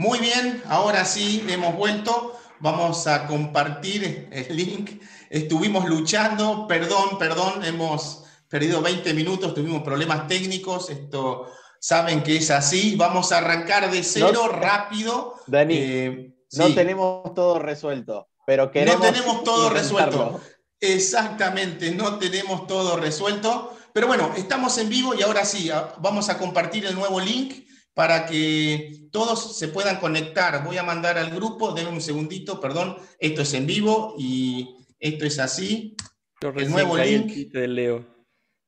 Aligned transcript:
Muy 0.00 0.20
bien, 0.20 0.62
ahora 0.68 1.04
sí 1.04 1.44
hemos 1.48 1.74
vuelto. 1.74 2.38
Vamos 2.60 3.08
a 3.08 3.26
compartir 3.26 4.28
el 4.30 4.56
link. 4.56 5.02
Estuvimos 5.28 5.88
luchando, 5.88 6.68
perdón, 6.68 7.18
perdón, 7.18 7.64
hemos 7.64 8.24
perdido 8.48 8.80
20 8.80 9.12
minutos, 9.12 9.54
tuvimos 9.54 9.82
problemas 9.82 10.28
técnicos. 10.28 10.88
Esto 10.90 11.48
saben 11.80 12.22
que 12.22 12.36
es 12.36 12.48
así. 12.52 12.94
Vamos 12.94 13.32
a 13.32 13.38
arrancar 13.38 13.90
de 13.90 14.04
cero 14.04 14.46
rápido. 14.46 15.34
Dani, 15.48 15.74
eh, 15.76 16.34
no 16.52 16.72
tenemos 16.76 17.34
todo 17.34 17.58
resuelto, 17.58 18.28
pero 18.46 18.70
queremos. 18.70 19.00
No 19.00 19.12
tenemos 19.12 19.42
todo 19.42 19.68
resuelto. 19.68 20.40
Exactamente, 20.78 21.90
no 21.90 22.20
tenemos 22.20 22.68
todo 22.68 22.98
resuelto. 22.98 23.76
Pero 23.92 24.06
bueno, 24.06 24.30
estamos 24.36 24.78
en 24.78 24.90
vivo 24.90 25.16
y 25.16 25.22
ahora 25.22 25.44
sí, 25.44 25.72
vamos 25.98 26.28
a 26.28 26.38
compartir 26.38 26.86
el 26.86 26.94
nuevo 26.94 27.18
link 27.18 27.66
para 27.98 28.26
que 28.26 29.08
todos 29.10 29.58
se 29.58 29.66
puedan 29.66 29.96
conectar. 29.96 30.62
Voy 30.64 30.76
a 30.76 30.84
mandar 30.84 31.18
al 31.18 31.32
grupo, 31.32 31.72
denme 31.72 31.90
un 31.90 32.00
segundito, 32.00 32.60
perdón, 32.60 32.96
esto 33.18 33.42
es 33.42 33.52
en 33.54 33.66
vivo 33.66 34.14
y 34.16 34.76
esto 35.00 35.24
es 35.24 35.40
así. 35.40 35.96
el 36.40 36.70
nuevo 36.70 36.96
link. 36.96 37.32
de 37.50 37.66
Leo. 37.66 38.06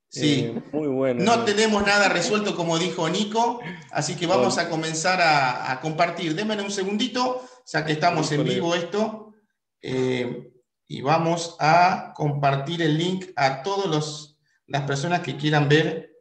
Sí, 0.09 0.51
eh, 0.53 0.61
muy 0.73 0.89
bueno. 0.89 1.23
No 1.23 1.45
tenemos 1.45 1.81
nada 1.85 2.09
resuelto, 2.09 2.57
como 2.57 2.77
dijo 2.77 3.07
Nico, 3.07 3.61
así 3.91 4.17
que 4.17 4.27
vamos 4.27 4.57
a 4.57 4.67
comenzar 4.67 5.21
a, 5.21 5.79
compartir. 5.79 6.35
Denme 6.35 6.61
un 6.61 6.69
segundito, 6.69 7.41
ya 7.65 7.85
que 7.85 7.93
estamos 7.93 8.29
en 8.33 8.43
vivo 8.43 8.75
esto. 8.75 9.33
Eh, 9.81 10.51
y 10.87 10.99
vamos 10.99 11.55
a 11.57 12.11
compartir 12.17 12.81
el 12.81 12.97
link 12.97 13.27
a 13.37 13.63
todas 13.63 14.35
las 14.67 14.81
personas 14.81 15.21
que 15.21 15.37
quieran 15.37 15.69
ver. 15.69 16.11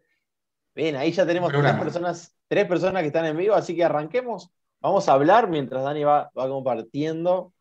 Bien, 0.76 0.94
ahí 0.94 1.10
ya 1.10 1.26
tenemos 1.26 1.50
tres 1.50 1.74
personas, 1.74 2.39
tres 2.50 2.66
personas 2.66 3.02
que 3.02 3.06
están 3.06 3.26
en 3.26 3.36
vivo, 3.36 3.54
así 3.54 3.76
que 3.76 3.84
arranquemos. 3.84 4.50
Vamos 4.80 5.08
a 5.08 5.12
hablar 5.12 5.48
mientras 5.48 5.84
Dani 5.84 6.02
va, 6.02 6.32
va 6.36 6.48
compartiendo. 6.48 7.52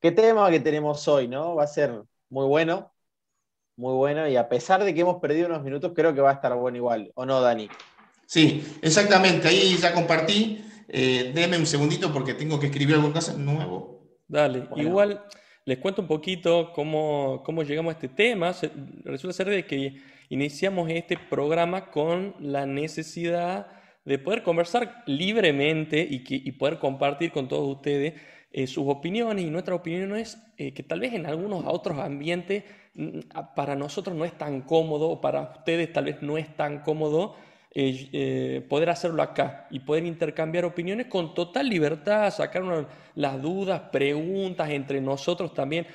¿Qué 0.00 0.12
tema 0.12 0.48
que 0.48 0.60
tenemos 0.60 1.08
hoy, 1.08 1.26
no? 1.26 1.56
Va 1.56 1.64
a 1.64 1.66
ser 1.66 2.00
muy 2.28 2.46
bueno, 2.46 2.92
muy 3.74 3.94
bueno, 3.94 4.28
y 4.28 4.36
a 4.36 4.48
pesar 4.48 4.84
de 4.84 4.94
que 4.94 5.00
hemos 5.00 5.20
perdido 5.20 5.48
unos 5.48 5.64
minutos, 5.64 5.90
creo 5.92 6.14
que 6.14 6.20
va 6.20 6.30
a 6.30 6.34
estar 6.34 6.54
bueno 6.54 6.76
igual, 6.76 7.10
¿o 7.16 7.26
no, 7.26 7.40
Dani? 7.40 7.68
Sí, 8.24 8.78
exactamente, 8.80 9.48
ahí 9.48 9.76
ya 9.76 9.92
compartí. 9.92 10.64
Eh, 10.86 11.32
déme 11.34 11.58
un 11.58 11.66
segundito 11.66 12.12
porque 12.12 12.34
tengo 12.34 12.60
que 12.60 12.66
escribir 12.66 12.94
algo 12.94 13.12
nuevo. 13.38 14.02
Dale, 14.28 14.68
igual 14.76 15.24
les 15.64 15.78
cuento 15.78 16.02
un 16.02 16.08
poquito 16.08 16.72
cómo, 16.72 17.42
llegamos 17.66 17.92
a 17.92 17.96
este 17.96 18.08
tema. 18.08 18.54
Resulta 19.04 19.32
ser 19.32 19.48
de 19.48 19.66
que 19.66 19.96
iniciamos 20.28 20.88
este 20.90 21.18
programa 21.18 21.90
con 21.90 22.36
la 22.38 22.66
necesidad 22.66 23.81
de 24.04 24.18
poder 24.18 24.42
conversar 24.42 25.02
libremente 25.06 26.06
y, 26.08 26.24
que, 26.24 26.52
poder 26.52 26.78
compartir 26.78 27.30
con 27.30 27.48
todos 27.48 27.76
ustedes 27.76 28.14
eh, 28.52 28.66
sus 28.66 28.84
opiniones 28.88 29.44
y 29.44 29.50
nuestras 29.50 29.78
opiniones 29.78 30.38
eh, 30.58 30.74
que 30.74 30.82
tal 30.82 31.00
vez 31.00 31.14
en 31.14 31.26
algunos 31.26 31.64
otros 31.66 31.98
ambientes 31.98 32.64
mm, 32.94 33.20
para 33.54 33.76
nosotros 33.76 34.16
no 34.16 34.24
es 34.24 34.36
tan 34.36 34.62
cómodo 34.62 35.08
o 35.08 35.20
para 35.20 35.52
ustedes 35.56 35.92
tal 35.92 36.06
vez 36.06 36.20
no 36.20 36.36
es 36.36 36.54
tan 36.56 36.80
cómodo 36.80 37.36
eh, 37.74 38.66
poder 38.68 38.90
hacerlo 38.90 39.22
acá 39.22 39.66
y 39.70 39.80
poder 39.80 40.04
intercambiar 40.04 40.66
opiniones 40.66 41.06
con 41.06 41.32
total 41.32 41.70
libertad, 41.70 42.30
sacar 42.30 42.86
las 43.14 43.40
dudas, 43.40 43.80
preguntas 43.90 44.68
entre 44.68 45.00
nosotros 45.00 45.54
también. 45.54 45.86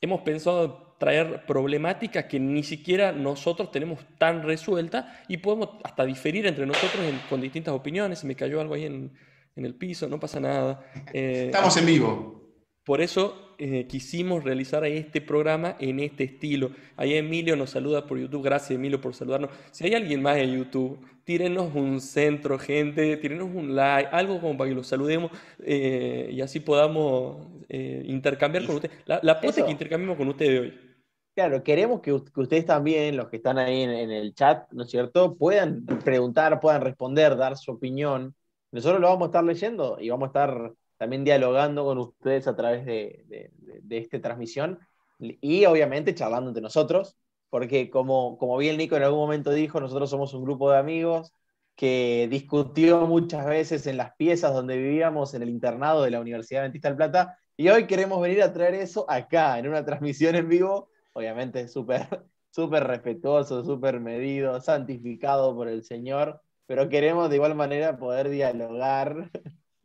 Hemos 0.00 0.20
pensado 0.20 0.83
traer 0.98 1.44
problemáticas 1.46 2.24
que 2.24 2.38
ni 2.38 2.62
siquiera 2.62 3.12
nosotros 3.12 3.70
tenemos 3.70 4.00
tan 4.18 4.42
resueltas 4.42 5.06
y 5.28 5.38
podemos 5.38 5.70
hasta 5.82 6.04
diferir 6.04 6.46
entre 6.46 6.66
nosotros 6.66 7.02
con 7.28 7.40
distintas 7.40 7.74
opiniones. 7.74 8.20
Se 8.20 8.26
me 8.26 8.36
cayó 8.36 8.60
algo 8.60 8.74
ahí 8.74 8.84
en, 8.84 9.12
el 9.56 9.74
piso, 9.74 10.08
no 10.08 10.18
pasa 10.18 10.40
nada. 10.40 10.84
Eh, 11.12 11.44
Estamos 11.46 11.76
en 11.76 11.86
vivo. 11.86 12.42
Por 12.84 13.00
eso 13.00 13.43
eh, 13.58 13.86
quisimos 13.86 14.44
realizar 14.44 14.84
este 14.84 15.20
programa 15.20 15.76
en 15.78 16.00
este 16.00 16.24
estilo. 16.24 16.70
Ahí 16.96 17.14
Emilio 17.14 17.56
nos 17.56 17.70
saluda 17.70 18.06
por 18.06 18.18
YouTube. 18.18 18.42
Gracias 18.42 18.72
Emilio 18.72 19.00
por 19.00 19.14
saludarnos. 19.14 19.50
Si 19.70 19.84
hay 19.84 19.94
alguien 19.94 20.22
más 20.22 20.38
en 20.38 20.56
YouTube, 20.56 20.98
tírenos 21.24 21.74
un 21.74 22.00
centro, 22.00 22.58
gente, 22.58 23.16
tírenos 23.16 23.48
un 23.54 23.74
like, 23.74 24.08
algo 24.12 24.40
como 24.40 24.56
para 24.56 24.70
que 24.70 24.76
los 24.76 24.86
saludemos 24.86 25.30
eh, 25.60 26.28
y 26.32 26.40
así 26.40 26.60
podamos 26.60 27.48
eh, 27.68 28.02
intercambiar 28.06 28.66
con 28.66 28.76
ustedes. 28.76 28.96
La, 29.06 29.20
la 29.22 29.40
que 29.40 29.70
intercambiamos 29.70 30.16
con 30.16 30.28
ustedes 30.28 30.60
hoy. 30.60 30.94
Claro, 31.34 31.64
queremos 31.64 32.00
que, 32.00 32.12
ustedes 32.12 32.64
también, 32.64 33.16
los 33.16 33.28
que 33.28 33.38
están 33.38 33.58
ahí 33.58 33.82
en, 33.82 33.90
en, 33.90 34.10
el 34.12 34.34
chat, 34.34 34.70
¿no 34.70 34.84
es 34.84 34.90
cierto?, 34.90 35.36
puedan 35.36 35.84
preguntar, 35.84 36.60
puedan 36.60 36.80
responder, 36.82 37.36
dar 37.36 37.56
su 37.56 37.72
opinión. 37.72 38.36
Nosotros 38.70 39.00
lo 39.00 39.08
vamos 39.08 39.22
a 39.22 39.26
estar 39.26 39.44
leyendo 39.44 39.98
y 40.00 40.10
vamos 40.10 40.26
a 40.26 40.28
estar 40.28 40.72
también 40.96 41.24
dialogando 41.24 41.84
con 41.84 41.98
ustedes 41.98 42.46
a 42.48 42.56
través 42.56 42.84
de, 42.86 43.50
esta 43.90 44.20
transmisión 44.20 44.78
y 45.18 45.64
obviamente 45.64 46.14
charlando 46.14 46.50
entre 46.50 46.62
nosotros, 46.62 47.16
porque 47.50 47.90
como, 47.90 48.36
como 48.38 48.56
bien 48.56 48.76
Nico 48.76 48.96
en 48.96 49.04
algún 49.04 49.20
momento 49.20 49.52
dijo, 49.52 49.80
nosotros 49.80 50.10
somos 50.10 50.34
un 50.34 50.44
grupo 50.44 50.70
de 50.70 50.78
amigos 50.78 51.32
que 51.76 52.28
discutió 52.30 53.06
muchas 53.06 53.46
veces 53.46 53.86
en 53.86 53.96
las 53.96 54.14
piezas 54.16 54.52
donde 54.54 54.76
vivíamos 54.76 55.34
en 55.34 55.42
el 55.42 55.50
internado 55.50 56.02
de 56.02 56.10
la 56.10 56.20
Universidad 56.20 56.62
Adventista 56.62 56.88
del 56.88 56.96
Plata 56.96 57.38
y 57.56 57.68
hoy 57.68 57.86
queremos 57.86 58.20
venir 58.20 58.42
a 58.42 58.52
traer 58.52 58.74
eso 58.74 59.06
acá, 59.08 59.58
en 59.58 59.68
una 59.68 59.84
transmisión 59.84 60.34
en 60.34 60.48
vivo, 60.48 60.88
obviamente 61.12 61.68
súper 61.68 62.08
súper 62.54 62.84
respetuoso, 62.84 63.64
súper 63.64 63.98
medido, 63.98 64.60
santificado 64.60 65.56
por 65.56 65.66
el 65.66 65.82
Señor, 65.82 66.40
pero 66.66 66.88
queremos 66.88 67.28
de 67.28 67.36
igual 67.36 67.56
manera 67.56 67.98
poder 67.98 68.28
dialogar 68.28 69.30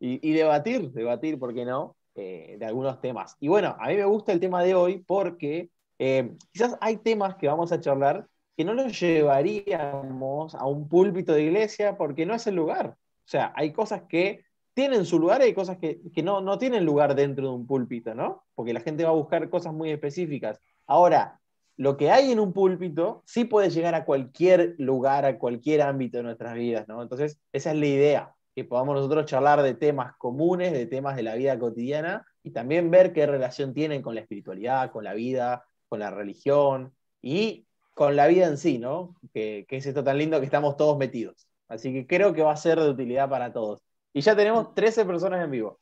y, 0.00 0.32
debatir, 0.32 0.90
debatir, 0.92 1.38
¿por 1.38 1.54
qué 1.54 1.64
no? 1.64 1.96
Eh, 2.14 2.56
de 2.58 2.66
algunos 2.66 3.00
temas. 3.00 3.36
Y 3.38 3.48
bueno, 3.48 3.76
a 3.78 3.88
mí 3.88 3.96
me 3.96 4.04
gusta 4.04 4.32
el 4.32 4.40
tema 4.40 4.62
de 4.62 4.74
hoy 4.74 5.04
porque 5.06 5.70
eh, 5.98 6.34
quizás 6.50 6.76
hay 6.80 6.96
temas 6.96 7.36
que 7.36 7.46
vamos 7.46 7.70
a 7.70 7.80
charlar 7.80 8.26
que 8.56 8.64
no 8.64 8.74
los 8.74 8.98
llevaríamos 8.98 10.54
a 10.54 10.66
un 10.66 10.88
púlpito 10.88 11.32
de 11.34 11.44
iglesia 11.44 11.96
porque 11.96 12.26
no 12.26 12.34
es 12.34 12.46
el 12.46 12.56
lugar. 12.56 12.96
O 12.96 13.28
sea, 13.30 13.52
hay 13.54 13.72
cosas 13.72 14.02
que 14.08 14.42
tienen 14.74 15.04
su 15.04 15.18
lugar 15.18 15.42
y 15.42 15.44
hay 15.44 15.54
cosas 15.54 15.76
que, 15.76 16.00
que 16.12 16.22
no, 16.22 16.40
no 16.40 16.58
tienen 16.58 16.84
lugar 16.84 17.14
dentro 17.14 17.48
de 17.48 17.54
un 17.54 17.66
púlpito, 17.66 18.14
¿no? 18.14 18.44
Porque 18.54 18.72
la 18.72 18.80
gente 18.80 19.04
va 19.04 19.10
a 19.10 19.14
buscar 19.14 19.48
cosas 19.50 19.74
muy 19.74 19.90
específicas. 19.90 20.60
Ahora, 20.86 21.40
lo 21.76 21.96
que 21.96 22.10
hay 22.10 22.32
en 22.32 22.40
un 22.40 22.52
púlpito 22.52 23.22
sí 23.26 23.44
puede 23.44 23.70
llegar 23.70 23.94
a 23.94 24.04
cualquier 24.04 24.74
lugar, 24.78 25.24
a 25.24 25.38
cualquier 25.38 25.82
ámbito 25.82 26.18
de 26.18 26.24
nuestras 26.24 26.54
vidas, 26.54 26.88
¿no? 26.88 27.02
Entonces, 27.02 27.38
esa 27.52 27.70
es 27.72 27.76
la 27.78 27.86
idea 27.86 28.34
que 28.54 28.64
podamos 28.64 28.94
nosotros 28.94 29.26
charlar 29.26 29.62
de 29.62 29.74
temas 29.74 30.16
comunes, 30.16 30.72
de 30.72 30.86
temas 30.86 31.16
de 31.16 31.22
la 31.22 31.34
vida 31.34 31.58
cotidiana 31.58 32.26
y 32.42 32.50
también 32.50 32.90
ver 32.90 33.12
qué 33.12 33.26
relación 33.26 33.74
tienen 33.74 34.02
con 34.02 34.14
la 34.14 34.20
espiritualidad, 34.20 34.90
con 34.90 35.04
la 35.04 35.14
vida, 35.14 35.64
con 35.88 36.00
la 36.00 36.10
religión 36.10 36.92
y 37.22 37.66
con 37.94 38.16
la 38.16 38.26
vida 38.26 38.46
en 38.46 38.56
sí, 38.56 38.78
¿no? 38.78 39.14
Que, 39.32 39.66
es 39.68 39.86
esto 39.86 40.02
tan 40.02 40.18
lindo 40.18 40.38
que 40.38 40.46
estamos 40.46 40.76
todos 40.76 40.96
metidos. 40.96 41.46
Así 41.68 41.92
que 41.92 42.06
creo 42.06 42.32
que 42.32 42.42
va 42.42 42.52
a 42.52 42.56
ser 42.56 42.80
de 42.80 42.88
utilidad 42.88 43.28
para 43.28 43.52
todos. 43.52 43.82
Y 44.12 44.22
ya 44.22 44.34
tenemos 44.34 44.74
13 44.74 45.04
personas 45.04 45.44
en 45.44 45.50
vivo. 45.50 45.78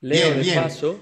Leo, 0.00 0.34
de 0.34 0.54
paso, 0.54 1.00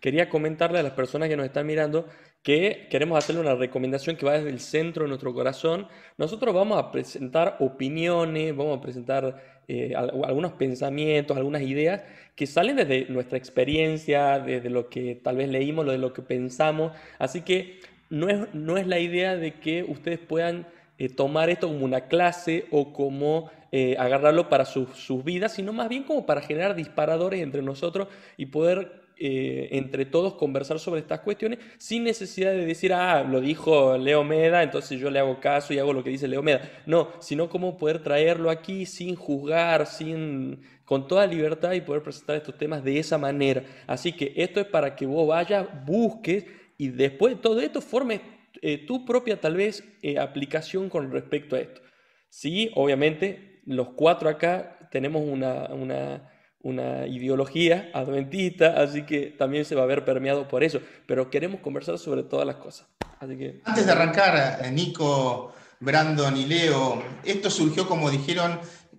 quería 0.00 0.28
comentarle 0.28 0.78
a 0.78 0.82
las 0.82 0.92
personas 0.92 1.28
que 1.28 1.36
nos 1.36 1.46
están 1.46 1.66
mirando 1.66 2.06
que 2.42 2.88
queremos 2.90 3.16
hacerle 3.16 3.40
una 3.40 3.54
recomendación 3.54 4.16
que 4.16 4.26
va 4.26 4.32
desde 4.32 4.50
el 4.50 4.60
centro 4.60 5.04
de 5.04 5.08
nuestro 5.08 5.32
corazón. 5.32 5.86
Nosotros 6.18 6.54
vamos 6.54 6.78
a 6.78 6.90
presentar 6.90 7.56
opiniones, 7.60 8.54
vamos 8.56 8.78
a 8.78 8.80
presentar 8.80 9.62
eh, 9.68 9.94
algunos 9.94 10.52
pensamientos, 10.52 11.36
algunas 11.36 11.62
ideas 11.62 12.02
que 12.34 12.46
salen 12.46 12.76
desde 12.76 13.06
nuestra 13.08 13.38
experiencia, 13.38 14.40
desde 14.40 14.70
lo 14.70 14.88
que 14.88 15.14
tal 15.14 15.36
vez 15.36 15.48
leímos, 15.48 15.86
de 15.86 15.98
lo 15.98 16.12
que 16.12 16.22
pensamos. 16.22 16.92
Así 17.18 17.42
que 17.42 17.80
no 18.10 18.28
es, 18.28 18.52
no 18.54 18.76
es 18.76 18.86
la 18.86 18.98
idea 18.98 19.36
de 19.36 19.54
que 19.54 19.84
ustedes 19.84 20.18
puedan 20.18 20.66
eh, 20.98 21.08
tomar 21.08 21.48
esto 21.48 21.68
como 21.68 21.84
una 21.84 22.08
clase 22.08 22.66
o 22.70 22.92
como 22.92 23.50
eh, 23.70 23.96
agarrarlo 23.98 24.48
para 24.48 24.64
sus 24.64 25.24
vidas, 25.24 25.54
sino 25.54 25.72
más 25.72 25.88
bien 25.88 26.02
como 26.02 26.26
para 26.26 26.42
generar 26.42 26.74
disparadores 26.74 27.40
entre 27.40 27.62
nosotros 27.62 28.08
y 28.36 28.46
poder 28.46 29.01
eh, 29.18 29.68
entre 29.72 30.06
todos 30.06 30.34
conversar 30.34 30.78
sobre 30.78 31.00
estas 31.00 31.20
cuestiones 31.20 31.58
sin 31.78 32.04
necesidad 32.04 32.52
de 32.52 32.66
decir, 32.66 32.92
ah, 32.92 33.22
lo 33.22 33.40
dijo 33.40 33.96
Leo 33.98 34.24
Meda, 34.24 34.62
entonces 34.62 34.98
yo 34.98 35.10
le 35.10 35.18
hago 35.18 35.40
caso 35.40 35.72
y 35.72 35.78
hago 35.78 35.92
lo 35.92 36.02
que 36.02 36.10
dice 36.10 36.28
Leo 36.28 36.42
Meda. 36.42 36.68
No, 36.86 37.12
sino 37.20 37.48
cómo 37.48 37.76
poder 37.76 38.02
traerlo 38.02 38.50
aquí 38.50 38.86
sin 38.86 39.14
juzgar, 39.14 39.86
sin, 39.86 40.62
con 40.84 41.06
toda 41.06 41.26
libertad 41.26 41.72
y 41.72 41.80
poder 41.80 42.02
presentar 42.02 42.36
estos 42.36 42.58
temas 42.58 42.82
de 42.82 42.98
esa 42.98 43.18
manera. 43.18 43.64
Así 43.86 44.12
que 44.12 44.32
esto 44.36 44.60
es 44.60 44.66
para 44.66 44.96
que 44.96 45.06
vos 45.06 45.28
vayas, 45.28 45.66
busques 45.86 46.44
y 46.78 46.88
después 46.88 47.36
de 47.36 47.40
todo 47.40 47.60
esto 47.60 47.80
formes 47.80 48.20
eh, 48.60 48.78
tu 48.86 49.04
propia 49.04 49.40
tal 49.40 49.56
vez 49.56 49.84
eh, 50.02 50.18
aplicación 50.18 50.88
con 50.88 51.10
respecto 51.10 51.56
a 51.56 51.60
esto. 51.60 51.80
Sí, 52.28 52.70
obviamente 52.74 53.60
los 53.66 53.90
cuatro 53.90 54.28
acá 54.28 54.88
tenemos 54.90 55.22
una, 55.22 55.72
una 55.72 56.31
una 56.62 57.06
ideología 57.06 57.90
adventista, 57.92 58.80
así 58.80 59.04
que 59.04 59.26
también 59.26 59.64
se 59.64 59.74
va 59.74 59.82
a 59.82 59.86
ver 59.86 60.04
permeado 60.04 60.48
por 60.48 60.62
eso, 60.62 60.80
pero 61.06 61.30
queremos 61.30 61.60
conversar 61.60 61.98
sobre 61.98 62.22
todas 62.22 62.46
las 62.46 62.56
cosas. 62.56 62.86
Antes 63.20 63.86
de 63.86 63.92
arrancar, 63.92 64.60
eh, 64.64 64.70
Nico, 64.72 65.54
Brandon 65.78 66.36
y 66.36 66.46
Leo, 66.46 67.02
esto 67.24 67.50
surgió 67.50 67.86
como 67.86 68.10
dijeron 68.10 68.58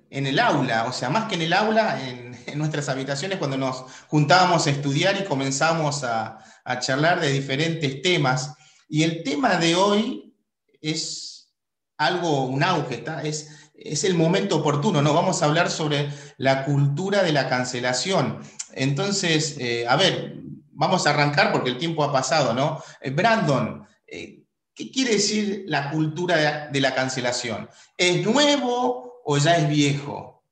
en 0.10 0.28
el 0.28 0.40
aula, 0.40 0.86
o 0.86 0.94
sea, 0.94 1.10
más 1.10 1.28
que 1.28 1.36
en 1.36 1.42
el 1.42 1.54
aula, 1.54 2.08
en, 2.08 2.34
nuestras 2.58 2.88
habitaciones 2.88 3.38
cuando 3.38 3.58
nos 3.58 3.84
juntábamos 4.08 4.68
a 4.68 4.70
estudiar 4.70 5.20
y 5.20 5.26
comenzamos 5.26 6.04
a, 6.04 6.40
charlar 6.80 7.20
de 7.20 7.30
diferentes 7.34 8.02
temas. 8.02 8.54
Y 8.88 9.04
el 9.04 9.24
tema 9.24 9.58
de 9.58 9.76
hoy 9.76 10.34
es 10.80 11.54
algo, 11.98 12.46
un 12.46 12.64
auge, 12.64 12.96
¿está? 12.96 13.22
Es, 13.24 13.63
es 13.74 14.04
el 14.04 14.16
momento 14.16 14.58
oportuno, 14.58 15.02
¿no? 15.02 15.14
Vamos 15.14 15.42
a 15.42 15.46
hablar 15.46 15.70
sobre 15.70 16.10
la 16.38 16.66
cultura 16.66 17.24
de 17.24 17.34
la 17.34 17.50
cancelación. 17.50 18.40
Entonces, 18.74 19.58
eh, 19.60 19.88
a 19.88 19.96
ver, 19.96 20.42
vamos 20.72 21.06
a 21.06 21.12
arrancar 21.12 21.52
porque 21.52 21.72
el 21.72 21.78
tiempo 21.78 22.04
ha 22.04 22.12
pasado, 22.12 22.54
¿no? 22.54 22.82
Eh, 23.02 23.10
Brandon, 23.10 23.86
eh, 24.08 24.44
¿qué 24.76 24.92
quiere 24.92 25.14
decir 25.14 25.66
la 25.68 25.92
cultura 25.92 26.70
de 26.72 26.82
la 26.82 26.94
cancelación? 26.94 27.70
¿Es 27.98 28.26
nuevo 28.26 29.22
o 29.26 29.38
ya 29.38 29.58
es 29.58 29.68
viejo? 29.68 30.44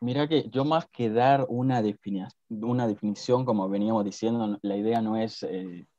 Mira 0.00 0.28
que 0.28 0.48
yo 0.50 0.64
más 0.64 0.86
que 0.86 1.10
dar 1.10 1.46
una, 1.48 1.82
una 2.50 2.86
definición, 2.86 3.44
como 3.44 3.68
veníamos 3.68 4.04
diciendo, 4.04 4.58
la 4.62 4.76
idea 4.76 5.00
no 5.00 5.16
es 5.16 5.44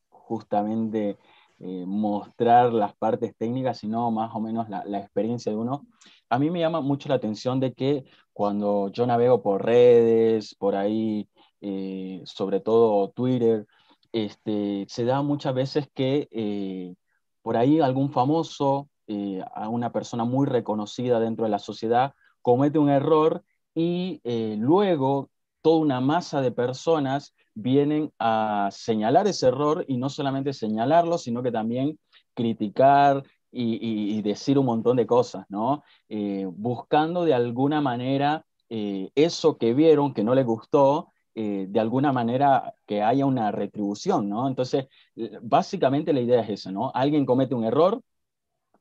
justamente 0.10 1.18
mostrar 1.60 2.72
las 2.72 2.96
partes 2.96 3.36
técnicas, 3.36 3.80
sino 3.80 4.12
más 4.12 4.34
o 4.36 4.40
menos 4.40 4.70
la, 4.70 5.00
experiencia 5.00 5.52
de 5.52 5.58
uno. 5.58 5.88
A 6.30 6.38
mí 6.38 6.50
me 6.52 6.60
llama 6.60 6.82
mucho 6.82 7.10
la 7.10 7.16
atención 7.16 7.60
de 7.60 7.74
que 7.74 8.06
cuando 8.34 8.90
yo 8.90 9.08
navego 9.08 9.42
por 9.42 9.66
redes, 9.66 10.54
por 10.56 10.76
ahí 10.76 11.28
eh, 11.62 12.22
sobre 12.26 12.60
todo 12.60 13.10
Twitter, 13.10 13.66
este, 14.12 14.86
se 14.90 15.06
da 15.06 15.22
muchas 15.22 15.54
veces 15.54 15.90
que 15.94 16.28
eh, 16.32 16.96
por 17.42 17.58
ahí 17.58 17.80
algún 17.80 18.12
famoso, 18.12 18.90
eh, 19.08 19.42
a 19.54 19.70
una 19.70 19.92
persona 19.92 20.26
muy 20.26 20.46
reconocida 20.48 21.20
dentro 21.20 21.46
de 21.46 21.52
la 21.52 21.60
sociedad, 21.60 22.14
comete 22.42 22.80
un 22.80 22.90
error 22.90 23.44
y 23.74 24.22
luego 24.58 25.30
toda 25.68 25.80
una 25.80 26.00
masa 26.00 26.40
de 26.42 26.54
personas 26.54 27.36
vienen 27.54 28.14
a 28.20 28.70
señalar 28.72 29.28
ese 29.28 29.48
error 29.48 29.84
y 29.86 29.98
no 29.98 30.10
solamente 30.10 30.54
señalarlo, 30.54 31.18
sino 31.18 31.44
que 31.44 31.52
también 31.52 32.00
criticar 32.34 33.22
y, 33.52 34.22
decir 34.22 34.58
un 34.58 34.66
montón 34.66 34.96
de 34.96 35.06
cosas, 35.06 35.46
¿no? 35.50 35.84
buscando 36.54 37.26
de 37.26 37.34
alguna 37.34 37.82
manera 37.82 38.46
eso 38.70 39.58
que 39.58 39.74
vieron, 39.74 40.14
que 40.14 40.24
no 40.24 40.36
les 40.36 40.46
gustó, 40.46 41.12
eh, 41.36 41.66
de 41.68 41.80
alguna 41.82 42.14
manera 42.14 42.74
que 42.86 43.04
haya 43.04 43.26
una 43.26 43.52
retribución, 43.52 44.30
¿no? 44.30 44.48
Entonces, 44.48 44.88
básicamente 45.42 46.14
la 46.14 46.22
idea 46.22 46.42
es 46.44 46.50
esa, 46.50 46.72
¿no? 46.72 46.92
Alguien 46.94 47.26
comete 47.26 47.56
un 47.56 47.66
error, 47.66 48.02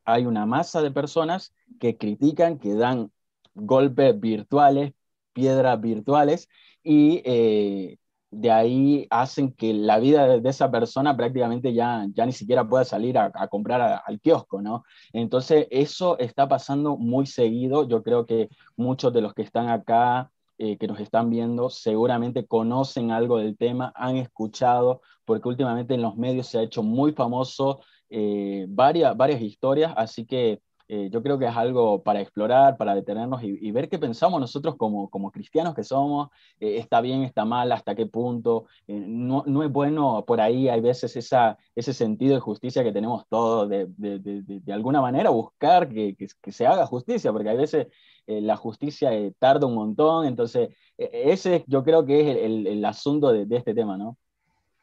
hay 0.05 0.25
una 0.25 0.47
masa 0.47 0.83
de 0.83 0.93
personas 0.93 1.53
que 1.81 1.97
critican, 1.99 2.61
que 2.61 2.75
dan 2.75 3.11
golpes 3.55 4.21
virtuales, 4.21 4.93
piedras 5.37 5.79
virtuales, 5.81 6.49
y 6.83 7.21
eh, 7.27 7.99
de 8.31 8.51
ahí 8.51 9.07
hacen 9.11 9.53
que 9.53 9.75
la 9.75 9.99
vida 9.99 10.39
de 10.39 10.49
esa 10.49 10.71
persona 10.71 11.15
prácticamente 11.17 11.75
ya, 11.75 12.07
ya 12.15 12.25
ni 12.25 12.33
siquiera 12.33 12.67
pueda 12.69 12.85
salir 12.85 13.19
a, 13.19 13.31
comprar 13.49 14.03
al 14.05 14.21
kiosco, 14.21 14.63
¿no? 14.63 14.85
Entonces, 15.13 15.67
eso 15.71 16.19
está 16.19 16.49
pasando 16.49 16.97
muy 16.97 17.27
seguido. 17.27 17.87
Yo 17.87 18.03
creo 18.03 18.25
que 18.27 18.49
muchos 18.77 19.13
de 19.13 19.21
los 19.21 19.35
que 19.35 19.43
están 19.43 19.69
acá 19.69 20.31
eh, 20.59 20.79
que 20.79 20.87
nos 20.89 21.01
están 21.01 21.29
viendo 21.29 21.69
seguramente 21.69 22.47
conocen 22.47 23.11
algo 23.11 23.39
del 23.39 23.59
tema, 23.59 23.93
han 23.95 24.17
escuchado, 24.17 25.03
porque 25.27 25.49
últimamente 25.49 25.95
en 25.95 26.03
los 26.03 26.17
medios 26.17 26.47
se 26.47 26.59
ha 26.59 26.63
hecho 26.63 26.83
muy 26.83 27.13
famoso 27.13 27.81
eh, 28.09 28.65
varias, 28.69 29.15
varias 29.17 29.43
historias, 29.43 29.93
así 29.97 30.25
que 30.25 30.61
eh, 30.89 31.09
yo 31.11 31.23
creo 31.23 31.39
que 31.39 31.47
es 31.47 31.57
algo 31.57 32.03
para 32.03 32.21
explorar, 32.21 32.77
para 32.77 32.95
detenernos 32.95 33.43
y, 33.43 33.71
ver 33.71 33.89
qué 33.89 33.99
pensamos 33.99 34.41
nosotros 34.41 34.77
como, 34.77 35.11
como 35.11 35.31
cristianos 35.31 35.75
que 35.75 35.85
somos, 35.85 36.29
está 36.59 37.01
bien, 37.01 37.23
está 37.25 37.45
mal, 37.45 37.71
hasta 37.73 37.95
qué 37.95 38.07
punto, 38.07 38.67
no, 38.87 39.45
no, 39.47 39.63
es 39.63 39.71
bueno 39.71 40.25
por 40.27 40.41
ahí, 40.41 40.69
hay 40.69 40.81
veces 40.81 41.15
esa, 41.17 41.59
ese 41.75 41.93
sentido 41.93 42.35
de 42.35 42.41
justicia 42.41 42.83
que 42.83 42.93
tenemos 42.93 43.27
todos, 43.29 43.69
de, 43.69 43.87
de, 43.97 44.19
de, 44.19 44.43
de 44.43 44.73
alguna 44.73 45.01
manera 45.03 45.31
buscar 45.31 45.89
que, 45.89 46.17
que, 46.17 46.29
que, 46.41 46.53
se 46.53 46.67
haga 46.67 46.87
justicia, 46.87 47.33
porque 47.33 47.51
hay 47.51 47.57
veces 47.57 47.89
eh, 48.27 48.41
la 48.41 48.57
justicia 48.57 49.13
eh, 49.15 49.33
tarda 49.39 49.67
un 49.67 49.75
montón, 49.75 50.27
entonces 50.27 50.71
e, 50.99 51.33
ese 51.33 51.65
yo 51.69 51.85
creo 51.85 52.05
que 52.05 52.21
es 52.21 52.37
el, 52.39 52.85
asunto 52.85 53.33
de, 53.33 53.47
este 53.57 53.73
tema, 53.75 53.97
¿no? 53.97 54.19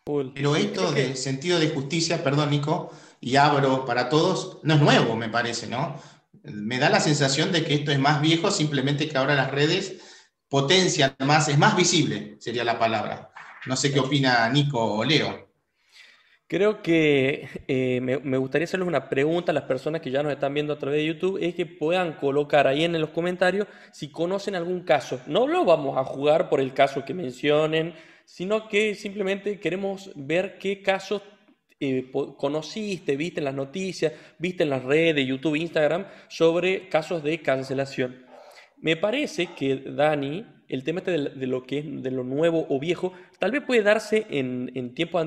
Pero 0.05 0.55
esto 0.55 0.91
de 0.91 1.15
sentido 1.15 1.59
de 1.59 1.69
justicia, 1.69 2.23
perdón 2.23 2.50
Nico, 2.50 2.91
y 3.21 3.38
abro 3.38 3.85
para 3.85 4.09
todos, 4.09 4.59
no 4.63 4.73
es 4.73 4.81
nuevo, 4.81 5.15
me 5.15 5.29
parece, 5.29 5.67
¿no? 5.67 5.95
Me 6.44 6.77
da 6.77 6.89
la 6.89 7.00
sensación 7.00 7.53
de 7.53 7.63
que 7.63 7.73
esto 7.75 7.91
es 7.91 8.00
más 8.00 8.21
viejo, 8.21 8.51
simplemente 8.51 9.07
que 9.07 9.17
ahora 9.17 9.35
las 9.35 9.51
redes 9.51 10.01
potencian 10.50 11.15
más, 11.19 11.47
es 11.47 11.57
más 11.57 11.77
visible, 11.77 12.35
sería 12.39 12.65
la 12.65 12.77
palabra. 12.77 13.31
No 13.65 13.77
sé 13.77 13.94
qué 13.94 14.01
opina 14.01 14.50
Nico 14.50 14.83
o 14.83 15.05
Leo. 15.05 15.53
Creo 16.47 16.83
que 16.83 17.47
eh, 17.67 18.01
me, 18.01 18.38
gustaría 18.38 18.65
hacerles 18.65 18.88
una 18.88 19.09
pregunta 19.09 19.51
a 19.51 19.55
las 19.55 19.63
personas 19.63 20.01
que 20.01 20.11
ya 20.11 20.21
nos 20.21 20.33
están 20.33 20.53
viendo 20.53 20.73
a 20.73 20.77
través 20.77 21.00
de 21.00 21.07
YouTube, 21.07 21.39
es 21.41 21.55
que 21.55 21.65
puedan 21.65 22.13
colocar 22.13 22.67
ahí 22.67 22.83
en 22.83 23.00
los 23.00 23.09
comentarios 23.11 23.67
si 23.91 24.11
conocen 24.11 24.53
algún 24.55 24.81
caso. 24.81 25.21
No 25.25 25.47
lo 25.47 25.63
vamos 25.63 25.97
a 25.97 26.03
jugar 26.03 26.50
por 26.50 26.59
el 26.59 26.73
caso 26.73 27.05
que 27.05 27.13
mencionen, 27.13 27.95
sino 28.25 28.68
que 28.68 28.96
simplemente 28.96 29.60
queremos 29.60 30.12
ver 30.16 30.58
qué 30.58 30.81
casos 30.81 31.22
eh, 31.80 32.12
conociste, 32.38 33.18
viste 33.18 33.40
en 33.40 33.46
las 33.46 33.56
noticias, 33.56 34.14
viste 34.40 34.64
en 34.64 34.70
las 34.70 34.84
redes, 34.84 35.28
YouTube, 35.28 35.56
Instagram, 35.56 36.06
sobre 36.30 36.88
casos 36.90 37.24
de 37.24 37.42
cancelación. 37.42 38.25
Me 38.78 38.98
parece 38.98 39.48
que 39.56 39.75
Dani 39.78 40.46
el 40.74 40.84
tema 40.84 41.02
este 41.02 41.12
de, 41.12 41.46
lo 41.46 41.68
que 41.68 41.78
es 41.78 42.04
de 42.04 42.10
lo 42.10 42.24
nuevo 42.24 42.66
o 42.68 42.80
viejo, 42.80 43.14
tal 43.38 43.52
vez 43.52 43.62
puede 43.62 43.84
darse 43.84 44.25
en, 44.31 44.72
en 44.74 44.96
tiempo 44.96 45.24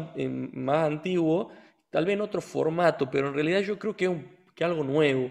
más 0.52 0.86
antiguo, 0.86 1.52
tal 1.90 2.04
vez 2.04 2.14
en 2.14 2.20
otro 2.20 2.40
formato, 2.40 3.08
pero 3.12 3.28
en 3.28 3.34
realidad 3.34 3.60
yo 3.60 3.78
creo 3.78 3.96
que 3.96 4.06
es 4.06 4.12
que 4.56 4.64
algo 4.64 4.82
nuevo, 4.82 5.30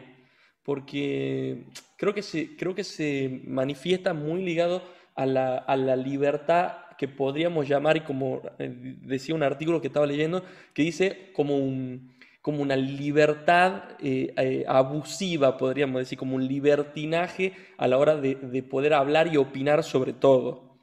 porque 0.63 1.65
creo 1.97 2.13
que, 2.13 2.21
se, 2.21 2.55
creo 2.55 2.73
que 2.73 2.85
se 2.85 3.41
manifiesta 3.45 4.13
muy 4.13 4.41
ligado 4.41 4.83
a 5.15 5.25
la, 5.25 5.57
a 5.57 5.75
la 5.75 5.97
libertad 5.97 6.77
que 6.97 7.07
podríamos 7.07 7.67
llamar, 7.67 7.97
y 7.97 8.01
como 8.01 8.41
eh, 8.59 8.97
decía 9.01 9.35
un 9.35 9.43
artículo 9.43 9.81
que 9.81 9.87
estaba 9.87 10.05
leyendo, 10.05 10.43
que 10.73 10.83
dice 10.83 11.31
como 11.33 11.57
un, 11.57 12.15
como 12.45 12.61
una 12.61 12.75
libertad 12.75 13.95
eh, 13.99 14.31
eh, 14.37 14.65
abusiva, 14.67 15.57
podríamos 15.57 15.97
decir, 15.97 16.15
como 16.15 16.35
un 16.35 16.47
libertinaje 16.47 17.53
a 17.75 17.87
la 17.87 17.97
hora 17.97 18.17
de, 18.17 18.61
poder 18.61 18.93
hablar 18.93 19.33
y 19.33 19.37
opinar 19.37 19.83
sobre 19.83 20.13
todo. 20.13 20.77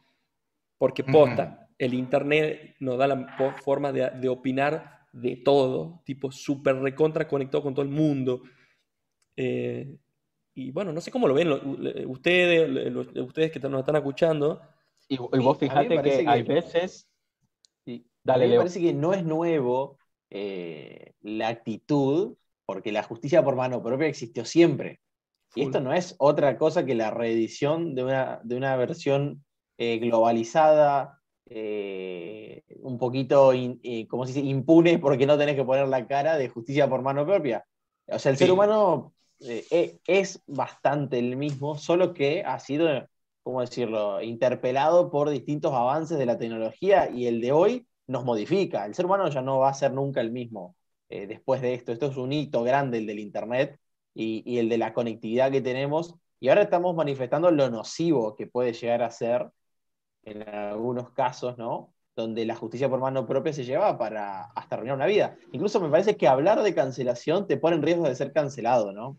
Porque 0.77 1.05
posta, 1.05 1.69
el 1.79 1.95
Internet 1.95 2.75
nos 2.81 2.99
da 2.99 3.07
la 3.07 3.37
forma 3.63 3.93
de, 3.93 4.29
opinar 4.29 5.07
de 5.13 5.37
todo, 5.37 6.03
tipo 6.05 6.33
súper 6.33 6.79
recontra 6.81 7.29
conectado 7.29 7.63
con 7.63 7.75
todo 7.75 7.85
el 7.85 7.93
mundo. 7.93 8.43
Eh, 9.37 9.99
y 10.57 10.73
bueno, 10.73 10.93
no 10.93 11.01
sé 11.01 11.13
cómo 11.13 11.29
lo 11.29 11.35
ven 11.35 11.49
ustedes, 12.09 12.93
ustedes 13.15 13.53
que 13.53 13.61
nos 13.61 13.79
están 13.79 13.95
escuchando. 13.95 14.61
Y, 15.13 15.19
vos 15.19 15.59
fijate 15.59 16.01
que, 16.01 16.25
hay 16.27 16.43
veces... 16.43 17.07
Dale, 18.25 18.45
a 18.45 18.47
mí 18.47 18.53
me 18.53 18.59
parece 18.59 18.81
que 18.81 18.95
no 18.95 19.13
es 19.13 19.25
nuevo 19.25 19.99
eh, 20.31 21.13
la 21.21 21.49
actitud, 21.49 22.37
porque 22.65 22.93
la 22.93 23.03
justicia 23.03 23.45
por 23.45 23.57
mano 23.57 23.83
propia 23.83 24.07
existió 24.07 24.47
siempre. 24.47 25.01
Y 25.55 25.65
esto 25.65 25.81
no 25.81 25.93
es 25.93 26.15
otra 26.19 26.57
cosa 26.57 26.87
que 26.87 26.95
la 26.95 27.11
reedición 27.11 27.95
de 27.95 28.05
una, 28.05 28.41
de 28.43 28.57
una 28.57 28.75
versión 28.77 29.45
eh, 29.77 29.99
globalizada, 29.99 31.19
eh, 31.51 32.63
un 32.77 32.97
poquito, 32.97 33.53
como 34.09 34.25
se 34.25 34.33
dice, 34.33 34.47
impune 34.47 34.99
porque 34.99 35.27
no 35.27 35.37
tenés 35.37 35.57
que 35.57 35.65
poner 35.65 35.89
la 35.89 36.07
cara 36.07 36.39
de 36.39 36.49
justicia 36.49 36.89
por 36.89 37.03
mano 37.03 37.27
propia. 37.27 37.67
O 38.07 38.19
sea, 38.19 38.33
el 38.33 38.39
ser 38.39 38.51
humano 38.51 39.13
e, 39.41 39.99
es 40.07 40.43
bastante 40.47 41.19
el 41.19 41.37
mismo, 41.37 41.77
solo 41.77 42.15
que 42.15 42.43
ha 42.45 42.59
sido, 42.59 42.89
¿cómo 43.43 43.61
decirlo?, 43.61 44.23
interpelado 44.23 45.11
por 45.11 45.31
distintos 45.31 45.73
avances 45.73 46.19
de 46.19 46.27
la 46.27 46.39
tecnología 46.39 47.11
y 47.11 47.27
el 47.27 47.41
de 47.41 47.53
hoy 47.53 47.87
nos 48.07 48.25
modifica. 48.25 48.87
El 48.87 48.95
ser 48.95 49.07
humano 49.07 49.29
ya 49.29 49.43
no 49.43 49.59
va 49.59 49.71
a 49.71 49.75
ser 49.75 49.93
nunca 49.93 50.21
el 50.21 50.31
mismo 50.31 50.77
eh, 51.09 51.27
después 51.27 51.61
de 51.61 51.75
esto. 51.75 51.93
Esto 51.93 52.07
es 52.07 52.17
un 52.17 52.33
hito 52.33 52.63
grande, 52.63 52.99
el 52.99 53.07
del 53.07 53.19
Internet 53.19 53.79
y, 54.15 54.59
el 54.59 54.69
de 54.69 54.79
la 54.79 54.93
conectividad 54.93 55.51
que 55.51 55.61
tenemos. 55.61 56.15
Y 56.41 56.49
ahora 56.49 56.63
estamos 56.63 56.95
manifestando 56.95 57.51
lo 57.51 57.71
nocivo 57.71 58.35
que 58.35 58.47
puede 58.47 58.73
llegar 58.73 59.03
a 59.03 59.11
ser 59.11 59.49
en 60.25 60.49
algunos 60.49 61.11
casos, 61.11 61.59
¿no? 61.59 61.93
Donde 62.15 62.45
la 62.45 62.55
justicia 62.55 62.89
por 62.89 63.01
mano 63.01 63.27
propia 63.27 63.53
se 63.53 63.65
lleva 63.65 63.97
para 63.99 64.45
hasta 64.45 64.77
arruinar 64.77 64.97
una 64.97 65.07
vida. 65.07 65.37
Incluso 65.53 65.81
me 65.81 65.89
parece 65.89 66.17
que 66.17 66.29
hablar 66.29 66.63
de 66.63 66.75
cancelación 66.75 67.47
te 67.47 67.57
pone 67.57 67.77
en 67.77 67.83
riesgo 67.83 68.09
de 68.09 68.15
ser 68.15 68.33
cancelado, 68.33 68.93
¿no? 68.93 69.17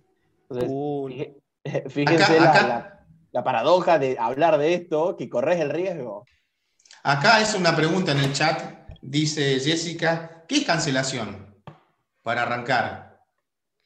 Entonces, 0.50 1.34
fíjense 1.92 2.39
la 2.39 2.92
paradoja 3.41 3.97
de 3.97 4.17
hablar 4.19 4.57
de 4.57 4.73
esto, 4.73 5.15
que 5.17 5.29
corres 5.29 5.61
el 5.61 5.69
riesgo. 5.69 6.25
Acá 7.03 7.39
es 7.39 7.55
una 7.55 7.73
pregunta 7.73 8.11
en 8.11 8.19
el 8.19 8.33
chat 8.33 8.83
dice 9.03 9.59
Jessica, 9.59 10.45
¿qué 10.47 10.57
es 10.57 10.65
cancelación? 10.65 11.55
Para 12.21 12.43
arrancar. 12.43 13.19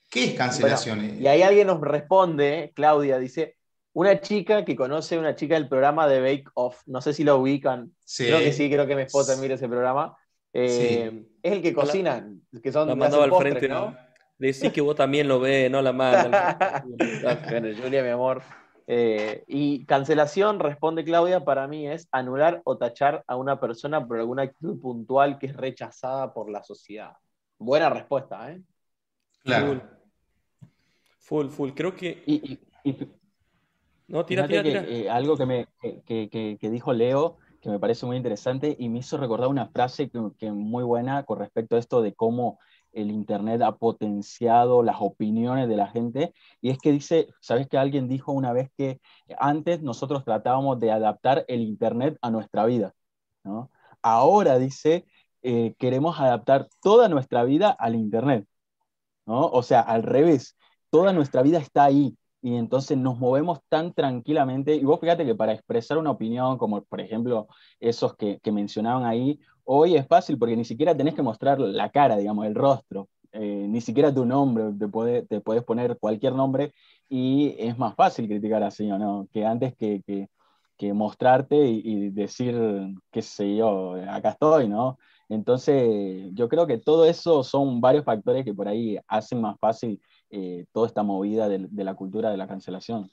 ¿Qué 0.10 0.26
es 0.26 0.34
cancelación? 0.36 1.20
y 1.20 1.28
ahí 1.28 1.42
alguien 1.42 1.68
nos 1.68 1.82
responde, 1.82 2.72
Claudia, 2.76 3.18
dice, 3.18 3.58
una 3.94 4.22
chica 4.22 4.64
que 4.64 4.76
conoce 4.76 5.16
a 5.16 5.20
una 5.20 5.36
chica 5.36 5.56
del 5.56 5.68
programa 5.68 6.08
de 6.08 6.22
Bake 6.22 6.50
Off. 6.54 6.82
No 6.86 7.02
sé 7.02 7.14
si 7.14 7.24
lo 7.24 7.38
ubican. 7.38 7.92
Creo 8.16 8.40
que 8.40 8.54
sí, 8.54 8.70
creo 8.70 8.88
que 8.88 8.96
mi 8.96 9.02
esposa 9.02 9.36
mira 9.38 9.56
ese 9.56 9.68
programa. 9.68 10.16
Eh, 10.54 11.26
es 11.44 11.52
el 11.52 11.62
que 11.62 11.74
cocina, 11.74 12.26
que 12.64 12.72
son 12.72 12.88
la 12.88 12.96
mandaba 12.96 13.26
al 13.26 13.36
frente, 13.36 13.68
¿no? 13.68 13.98
Decí 14.38 14.70
que 14.70 14.82
vos 14.82 14.96
también 14.96 15.28
lo 15.28 15.40
ves, 15.40 15.70
no 15.70 15.82
la 15.82 15.92
bueno, 17.50 17.70
Julia, 17.82 18.04
mi 18.04 18.10
amor. 18.10 18.44
Eh, 18.90 19.44
y 19.48 19.86
cancelación, 19.86 20.60
responde 20.60 21.04
Claudia, 21.04 21.44
para 21.44 21.68
mí 21.68 21.86
es 21.86 22.08
anular 22.14 22.62
o 22.64 22.78
tachar 22.78 23.22
a 23.28 23.36
una 23.36 23.60
persona 23.60 24.08
por 24.08 24.18
alguna 24.18 24.44
actitud 24.44 24.80
puntual 24.80 25.38
que 25.38 25.48
es 25.48 25.58
rechazada 25.58 26.34
por 26.34 26.50
la 26.50 26.64
sociedad. 26.64 27.18
Buena 27.60 27.90
respuesta, 27.90 28.50
¿eh? 28.50 28.62
Claro. 29.44 29.82
Full, 31.20 31.50
full. 31.50 31.72
Creo 31.72 31.94
que. 31.94 32.24
Y, 32.26 32.60
no, 34.08 34.26
tira, 34.26 34.48
tira, 34.48 34.64
tira. 34.64 34.86
Eh, 34.88 35.10
algo 35.10 35.36
que, 35.36 35.46
me, 35.46 35.68
que, 36.06 36.58
dijo 36.62 36.94
Leo, 36.94 37.40
que 37.60 37.70
me 37.70 37.80
parece 37.80 38.06
muy 38.06 38.16
interesante 38.16 38.74
y 38.80 38.88
me 38.88 39.00
hizo 39.00 39.18
recordar 39.18 39.50
una 39.50 39.68
frase 39.68 40.10
que, 40.10 40.32
que 40.38 40.54
muy 40.54 40.86
buena 40.86 41.24
con 41.24 41.40
respecto 41.40 41.76
a 41.76 41.80
esto 41.80 42.02
de 42.02 42.14
cómo 42.14 42.60
el 42.98 43.12
Internet 43.12 43.62
ha 43.62 43.78
potenciado 43.78 44.82
las 44.82 44.98
opiniones 45.00 45.70
de 45.70 45.76
la 45.76 45.88
gente. 45.88 46.34
Y 46.62 46.72
es 46.72 46.80
que 46.80 46.92
dice, 46.92 47.28
¿sabes 47.40 47.68
que 47.68 47.78
alguien 47.78 48.08
dijo 48.08 48.32
una 48.32 48.54
vez 48.54 48.72
que 48.76 49.00
antes 49.38 49.84
nosotros 49.84 50.26
tratábamos 50.26 50.80
de 50.80 50.92
adaptar 50.92 51.46
el 51.48 51.62
Internet 51.62 52.18
a 52.22 52.32
nuestra 52.32 52.66
vida? 52.66 52.94
¿no? 53.44 53.70
Ahora 54.02 54.58
dice, 54.58 55.06
eh, 55.44 55.76
queremos 55.78 56.20
adaptar 56.20 56.70
toda 56.82 57.08
nuestra 57.08 57.44
vida 57.44 57.70
al 57.70 57.96
Internet. 57.96 58.48
¿no? 59.28 59.46
O 59.46 59.62
sea, 59.62 59.82
al 59.82 60.02
revés, 60.02 60.58
toda 60.90 61.14
nuestra 61.14 61.44
vida 61.44 61.60
está 61.60 61.84
ahí. 61.84 62.18
Y 62.42 62.56
entonces 62.56 62.98
nos 62.98 63.20
movemos 63.20 63.60
tan 63.70 63.94
tranquilamente. 63.94 64.76
Y 64.76 64.84
vos 64.84 65.00
fíjate 65.00 65.26
que 65.26 65.36
para 65.36 65.54
expresar 65.54 65.98
una 65.98 66.12
opinión, 66.12 66.58
como 66.58 66.84
por 66.84 67.02
ejemplo 67.02 67.48
esos 67.80 68.16
que, 68.16 68.40
que 68.40 68.52
mencionaban 68.52 69.06
ahí, 69.06 69.40
Hoy 69.70 69.98
es 69.98 70.08
fácil 70.08 70.38
porque 70.38 70.56
ni 70.56 70.64
siquiera 70.64 70.96
tenés 70.96 71.14
que 71.14 71.22
mostrar 71.22 71.60
la 71.60 71.90
cara, 71.90 72.16
digamos, 72.16 72.46
el 72.46 72.56
rostro, 72.56 73.10
eh, 73.34 73.66
ni 73.68 73.82
siquiera 73.82 74.14
tu 74.14 74.26
nombre, 74.26 74.72
te, 74.80 74.88
puede, 74.88 75.24
te 75.26 75.42
puedes 75.42 75.62
poner 75.62 75.98
cualquier 76.00 76.32
nombre 76.34 76.74
y 77.10 77.54
es 77.60 77.78
más 77.78 77.94
fácil 77.94 78.30
criticar 78.30 78.64
así, 78.64 78.90
¿o 78.90 78.98
no? 78.98 79.28
Que 79.34 79.46
antes 79.46 79.76
que, 79.76 80.02
que, 80.78 80.94
mostrarte 80.94 81.58
y, 81.58 82.10
decir, 82.12 82.56
qué 83.12 83.22
sé 83.22 83.58
yo, 83.58 83.96
acá 84.10 84.30
estoy, 84.30 84.70
¿no? 84.70 84.98
Entonces, 85.28 86.30
yo 86.34 86.48
creo 86.48 86.66
que 86.66 86.78
todo 86.78 87.06
eso 87.06 87.44
son 87.44 87.82
varios 87.82 88.06
factores 88.06 88.46
que 88.46 88.54
por 88.54 88.70
ahí 88.70 88.98
hacen 89.10 89.42
más 89.42 89.60
fácil 89.60 90.00
eh, 90.30 90.66
toda 90.72 90.88
esta 90.88 91.04
movida 91.04 91.50
de, 91.50 91.68
de 91.70 91.84
la 91.84 91.94
cultura 91.94 92.32
de 92.32 92.38
la 92.38 92.48
cancelación. 92.48 93.12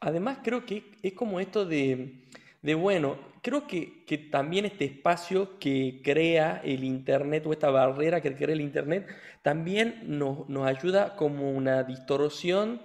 Además, 0.00 0.38
creo 0.42 0.66
que 0.66 0.90
es 1.00 1.12
como 1.12 1.38
esto 1.38 1.64
de 1.64 2.26
de 2.62 2.74
bueno, 2.74 3.16
creo 3.42 3.66
que, 3.66 4.28
también 4.30 4.64
este 4.64 4.84
espacio 4.84 5.58
que 5.58 6.00
crea 6.04 6.60
el 6.64 6.84
Internet 6.84 7.46
o 7.46 7.52
esta 7.52 7.70
barrera 7.70 8.20
que 8.20 8.34
crea 8.34 8.54
el 8.54 8.60
Internet 8.60 9.06
también 9.42 10.02
nos, 10.04 10.46
ayuda 10.66 11.16
como 11.16 11.50
una 11.50 11.82
distorsión 11.84 12.80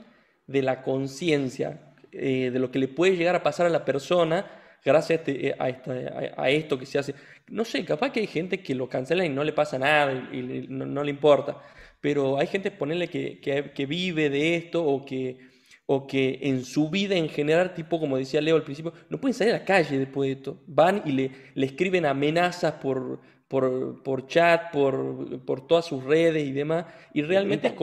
de 0.47 0.61
la 0.61 0.81
conciencia, 0.81 1.81
eh, 2.11 2.51
de 2.51 2.59
lo 2.59 2.71
que 2.71 2.79
le 2.79 2.87
puede 2.87 3.17
llegar 3.17 3.35
a 3.35 3.43
pasar 3.43 3.65
a 3.65 3.69
la 3.69 3.83
persona 3.83 4.45
gracias 4.83 5.21
a, 5.59 5.69
este, 5.69 6.33
a, 6.37 6.49
esto 6.49 6.79
que 6.79 6.85
se 6.85 6.99
hace. 6.99 7.15
No 7.47 7.65
sé, 7.65 7.83
capaz 7.83 8.11
que 8.11 8.21
hay 8.21 8.27
gente 8.27 8.61
que 8.61 8.75
lo 8.75 8.87
cancela 8.87 9.25
y 9.25 9.29
no 9.29 9.43
le 9.43 9.51
pasa 9.51 9.77
nada 9.79 10.13
y, 10.31 10.67
no, 10.69 11.03
le 11.03 11.09
importa, 11.09 11.57
pero 11.99 12.37
hay 12.37 12.47
gente, 12.47 12.71
ponerle 12.71 13.07
que, 13.09 13.39
que 13.73 13.85
vive 13.85 14.29
de 14.29 14.55
esto 14.55 14.85
o 14.85 15.03
que 15.03 15.54
o 15.87 16.07
que 16.07 16.39
en 16.41 16.63
su 16.65 16.89
vida 16.89 17.15
en 17.15 17.29
general, 17.29 17.73
tipo 17.73 17.99
como 17.99 18.17
decía 18.17 18.41
Leo 18.41 18.55
al 18.55 18.63
principio, 18.63 18.93
no 19.09 19.19
pueden 19.19 19.35
salir 19.35 19.53
a 19.53 19.59
la 19.59 19.65
calle 19.65 19.99
después 19.99 20.27
de 20.27 20.33
esto. 20.33 20.63
Van 20.65 21.03
y 21.05 21.11
le, 21.11 21.31
le 21.53 21.65
escriben 21.65 22.05
amenazas 22.05 22.73
por, 22.73 23.19
por, 23.47 24.27
chat, 24.27 24.71
por, 24.71 25.45
por, 25.45 25.67
todas 25.67 25.85
sus 25.85 26.03
redes 26.03 26.43
y 26.43 26.51
demás, 26.51 26.85
y 27.13 27.21
realmente 27.21 27.67
es 27.67 27.75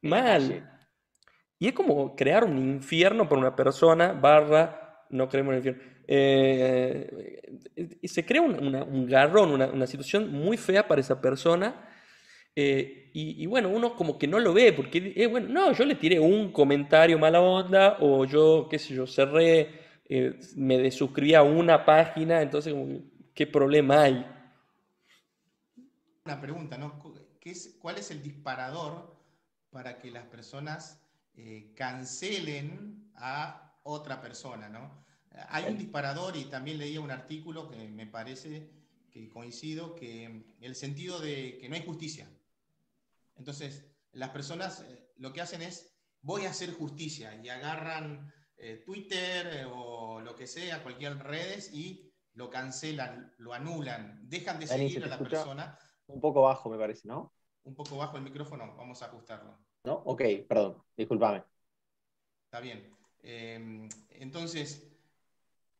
mal. 0.00 0.70
Y 1.58 1.68
es 1.68 1.72
como 1.74 2.16
crear 2.16 2.44
un 2.44 2.58
infierno 2.58 3.28
por 3.28 3.38
una 3.38 3.54
persona, 3.54 4.12
barra, 4.12 5.04
no 5.10 5.28
creemos 5.28 5.52
en 5.52 5.60
el 5.60 5.66
infierno. 5.66 5.94
Eh, 6.06 7.40
se 8.02 8.24
crea 8.24 8.42
un, 8.42 9.06
garrón, 9.06 9.50
una, 9.50 9.66
una 9.66 9.86
situación 9.86 10.32
muy 10.32 10.56
fea 10.56 10.86
para 10.86 11.00
esa 11.00 11.20
persona 11.20 11.93
eh, 12.56 13.10
y, 13.12 13.46
bueno, 13.46 13.68
uno 13.68 13.94
como 13.94 14.18
que 14.18 14.26
no 14.26 14.40
lo 14.40 14.52
ve, 14.52 14.72
porque, 14.72 15.12
eh, 15.16 15.26
bueno, 15.26 15.48
no, 15.48 15.72
yo 15.72 15.84
le 15.84 15.94
tiré 15.94 16.18
un 16.18 16.50
comentario 16.50 17.18
mala 17.18 17.40
onda, 17.40 17.98
o 18.00 18.24
yo, 18.24 18.66
qué 18.68 18.78
sé 18.78 18.94
yo, 18.94 19.06
cerré, 19.06 19.80
eh, 20.08 20.38
me 20.56 20.78
desuscribí 20.78 21.34
a 21.34 21.42
una 21.42 21.84
página, 21.84 22.42
entonces, 22.42 22.74
¿qué 23.32 23.46
problema 23.46 24.02
hay? 24.02 24.26
Una 26.24 26.40
pregunta, 26.40 26.76
¿no? 26.76 27.00
¿Qué 27.40 27.50
es, 27.50 27.76
¿Cuál 27.80 27.98
es 27.98 28.10
el 28.10 28.22
disparador 28.22 29.16
para 29.70 29.98
que 29.98 30.10
las 30.10 30.24
personas 30.24 31.00
cancelen 31.74 33.10
a 33.16 33.78
otra 33.82 34.20
persona, 34.20 34.68
¿no? 34.68 35.04
Hay 35.48 35.64
un 35.64 35.76
disparador 35.76 36.36
y 36.36 36.44
también 36.44 36.78
leía 36.78 37.00
un 37.00 37.10
artículo 37.10 37.68
que 37.68 37.88
me 37.88 38.06
parece 38.06 38.70
que 39.10 39.28
coincido, 39.28 39.94
que 39.94 40.42
el 40.60 40.74
sentido 40.74 41.20
de 41.20 41.58
que 41.58 41.68
no 41.68 41.76
hay 41.76 41.84
justicia. 41.84 42.26
Entonces, 43.36 43.84
las 44.12 44.30
personas 44.30 44.80
eh, 44.80 45.12
lo 45.16 45.32
que 45.32 45.40
hacen 45.40 45.62
es, 45.62 45.96
voy 46.20 46.46
a 46.46 46.50
hacer 46.50 46.72
justicia 46.72 47.34
y 47.42 47.48
agarran 47.48 48.32
eh, 48.56 48.82
Twitter 48.84 49.46
eh, 49.46 49.64
o 49.70 50.20
lo 50.20 50.34
que 50.34 50.46
sea, 50.46 50.82
cualquier 50.82 51.18
redes 51.18 51.72
y 51.72 52.12
lo 52.34 52.50
cancelan, 52.50 53.34
lo 53.38 53.52
anulan, 53.52 54.20
dejan 54.28 54.58
de 54.58 54.66
seguir 54.66 55.04
a 55.04 55.08
la 55.08 55.18
persona. 55.18 55.78
Un 56.06 56.20
poco 56.20 56.42
bajo, 56.42 56.68
me 56.68 56.78
parece, 56.78 57.08
¿no? 57.08 57.32
Un 57.64 57.74
poco 57.74 57.96
bajo 57.96 58.16
el 58.16 58.22
micrófono, 58.22 58.74
vamos 58.76 59.02
a 59.02 59.06
ajustarlo. 59.06 59.58
¿No? 59.84 59.94
Ok, 60.04 60.22
perdón, 60.48 60.82
discúlpame. 60.96 61.44
Está 62.44 62.60
bien. 62.60 62.90
Em, 63.22 63.88
entonces, 64.10 64.90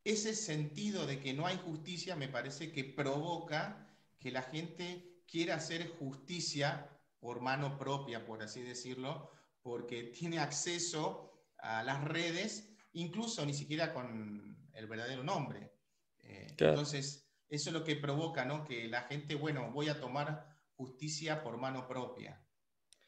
ese 0.04 0.34
sentido 0.34 1.06
de 1.06 1.20
que 1.20 1.32
no 1.32 1.46
hay 1.46 1.56
justicia 1.58 2.16
me 2.16 2.28
parece 2.28 2.73
que 2.73 2.84
provoca 2.84 3.87
que 4.18 4.30
la 4.30 4.42
gente 4.42 5.23
quiera 5.26 5.56
hacer 5.56 5.88
justicia 5.99 6.90
por 7.25 7.40
mano 7.40 7.78
propia, 7.78 8.26
por 8.26 8.43
así 8.43 8.61
decirlo, 8.61 9.31
porque 9.62 10.02
tiene 10.02 10.40
acceso 10.40 11.33
a 11.57 11.83
las 11.83 12.04
redes, 12.04 12.76
incluso 12.93 13.47
ni 13.47 13.54
siquiera 13.54 13.95
con 13.95 14.69
el 14.75 14.87
verdadero 14.87 15.25
nombre. 15.25 15.73
Eh, 16.19 16.49
entonces, 16.59 17.26
eso 17.49 17.71
es 17.71 17.73
lo 17.73 17.83
que 17.83 17.97
provoca, 17.97 18.45
¿no? 18.45 18.62
Que 18.62 18.88
la 18.88 19.00
gente, 19.04 19.37
bueno, 19.37 19.73
voy 19.73 19.88
a 19.88 19.99
tomar 19.99 20.47
justicia 20.76 21.43
por 21.43 21.57
mano 21.57 21.88
propia. 21.88 22.38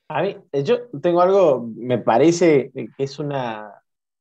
A 0.08 0.22
mí, 0.22 0.34
yo 0.64 0.88
tengo 1.02 1.20
algo, 1.20 1.68
me 1.76 1.98
parece 1.98 2.72
que 2.72 2.88
es 2.96 3.18
una, 3.18 3.70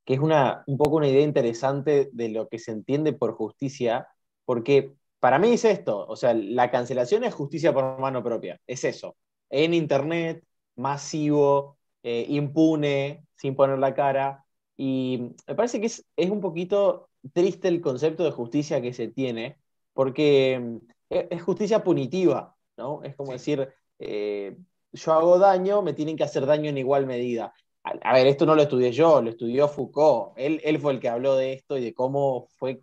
que 0.03 0.15
es 0.15 0.19
una, 0.19 0.65
un 0.67 0.77
poco 0.77 0.97
una 0.97 1.07
idea 1.07 1.23
interesante 1.23 2.09
de 2.11 2.27
lo 2.27 2.49
que 2.49 2.59
se 2.59 2.71
entiende 2.71 3.13
por 3.13 3.31
justicia, 3.31 4.09
porque 4.43 4.91
para 5.21 5.39
mí 5.39 5.53
es 5.53 5.63
esto, 5.63 6.05
o 6.05 6.17
sea, 6.17 6.33
la 6.33 6.69
cancelación 6.69 7.23
es 7.23 7.33
justicia 7.33 7.73
por 7.73 7.97
mano 7.97 8.21
propia, 8.21 8.59
es 8.67 8.83
eso 8.83 9.15
en 9.49 9.73
Internet, 9.73 10.43
masivo, 10.75 11.77
eh, 12.03 12.25
impune, 12.29 13.25
sin 13.35 13.55
poner 13.55 13.79
la 13.79 13.93
cara. 13.93 14.45
Y 14.77 15.31
me 15.47 15.55
parece 15.55 15.79
que 15.79 15.87
es, 15.87 16.03
un 16.17 16.41
poquito 16.41 17.09
triste 17.33 17.67
el 17.67 17.81
concepto 17.81 18.23
de 18.23 18.31
justicia 18.31 18.81
que 18.81 18.93
se 18.93 19.07
tiene, 19.07 19.57
porque 19.93 20.59
mm, 20.59 20.77
es, 21.09 21.41
justicia 21.43 21.83
punitiva, 21.83 22.55
¿no? 22.77 23.03
Es 23.03 23.15
como 23.15 23.31
decir, 23.31 23.69
eh, 23.99 24.57
yo 24.93 25.13
hago 25.13 25.39
daño, 25.39 25.81
me 25.81 25.93
tienen 25.93 26.17
que 26.17 26.23
hacer 26.23 26.45
daño 26.45 26.69
en 26.69 26.77
igual 26.77 27.05
medida. 27.05 27.53
A, 27.83 28.13
ver, 28.13 28.25
esto 28.25 28.47
no 28.47 28.55
lo 28.55 28.63
estudié 28.63 28.91
yo, 28.91 29.21
lo 29.21 29.29
estudió 29.29 29.67
Foucault. 29.67 30.33
Él, 30.37 30.59
él, 30.63 30.79
fue 30.79 30.93
el 30.93 30.99
que 30.99 31.09
habló 31.09 31.35
de 31.35 31.53
esto 31.53 31.77
y 31.77 31.83
de 31.83 31.93
cómo 31.93 32.47
fue 32.57 32.81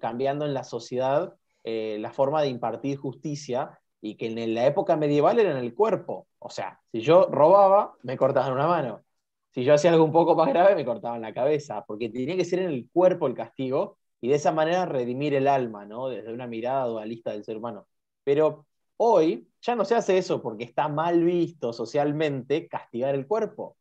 cambiando 0.00 0.46
en 0.46 0.54
la 0.54 0.64
sociedad 0.64 1.34
eh, 1.64 1.98
la 2.00 2.12
forma 2.12 2.40
de 2.40 2.48
impartir 2.48 2.96
justicia 2.96 3.78
y 4.00 4.16
que 4.16 4.26
en 4.26 4.54
la 4.54 4.66
época 4.66 4.96
medieval 4.96 5.38
era 5.38 5.50
en 5.50 5.58
el 5.58 5.74
cuerpo. 5.74 6.28
O 6.38 6.50
sea, 6.50 6.80
si 6.92 7.00
yo 7.00 7.26
robaba, 7.30 7.94
me 8.02 8.16
cortaban 8.16 8.52
una 8.52 8.66
mano. 8.66 9.04
Si 9.50 9.64
yo 9.64 9.74
hacía 9.74 9.90
algo 9.92 10.04
un 10.04 10.12
poco 10.12 10.34
más 10.36 10.48
grave, 10.48 10.74
me 10.76 10.84
cortaban 10.84 11.20
la 11.22 11.34
cabeza, 11.34 11.84
porque 11.86 12.08
tenía 12.08 12.36
que 12.36 12.44
ser 12.44 12.60
en 12.60 12.70
el 12.70 12.88
cuerpo 12.92 13.26
el 13.26 13.34
castigo 13.34 13.98
y 14.20 14.28
de 14.28 14.36
esa 14.36 14.52
manera 14.52 14.86
redimir 14.86 15.34
el 15.34 15.48
alma, 15.48 15.84
¿no? 15.86 16.08
Desde 16.08 16.32
una 16.32 16.46
mirada 16.46 16.86
dualista 16.86 17.32
del 17.32 17.44
ser 17.44 17.56
humano. 17.56 17.86
Pero 18.24 18.66
hoy 18.96 19.48
ya 19.62 19.74
no 19.74 19.84
se 19.84 19.94
hace 19.96 20.18
eso 20.18 20.42
porque 20.42 20.64
está 20.64 20.88
mal 20.88 21.24
visto 21.24 21.72
socialmente 21.72 22.68
castigar 22.68 23.14
el 23.14 23.26
cuerpo. 23.26 23.76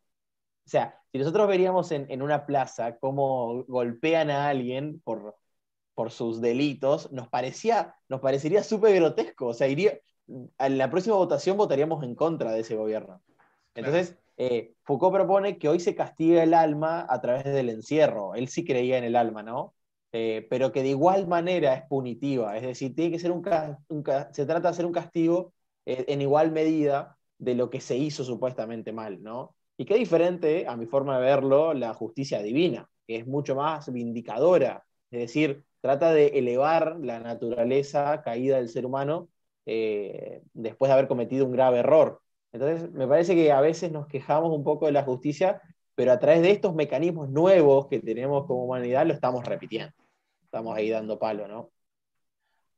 O 0.65 0.69
sea, 0.69 0.99
si 1.11 1.19
nosotros 1.19 1.47
veríamos 1.47 1.91
en 1.91 2.21
una 2.21 2.45
plaza 2.45 2.97
cómo 2.99 3.63
golpean 3.67 4.29
a 4.29 4.49
alguien 4.49 4.99
por, 5.01 5.35
por 5.97 6.11
sus 6.11 6.41
delitos, 6.41 7.11
nos, 7.11 7.27
parecía, 7.27 7.95
nos 8.07 8.21
parecería 8.21 8.61
súper 8.61 8.93
grotesco. 8.95 9.47
O 9.47 9.53
sea, 9.55 9.67
iría, 9.67 9.97
en 10.27 10.77
la 10.77 10.89
próxima 10.91 11.15
votación 11.15 11.57
votaríamos 11.57 12.03
en 12.03 12.13
contra 12.13 12.51
de 12.51 12.59
ese 12.59 12.75
gobierno. 12.75 13.21
Entonces, 13.73 14.15
Eh, 14.39 14.75
Foucault 14.83 15.15
propone 15.15 15.57
que 15.57 15.67
hoy 15.67 15.79
se 15.79 15.95
castiga 15.95 16.43
el 16.43 16.53
alma 16.53 17.07
a 17.09 17.19
través 17.19 17.45
del 17.45 17.69
encierro. 17.69 18.35
Él 18.35 18.47
sí 18.47 18.63
creía 18.63 18.99
en 18.99 19.03
el 19.03 19.15
alma, 19.15 19.41
¿no? 19.41 19.73
Eh, 20.11 20.45
pero 20.47 20.71
que 20.71 20.83
de 20.83 20.89
igual 20.89 21.25
manera 21.25 21.73
es 21.73 21.83
punitiva. 21.89 22.55
Es 22.55 22.61
decir, 22.61 22.93
tiene 22.93 23.09
que 23.11 23.19
ser 23.19 23.31
un, 23.31 23.41
se 24.31 24.45
trata 24.45 24.61
de 24.61 24.67
hacer 24.69 24.85
un 24.85 24.91
castigo 24.91 25.53
eh, 25.87 26.05
en 26.07 26.21
igual 26.21 26.51
medida 26.51 27.17
de 27.39 27.55
lo 27.55 27.71
que 27.71 27.81
se 27.81 27.97
hizo 27.97 28.23
supuestamente 28.23 28.91
mal, 28.93 29.23
¿no? 29.23 29.55
Y 29.75 29.85
qué 29.85 29.95
diferente, 29.95 30.67
a 30.67 30.75
mi 30.77 30.85
forma 30.85 31.17
de 31.17 31.25
verlo, 31.25 31.73
la 31.73 31.95
justicia 31.95 32.39
divina, 32.43 32.87
que 33.07 33.17
es 33.17 33.25
mucho 33.25 33.55
más 33.55 33.91
vindicadora. 33.91 34.83
Es 35.11 35.19
decir, 35.19 35.63
trata 35.81 36.13
de 36.13 36.27
elevar 36.39 36.97
la 36.99 37.19
naturaleza 37.19 38.21
caída 38.21 38.57
del 38.57 38.69
ser 38.69 38.85
humano 38.85 39.29
eh, 39.65 40.41
después 40.53 40.89
de 40.89 40.93
haber 40.93 41.07
cometido 41.07 41.45
un 41.45 41.51
grave 41.51 41.79
error. 41.79 42.21
Entonces, 42.51 42.91
me 42.91 43.07
parece 43.07 43.35
que 43.35 43.51
a 43.51 43.61
veces 43.61 43.91
nos 43.91 44.07
quejamos 44.07 44.51
un 44.55 44.63
poco 44.63 44.85
de 44.85 44.91
la 44.91 45.03
justicia, 45.03 45.61
pero 45.95 46.11
a 46.11 46.19
través 46.19 46.41
de 46.41 46.51
estos 46.51 46.73
mecanismos 46.73 47.29
nuevos 47.29 47.87
que 47.87 47.99
tenemos 47.99 48.45
como 48.47 48.65
humanidad 48.65 49.05
lo 49.05 49.13
estamos 49.13 49.45
repitiendo. 49.45 49.93
Estamos 50.43 50.75
ahí 50.75 50.89
dando 50.89 51.19
palo, 51.19 51.47
¿no? 51.47 51.71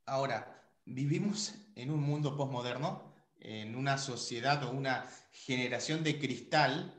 Ahora, 0.05 0.59
vivimos 0.85 1.53
en 1.75 1.91
un 1.91 2.01
mundo 2.01 2.35
postmoderno, 2.35 3.13
en 3.39 3.75
una 3.75 3.97
sociedad 3.97 4.63
o 4.63 4.71
una 4.71 5.05
generación 5.31 6.03
de 6.03 6.19
cristal. 6.19 6.95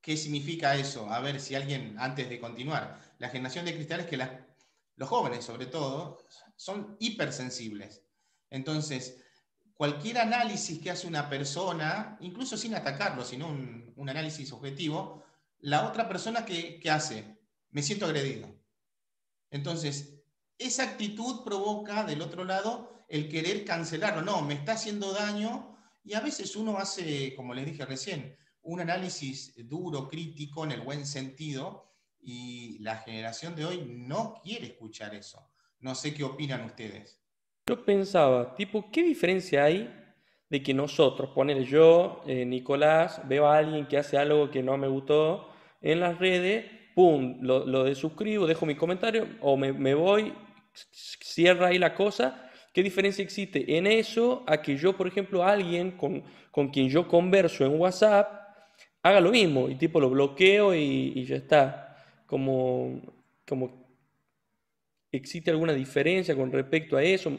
¿Qué 0.00 0.16
significa 0.16 0.76
eso? 0.76 1.10
A 1.10 1.20
ver 1.20 1.40
si 1.40 1.54
alguien, 1.54 1.96
antes 1.98 2.28
de 2.28 2.38
continuar, 2.38 3.00
la 3.18 3.28
generación 3.28 3.64
de 3.64 3.74
cristal 3.74 4.00
es 4.00 4.06
que 4.06 4.16
los 4.96 5.08
jóvenes, 5.08 5.44
sobre 5.44 5.66
todo, 5.66 6.18
son 6.56 6.96
hipersensibles. 7.00 8.04
Entonces, 8.50 9.20
cualquier 9.74 10.18
análisis 10.18 10.78
que 10.80 10.90
hace 10.90 11.06
una 11.06 11.28
persona, 11.28 12.16
incluso 12.20 12.56
sin 12.56 12.74
atacarlo, 12.74 13.24
sino 13.24 13.48
un, 13.48 14.08
análisis 14.08 14.52
objetivo, 14.52 15.24
la 15.58 15.88
otra 15.88 16.08
persona 16.08 16.44
que, 16.44 16.80
hace, 16.90 17.38
me 17.70 17.82
siento 17.82 18.06
agredido. 18.06 18.54
Entonces, 19.50 20.22
esa 20.58 20.84
actitud 20.84 21.42
provoca 21.42 22.04
del 22.04 22.22
otro 22.22 22.44
lado 22.44 23.06
el 23.08 23.28
querer 23.28 23.64
cancelarlo. 23.64 24.22
No, 24.22 24.42
me 24.42 24.54
está 24.54 24.72
haciendo 24.72 25.12
daño 25.12 25.76
y 26.04 26.14
a 26.14 26.20
veces 26.20 26.54
uno 26.54 26.78
hace, 26.78 27.34
como 27.34 27.54
les 27.54 27.66
dije 27.66 27.86
recién, 27.86 28.36
un 28.60 28.80
análisis 28.80 29.54
duro, 29.68 30.08
crítico, 30.08 30.64
en 30.64 30.72
el 30.72 30.82
buen 30.82 31.06
sentido, 31.06 31.93
y 32.24 32.78
la 32.80 32.96
generación 32.96 33.54
de 33.54 33.64
hoy 33.64 33.84
no 33.86 34.40
quiere 34.42 34.66
escuchar 34.66 35.14
eso. 35.14 35.46
No 35.80 35.94
sé 35.94 36.14
qué 36.14 36.24
opinan 36.24 36.64
ustedes. 36.64 37.20
Yo 37.66 37.84
pensaba, 37.84 38.54
tipo, 38.54 38.90
¿qué 38.90 39.02
diferencia 39.02 39.64
hay 39.64 39.92
de 40.48 40.62
que 40.62 40.74
nosotros, 40.74 41.30
poner 41.30 41.64
yo, 41.64 42.22
eh, 42.26 42.44
Nicolás, 42.44 43.20
veo 43.26 43.46
a 43.46 43.58
alguien 43.58 43.86
que 43.86 43.98
hace 43.98 44.16
algo 44.16 44.50
que 44.50 44.62
no 44.62 44.76
me 44.76 44.88
gustó 44.88 45.50
en 45.82 46.00
las 46.00 46.18
redes, 46.18 46.66
pum, 46.94 47.38
lo, 47.40 47.66
lo 47.66 47.84
desuscribo, 47.84 48.46
dejo 48.46 48.66
mi 48.66 48.74
comentario 48.74 49.26
o 49.40 49.56
me, 49.56 49.72
me 49.72 49.94
voy, 49.94 50.32
cierra 50.72 51.68
ahí 51.68 51.78
la 51.78 51.94
cosa. 51.94 52.50
¿Qué 52.72 52.82
diferencia 52.82 53.22
existe 53.22 53.76
en 53.76 53.86
eso 53.86 54.42
a 54.46 54.60
que 54.60 54.76
yo, 54.76 54.96
por 54.96 55.06
ejemplo, 55.06 55.44
alguien 55.44 55.92
con, 55.92 56.24
con 56.50 56.68
quien 56.68 56.88
yo 56.88 57.06
converso 57.06 57.64
en 57.64 57.78
WhatsApp 57.78 58.42
haga 59.02 59.20
lo 59.20 59.30
mismo 59.30 59.68
y 59.68 59.76
tipo 59.76 60.00
lo 60.00 60.10
bloqueo 60.10 60.74
y, 60.74 61.12
y 61.14 61.24
ya 61.24 61.36
está? 61.36 61.93
Como, 62.26 63.00
como 63.46 63.84
existe 65.12 65.50
alguna 65.50 65.72
diferencia 65.72 66.34
con 66.34 66.50
respecto 66.50 66.96
a 66.96 67.02
eso. 67.02 67.36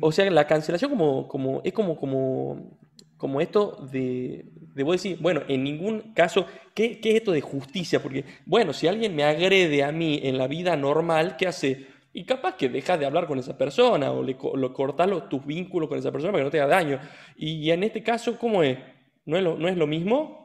O 0.00 0.12
sea, 0.12 0.30
la 0.30 0.46
cancelación 0.46 0.90
como, 0.90 1.26
como, 1.28 1.60
es 1.64 1.72
como, 1.72 1.96
como, 1.96 2.78
como 3.16 3.40
esto 3.40 3.86
de, 3.90 4.46
de 4.74 4.84
decir, 4.84 5.18
bueno, 5.20 5.42
en 5.48 5.64
ningún 5.64 6.12
caso, 6.14 6.46
¿qué, 6.74 7.00
¿qué, 7.00 7.10
es 7.10 7.16
esto 7.16 7.32
de 7.32 7.40
justicia? 7.40 8.00
Porque, 8.02 8.24
bueno, 8.46 8.72
si 8.72 8.86
alguien 8.86 9.14
me 9.16 9.24
agrede 9.24 9.82
a 9.82 9.92
mí 9.92 10.20
en 10.22 10.38
la 10.38 10.46
vida 10.46 10.76
normal, 10.76 11.36
¿qué 11.36 11.46
hace? 11.48 11.86
Y 12.12 12.24
capaz 12.24 12.56
que 12.56 12.68
dejas 12.68 12.98
de 12.98 13.06
hablar 13.06 13.26
con 13.26 13.38
esa 13.38 13.56
persona 13.56 14.10
o 14.10 14.22
le 14.22 14.36
lo, 14.54 14.72
cortas 14.72 15.08
los, 15.08 15.28
tus 15.28 15.44
vínculos 15.46 15.88
con 15.88 15.98
esa 15.98 16.10
persona 16.10 16.32
para 16.32 16.42
que 16.42 16.44
no 16.46 16.50
te 16.50 16.60
haga 16.60 16.76
daño. 16.76 17.00
Y, 17.36 17.70
en 17.70 17.84
este 17.84 18.02
caso, 18.02 18.38
¿cómo 18.38 18.62
es? 18.62 18.78
¿No 19.26 19.36
es 19.36 19.42
lo, 19.42 19.56
no 19.56 19.68
es 19.68 19.76
lo 19.76 19.86
mismo? 19.86 20.39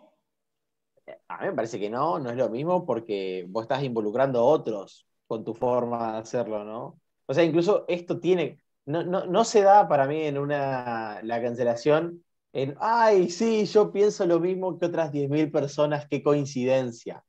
A 1.27 1.37
mí 1.41 1.47
me 1.47 1.53
parece 1.53 1.79
que 1.79 1.89
no, 1.89 2.19
no 2.19 2.29
es 2.29 2.37
lo 2.37 2.49
mismo 2.49 2.85
porque 2.85 3.45
vos 3.49 3.63
estás 3.63 3.83
involucrando 3.83 4.39
a 4.39 4.43
otros 4.43 5.07
con 5.27 5.43
tu 5.43 5.53
forma 5.53 6.13
de 6.13 6.17
hacerlo, 6.19 6.63
¿no? 6.63 6.99
O 7.27 7.33
sea, 7.33 7.43
incluso 7.43 7.85
esto 7.87 8.19
tiene, 8.19 8.59
no, 8.85 9.03
no, 9.03 9.43
se 9.43 9.61
da 9.61 9.87
para 9.87 10.07
mí 10.07 10.21
en 10.23 10.37
una, 10.37 11.21
la 11.23 11.41
cancelación 11.41 12.23
en, 12.53 12.75
ay, 12.79 13.29
sí, 13.29 13.65
yo 13.65 13.91
pienso 13.91 14.25
lo 14.25 14.39
mismo 14.39 14.79
que 14.79 14.85
otras 14.85 15.11
10.000 15.11 15.51
personas, 15.51 16.07
qué 16.07 16.23
coincidencia. 16.23 17.23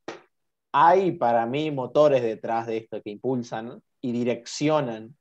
Hay 0.72 1.12
para 1.12 1.46
mí 1.46 1.70
motores 1.70 2.22
detrás 2.22 2.66
de 2.66 2.76
esto 2.78 3.02
que 3.02 3.10
impulsan 3.10 3.82
y 4.00 4.12
direccionan 4.12 5.16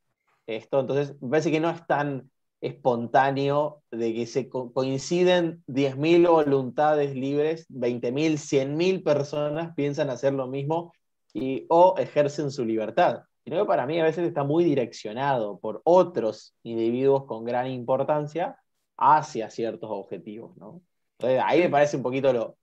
esto, 0.45 0.81
entonces 0.81 1.19
me 1.21 1.29
parece 1.29 1.49
que 1.51 1.59
no 1.59 1.69
es 1.71 1.85
tan 1.87 2.29
espontáneo 2.65 3.84
de 3.91 4.13
que 4.13 4.25
se 4.25 4.49
coinciden 4.49 5.63
10.000 5.67 6.28
voluntades 6.28 7.15
libres, 7.15 7.67
20.000, 7.69 8.38
100.000 8.38 9.04
personas 9.04 9.73
piensan 9.75 10.10
hacer 10.10 10.34
lo 10.34 10.47
mismo 10.47 10.93
y, 11.34 11.65
o 11.69 11.95
ejercen 11.97 12.51
su 12.51 12.65
libertad 12.65 13.23
sino 13.45 13.60
que 13.60 13.65
para 13.65 13.86
mí 13.86 13.99
a 13.99 14.04
veces 14.04 14.28
está 14.28 14.43
muy 14.43 14.63
direccionado 14.63 15.60
por 15.60 15.82
otros 15.86 16.56
individuos 16.63 17.25
con 17.25 17.45
gran 17.45 17.67
importancia 17.67 18.58
hacia 18.97 19.51
ciertos 19.51 19.89
objetivos, 19.91 20.58
¿no? 20.58 20.82
Entonces 21.19 21.41
ahí 21.45 21.60
me 21.62 21.69
parece 21.69 21.95
un 21.95 22.04
poquito 22.04 22.34
lo, 22.34 22.58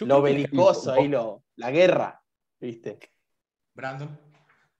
lo 0.00 0.22
belicoso, 0.22 0.92
ahí 0.92 1.08
lo, 1.08 1.42
la 1.56 1.72
guerra, 1.72 2.22
¿viste? 2.60 3.00
Brandon. 3.74 4.16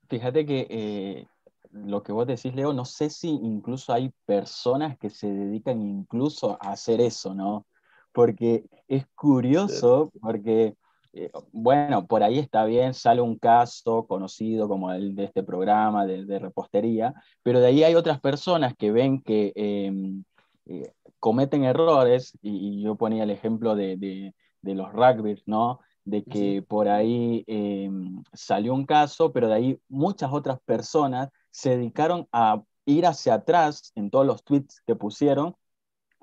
Fíjate 0.08 0.46
que 0.46 0.66
eh, 0.70 1.26
lo 1.72 2.02
que 2.02 2.12
vos 2.12 2.26
decís, 2.26 2.54
Leo, 2.54 2.72
no 2.72 2.84
sé 2.84 3.10
si 3.10 3.30
incluso 3.30 3.92
hay 3.92 4.12
personas 4.26 4.98
que 4.98 5.10
se 5.10 5.32
dedican 5.32 5.80
incluso 5.80 6.58
a 6.60 6.72
hacer 6.72 7.00
eso, 7.00 7.34
¿no? 7.34 7.66
Porque 8.12 8.64
es 8.88 9.06
curioso, 9.14 10.12
porque 10.20 10.76
eh, 11.14 11.30
bueno, 11.52 12.06
por 12.06 12.22
ahí 12.22 12.38
está 12.38 12.64
bien, 12.64 12.94
sale 12.94 13.20
un 13.20 13.38
caso 13.38 14.06
conocido 14.06 14.68
como 14.68 14.92
el 14.92 15.14
de 15.14 15.24
este 15.24 15.42
programa 15.42 16.06
de, 16.06 16.38
repostería, 16.38 17.14
pero 17.42 17.60
de 17.60 17.66
ahí 17.66 17.84
hay 17.84 17.94
otras 17.94 18.20
personas 18.20 18.74
que 18.76 18.92
ven 18.92 19.20
que 19.22 19.52
em, 19.54 20.24
eh, 20.66 20.92
cometen 21.18 21.64
errores, 21.64 22.32
y, 22.42 22.82
yo 22.82 22.96
ponía 22.96 23.24
el 23.24 23.30
ejemplo 23.30 23.74
de, 23.74 24.32
los 24.62 24.92
rugby, 24.92 25.42
¿no? 25.46 25.80
De 26.04 26.24
que 26.24 26.62
por 26.62 26.88
ahí 26.88 27.44
em, 27.46 28.22
salió 28.32 28.74
un 28.74 28.86
caso, 28.86 29.32
pero 29.32 29.48
de 29.48 29.54
ahí 29.54 29.78
muchas 29.88 30.32
otras 30.32 30.60
personas 30.60 31.28
se 31.52 31.76
dedicaron 31.76 32.26
a 32.32 32.62
ir 32.84 33.06
hacia 33.06 33.34
atrás 33.34 33.92
en 33.94 34.10
todos 34.10 34.26
los 34.26 34.42
tweets 34.42 34.82
que 34.84 34.96
pusieron 34.96 35.54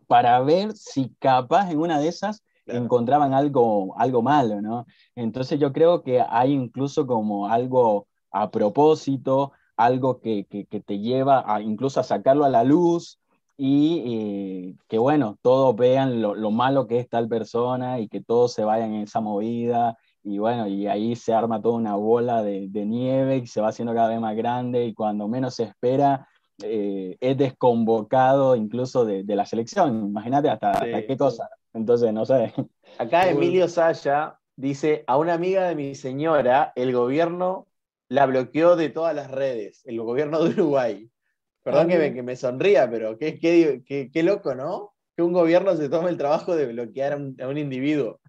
para 0.08 0.42
ver 0.42 0.74
si 0.74 1.16
capaz 1.20 1.72
en 1.72 1.80
una 1.80 2.00
de 2.00 2.10
esas 2.10 2.44
encontraban 2.66 3.34
algo, 3.34 3.98
algo 3.98 4.22
malo, 4.22 4.62
¿no? 4.62 4.86
Entonces 5.16 5.60
yo 5.60 5.72
creo 5.72 6.04
que 6.04 6.22
hay 6.22 6.52
incluso 6.52 7.08
como 7.08 7.48
algo 7.48 8.08
a 8.32 8.52
propósito, 8.52 9.54
algo 9.76 10.20
que, 10.20 10.46
te 10.86 11.00
lleva 11.00 11.44
a 11.46 11.62
incluso 11.62 12.00
a 12.00 12.04
sacarlo 12.04 12.46
a 12.46 12.50
la 12.50 12.64
luz 12.64 13.20
y 13.58 14.04
eh, 14.06 14.76
que 14.88 14.98
bueno, 14.98 15.38
todos 15.42 15.76
vean 15.76 16.22
lo, 16.22 16.52
malo 16.52 16.88
que 16.88 17.00
es 17.00 17.10
tal 17.10 17.28
persona 17.28 18.00
y 18.00 18.08
que 18.08 18.22
todos 18.22 18.54
se 18.54 18.64
vayan 18.64 18.94
en 18.94 19.04
esa 19.04 19.22
movida 19.22 19.98
y 20.24 20.38
bueno, 20.38 20.68
y 20.68 20.88
ahí 20.88 21.16
se 21.16 21.34
arma 21.34 21.62
toda 21.62 21.76
una 21.76 21.96
bola 21.96 22.44
de, 22.44 22.68
nieve 22.68 23.38
y 23.38 23.48
se 23.48 23.62
va 23.62 23.70
haciendo 23.70 23.94
cada 23.94 24.10
vez 24.10 24.20
más 24.20 24.36
grande 24.36 24.86
y 24.86 24.94
cuando 24.94 25.28
menos 25.28 25.56
se 25.56 25.64
espera 25.64 26.28
eh, 26.62 27.18
es 27.20 27.38
desconvocado 27.38 28.56
incluso 28.56 29.06
de, 29.06 29.24
la 29.24 29.46
selección. 29.46 30.08
Imagínate 30.10 30.50
hasta, 30.50 30.72
hasta, 30.72 31.06
qué 31.06 31.18
cosa. 31.18 31.50
Entonces, 31.74 32.12
no 32.14 32.26
sé. 32.26 32.54
Acá 32.98 33.30
Emilio 33.30 33.68
Saya 33.68 34.40
dice, 34.56 35.04
a 35.08 35.18
una 35.18 35.34
amiga 35.34 35.68
de 35.68 35.76
mi 35.76 35.96
señora, 35.96 36.74
el 36.76 36.92
gobierno 36.94 37.68
la 38.10 38.26
bloqueó 38.26 38.76
de 38.76 38.90
todas 38.90 39.16
las 39.16 39.32
redes, 39.32 39.84
el 39.86 40.02
gobierno 40.02 40.44
de 40.44 40.50
Uruguay. 40.50 41.10
Perdón 41.64 41.88
que, 41.88 41.98
me, 41.98 42.14
que 42.14 42.24
me, 42.24 42.36
sonría, 42.36 42.90
pero 42.90 43.18
qué, 43.18 43.40
qué, 43.40 44.10
qué, 44.12 44.24
loco, 44.24 44.56
¿no? 44.56 44.94
Que 45.16 45.22
un 45.22 45.34
gobierno 45.34 45.76
se 45.76 45.90
tome 45.90 46.10
el 46.10 46.18
trabajo 46.18 46.56
de 46.56 46.66
bloquear 46.66 47.14
a 47.14 47.48
un, 47.48 47.58
individuo. 47.58 48.20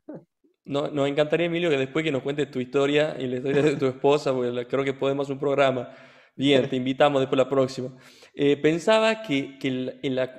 No, 0.65 0.89
nos 0.89 1.09
encantaría, 1.09 1.47
Emilio, 1.47 1.71
que 1.71 1.79
después 1.79 2.05
que 2.05 2.13
nos 2.13 2.23
cuentes 2.23 2.51
tu 2.51 2.61
historia 2.61 3.17
y 3.19 3.27
la 3.27 3.37
historia 3.37 3.63
de 3.63 3.77
tu 3.77 3.87
esposa, 3.87 4.33
porque 4.33 4.67
creo 4.67 4.85
que 4.85 4.95
podemos 4.95 5.29
un 5.31 5.39
programa. 5.39 5.91
Bien, 6.37 6.69
te 6.69 6.77
invitamos 6.77 7.21
después 7.21 7.37
la 7.37 7.49
próxima. 7.49 7.91
Eh, 8.35 8.57
pensaba 8.57 9.23
que, 9.23 9.59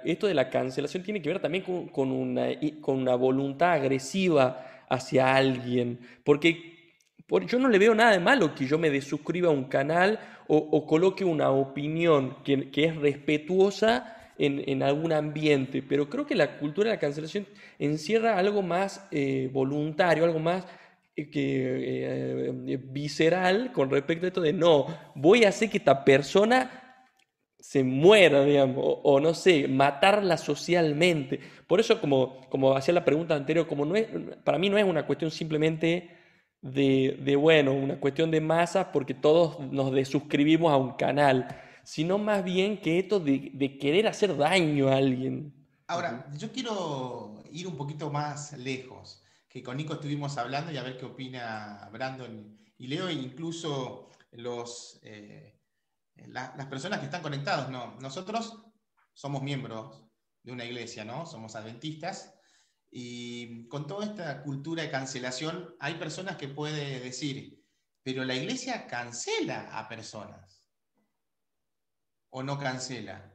esto 0.06 0.28
de 0.28 0.34
la 0.34 0.50
cancelación 0.50 1.04
tiene 1.04 1.22
que 1.22 1.30
ver 1.30 1.40
también 1.40 1.64
con, 1.64 2.12
una, 2.12 2.48
con 2.80 2.98
una 2.98 3.16
voluntad 3.16 3.74
agresiva 3.74 4.86
hacia 4.90 5.36
alguien, 5.36 6.00
porque 6.24 6.72
yo 7.48 7.60
no 7.60 7.70
le 7.70 7.80
veo 7.80 7.96
nada 7.96 8.12
de 8.12 8.20
malo 8.20 8.54
que 8.56 8.66
yo 8.66 8.78
me 8.78 8.90
desuscriba 8.90 9.50
a 9.50 9.52
un 9.52 9.66
canal 9.66 10.20
o, 10.48 10.86
coloque 10.86 11.24
una 11.24 11.50
opinión 11.50 12.36
que, 12.44 12.70
es 12.76 12.96
respetuosa 12.98 14.21
en, 14.38 14.84
algún 14.84 15.14
ambiente, 15.14 15.84
pero 15.84 16.10
creo 16.10 16.26
que 16.26 16.36
la 16.36 16.58
cultura 16.58 16.90
de 16.90 16.96
la 16.96 17.00
cancelación 17.00 17.46
encierra 17.78 18.38
algo 18.38 18.62
más 18.62 19.08
eh, 19.12 19.50
voluntario, 19.52 20.24
algo 20.24 20.40
más 20.40 20.66
eh, 21.16 21.30
eh, 21.34 22.80
visceral 22.82 23.72
con 23.74 23.90
respecto 23.90 24.26
a 24.26 24.30
esto 24.30 24.42
de 24.42 24.54
no, 24.54 24.88
voy 25.14 25.44
a 25.44 25.50
hacer 25.50 25.70
que 25.70 25.78
esta 25.78 26.04
persona 26.04 27.06
se 27.60 27.84
muera, 27.84 28.44
digamos, 28.44 28.84
o, 29.04 29.20
no 29.20 29.36
sé, 29.36 29.68
matarla 29.68 30.38
socialmente. 30.38 31.40
Por 31.68 31.80
eso, 31.80 32.02
como, 32.02 32.42
como 32.50 32.76
hacía 32.76 32.94
la 32.94 33.06
pregunta 33.06 33.36
anterior, 33.36 33.68
como 33.68 33.86
para 34.44 34.58
mí 34.58 34.70
no 34.70 34.80
es 34.80 34.84
una 34.84 35.06
cuestión 35.06 35.30
simplemente 35.30 36.10
de, 36.62 37.20
de 37.22 37.36
bueno, 37.36 37.74
una 37.74 38.00
cuestión 38.00 38.32
de 38.32 38.42
masa 38.42 38.92
porque 38.92 39.14
todos 39.14 39.60
nos 39.60 39.92
desuscribimos 39.92 40.72
a 40.74 40.78
un 40.78 40.94
canal 40.94 41.48
sino 41.84 42.18
más 42.18 42.44
bien 42.44 42.80
que 42.82 43.00
esto 43.00 43.20
de, 43.20 43.78
querer 43.80 44.08
hacer 44.08 44.36
daño 44.36 44.88
a 44.88 44.98
alguien. 44.98 45.54
Ahora, 45.88 46.30
yo 46.38 46.52
quiero 46.52 47.44
ir 47.52 47.68
un 47.68 47.76
poquito 47.76 48.10
más 48.10 48.54
lejos, 48.54 49.24
que 49.48 49.62
con 49.62 49.78
Nico 49.78 49.94
estuvimos 49.94 50.38
hablando 50.38 50.72
y 50.72 50.78
a 50.78 50.84
ver 50.84 50.98
qué 50.98 51.06
opina 51.06 51.90
Brandon 51.92 52.58
y 52.78 52.88
Leo, 52.88 53.10
e 53.10 53.14
incluso 53.14 54.10
los, 54.32 55.00
eh, 55.04 55.60
las 56.28 56.66
personas 56.68 57.00
que 57.00 57.06
están 57.06 57.22
conectados. 57.22 57.70
No, 57.70 57.98
nosotros 58.00 58.58
somos 59.14 59.42
miembros 59.44 60.04
de 60.44 60.52
una 60.54 60.66
iglesia, 60.66 61.04
¿no? 61.04 61.26
Somos 61.26 61.56
adventistas. 61.56 62.34
Y 62.90 63.68
con 63.68 63.88
toda 63.88 64.06
esta 64.06 64.44
cultura 64.44 64.84
de 64.84 64.92
cancelación, 64.92 65.76
hay 65.80 65.96
personas 65.96 66.38
que 66.38 66.48
pueden 66.48 67.02
decir, 67.02 67.64
pero 68.04 68.26
la 68.26 68.36
iglesia 68.36 68.88
cancela 68.88 69.78
a 69.78 69.88
personas 69.88 70.61
o 72.32 72.44
no 72.44 72.58
cancela. 72.58 73.32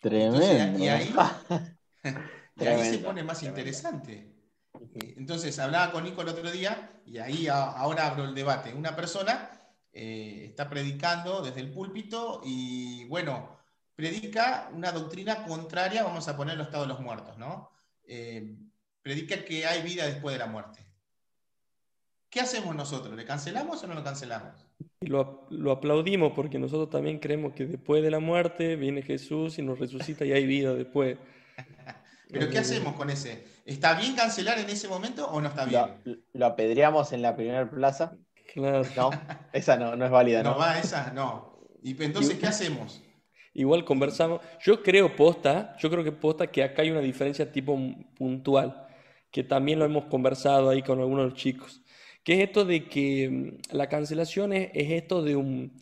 Tremendo. 0.00 0.40
y 0.78 0.88
ahí, 0.88 1.14
se 2.56 2.98
pone 2.98 3.22
más 3.22 3.42
interesante. 3.42 4.34
Entonces, 5.16 5.58
hablaba 5.58 5.92
con 5.92 6.04
Nico 6.04 6.22
el 6.22 6.28
otro 6.28 6.50
día 6.50 7.02
y 7.04 7.18
ahí 7.18 7.48
ahora 7.48 8.06
abro 8.06 8.24
el 8.24 8.34
debate. 8.34 8.72
Una 8.72 8.96
persona 8.96 9.50
eh, 9.92 10.46
está 10.48 10.70
predicando 10.70 11.42
desde 11.42 11.60
el 11.60 11.72
púlpito 11.72 12.40
y, 12.44 13.04
bueno, 13.04 13.58
predica 13.94 14.70
una 14.72 14.92
doctrina 14.92 15.44
contraria, 15.44 16.04
vamos 16.04 16.26
a 16.28 16.36
poner 16.36 16.54
el 16.54 16.62
estado 16.62 16.84
de 16.84 16.88
los 16.88 17.00
muertos, 17.00 17.36
¿no? 17.36 17.70
Eh, 18.04 18.56
predica 19.02 19.44
que 19.44 19.66
hay 19.66 19.82
vida 19.82 20.06
después 20.06 20.34
de 20.34 20.38
la 20.38 20.46
muerte. 20.46 20.86
¿Qué 22.30 22.40
hacemos 22.40 22.74
nosotros? 22.74 23.14
¿Le 23.14 23.24
cancelamos 23.24 23.82
o 23.82 23.86
no 23.88 23.94
lo 23.94 24.04
cancelamos? 24.04 24.66
Y 25.02 25.06
lo, 25.06 25.46
aplaudimos 25.72 26.32
porque 26.36 26.58
nosotros 26.58 26.90
también 26.90 27.20
creemos 27.20 27.54
que 27.54 27.64
después 27.64 28.02
de 28.02 28.10
la 28.10 28.18
muerte 28.18 28.76
viene 28.76 29.00
Jesús 29.00 29.58
y 29.58 29.62
nos 29.62 29.78
resucita 29.78 30.26
y 30.26 30.32
hay 30.32 30.44
vida 30.44 30.74
después. 30.74 31.16
Pero 32.30 32.50
¿qué 32.50 32.58
hacemos 32.58 32.94
con 32.96 33.08
ese? 33.08 33.46
¿Está 33.64 33.94
bien 33.94 34.14
cancelar 34.14 34.58
en 34.58 34.68
ese 34.68 34.88
momento 34.88 35.26
o 35.26 35.40
no 35.40 35.48
está 35.48 35.64
bien? 35.64 36.22
Lo, 36.34 36.44
apedreamos 36.44 37.14
en 37.14 37.22
la 37.22 37.34
primera 37.34 37.70
plaza. 37.70 38.14
Claro. 38.52 38.82
No, 38.94 39.10
esa 39.54 39.78
no, 39.78 39.96
no 39.96 40.04
es 40.04 40.10
válida. 40.10 40.42
No, 40.42 40.58
va, 40.58 40.78
esa 40.78 41.14
no. 41.14 41.58
Y 41.82 42.00
entonces, 42.02 42.38
¿qué 42.38 42.48
hacemos? 42.48 43.02
Igual 43.54 43.86
conversamos. 43.86 44.42
Yo 44.60 44.82
creo 44.82 45.16
posta, 45.16 45.76
yo 45.78 45.88
creo 45.88 46.04
que 46.04 46.12
posta 46.12 46.48
que 46.48 46.62
acá 46.62 46.82
hay 46.82 46.90
una 46.90 47.00
diferencia 47.00 47.50
tipo 47.50 47.74
puntual, 48.18 48.86
que 49.30 49.44
también 49.44 49.78
lo 49.78 49.86
hemos 49.86 50.04
conversado 50.04 50.68
ahí 50.68 50.82
con 50.82 51.00
algunos 51.00 51.32
chicos 51.32 51.80
que 52.22 52.34
es 52.34 52.48
esto 52.48 52.64
de 52.64 52.88
que 52.88 53.28
mm, 53.30 53.74
la 53.76 53.88
cancelación 53.88 54.52
es, 54.52 54.70
esto 54.74 55.22
de 55.22 55.36
un, 55.36 55.72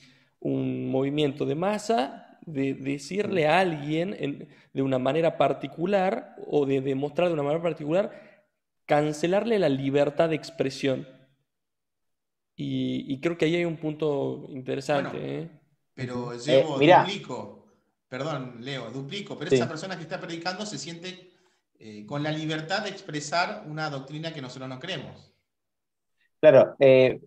movimiento 0.40 1.44
de 1.46 1.54
masa, 1.54 2.38
de 2.42 2.74
decirle 2.74 3.48
a 3.48 3.58
alguien 3.58 4.48
de 4.72 4.82
una 4.82 4.98
manera 4.98 5.36
particular 5.36 6.36
o 6.46 6.64
de 6.64 6.80
demostrar 6.80 7.28
de 7.28 7.34
una 7.34 7.42
manera 7.42 7.62
particular, 7.62 8.46
cancelarle 8.86 9.58
la 9.58 9.68
libertad 9.68 10.28
de 10.28 10.36
expresión. 10.36 11.06
Y, 12.54 13.20
creo 13.20 13.36
que 13.36 13.44
ahí 13.44 13.56
hay 13.56 13.64
un 13.64 13.76
punto 13.76 14.46
interesante. 14.50 15.16
¿eh? 15.20 15.50
Pero 15.94 16.36
llevo, 16.38 16.80
eh, 16.80 16.96
duplico, 16.98 17.66
perdón, 18.08 18.56
Leo, 18.60 18.90
duplico, 18.90 19.36
pero 19.38 19.54
esa 19.54 19.68
persona 19.68 19.96
que 19.96 20.02
está 20.02 20.20
predicando 20.20 20.64
se 20.64 20.78
siente 20.78 21.32
eh, 21.78 22.06
con 22.06 22.22
la 22.22 22.32
libertad 22.32 22.82
de 22.82 22.90
expresar 22.90 23.64
una 23.66 23.90
doctrina 23.90 24.32
que 24.32 24.40
nosotros 24.40 24.68
no 24.68 24.78
creemos. 24.80 25.32
Claro, 26.40 26.76
eh, 26.78 27.20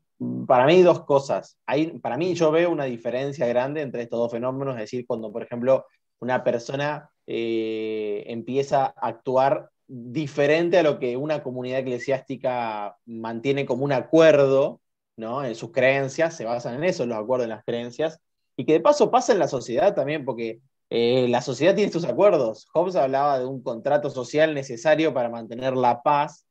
para 0.48 0.66
mí 0.66 0.82
dos 0.82 1.04
cosas. 1.06 1.58
Hay, 1.66 2.00
para 2.00 2.18
mí 2.18 2.34
yo 2.34 2.52
veo 2.52 2.72
una 2.72 2.86
diferencia 2.86 3.46
grande 3.48 3.82
entre 3.82 4.04
estos 4.04 4.20
dos 4.20 4.32
fenómenos, 4.32 4.76
es 4.76 4.82
decir, 4.82 5.06
cuando 5.06 5.32
por 5.32 5.44
ejemplo 5.44 5.86
una 6.20 6.44
persona 6.44 7.10
eh, 7.28 8.24
empieza 8.28 8.86
a 8.86 9.08
actuar 9.08 9.70
diferente 9.88 10.78
a 10.78 10.84
lo 10.84 11.00
que 11.00 11.18
una 11.18 11.44
comunidad 11.44 11.80
eclesiástica 11.80 12.96
mantiene 13.06 13.66
como 13.66 13.84
un 13.84 13.92
acuerdo, 13.92 14.80
¿no? 15.18 15.44
En 15.44 15.56
sus 15.56 15.72
creencias, 15.72 16.38
se 16.38 16.46
basan 16.46 16.76
en 16.76 16.86
eso, 16.86 17.06
los 17.06 17.18
acuerdos 17.18 17.46
en 17.46 17.50
las 17.50 17.66
creencias, 17.66 18.20
y 18.56 18.66
que 18.66 18.74
de 18.74 18.80
paso 18.80 19.12
pasa 19.12 19.34
en 19.34 19.40
la 19.40 19.48
sociedad 19.50 19.94
también, 19.96 20.24
porque 20.24 20.62
eh, 20.90 21.28
la 21.30 21.42
sociedad 21.42 21.76
tiene 21.76 21.92
sus 21.92 22.06
acuerdos. 22.06 22.68
Hobbes 22.74 22.96
hablaba 22.96 23.40
de 23.40 23.46
un 23.46 23.62
contrato 23.64 24.10
social 24.10 24.54
necesario 24.54 25.14
para 25.14 25.30
mantener 25.30 25.76
la 25.76 26.02
paz, 26.04 26.46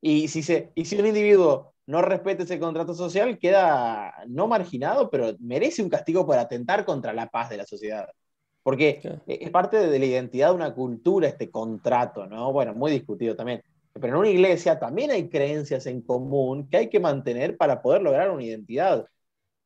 y 0.00 0.28
si, 0.28 0.42
se, 0.42 0.70
y 0.74 0.84
si 0.86 0.96
un 0.98 1.06
individuo 1.06 1.74
no 1.86 2.02
respete 2.02 2.42
ese 2.42 2.58
contrato 2.58 2.94
social, 2.94 3.38
queda 3.38 4.14
no 4.26 4.48
marginado, 4.48 5.08
pero 5.08 5.36
merece 5.38 5.82
un 5.82 5.88
castigo 5.88 6.26
por 6.26 6.36
atentar 6.38 6.84
contra 6.84 7.12
la 7.12 7.28
paz 7.28 7.48
de 7.48 7.58
la 7.58 7.66
sociedad. 7.66 8.08
Porque 8.62 9.00
es 9.28 9.50
parte 9.50 9.76
de 9.76 9.98
la 9.98 10.04
identidad 10.04 10.48
de 10.48 10.56
una 10.56 10.74
cultura 10.74 11.28
este 11.28 11.50
contrato, 11.50 12.26
¿no? 12.26 12.52
Bueno, 12.52 12.74
muy 12.74 12.90
discutido 12.90 13.36
también. 13.36 13.62
Pero 13.92 14.08
en 14.08 14.16
una 14.16 14.28
iglesia 14.28 14.78
también 14.78 15.12
hay 15.12 15.28
creencias 15.28 15.86
en 15.86 16.02
común 16.02 16.68
que 16.68 16.78
hay 16.78 16.90
que 16.90 16.98
mantener 16.98 17.56
para 17.56 17.80
poder 17.80 18.02
lograr 18.02 18.30
una 18.30 18.42
identidad. 18.42 19.06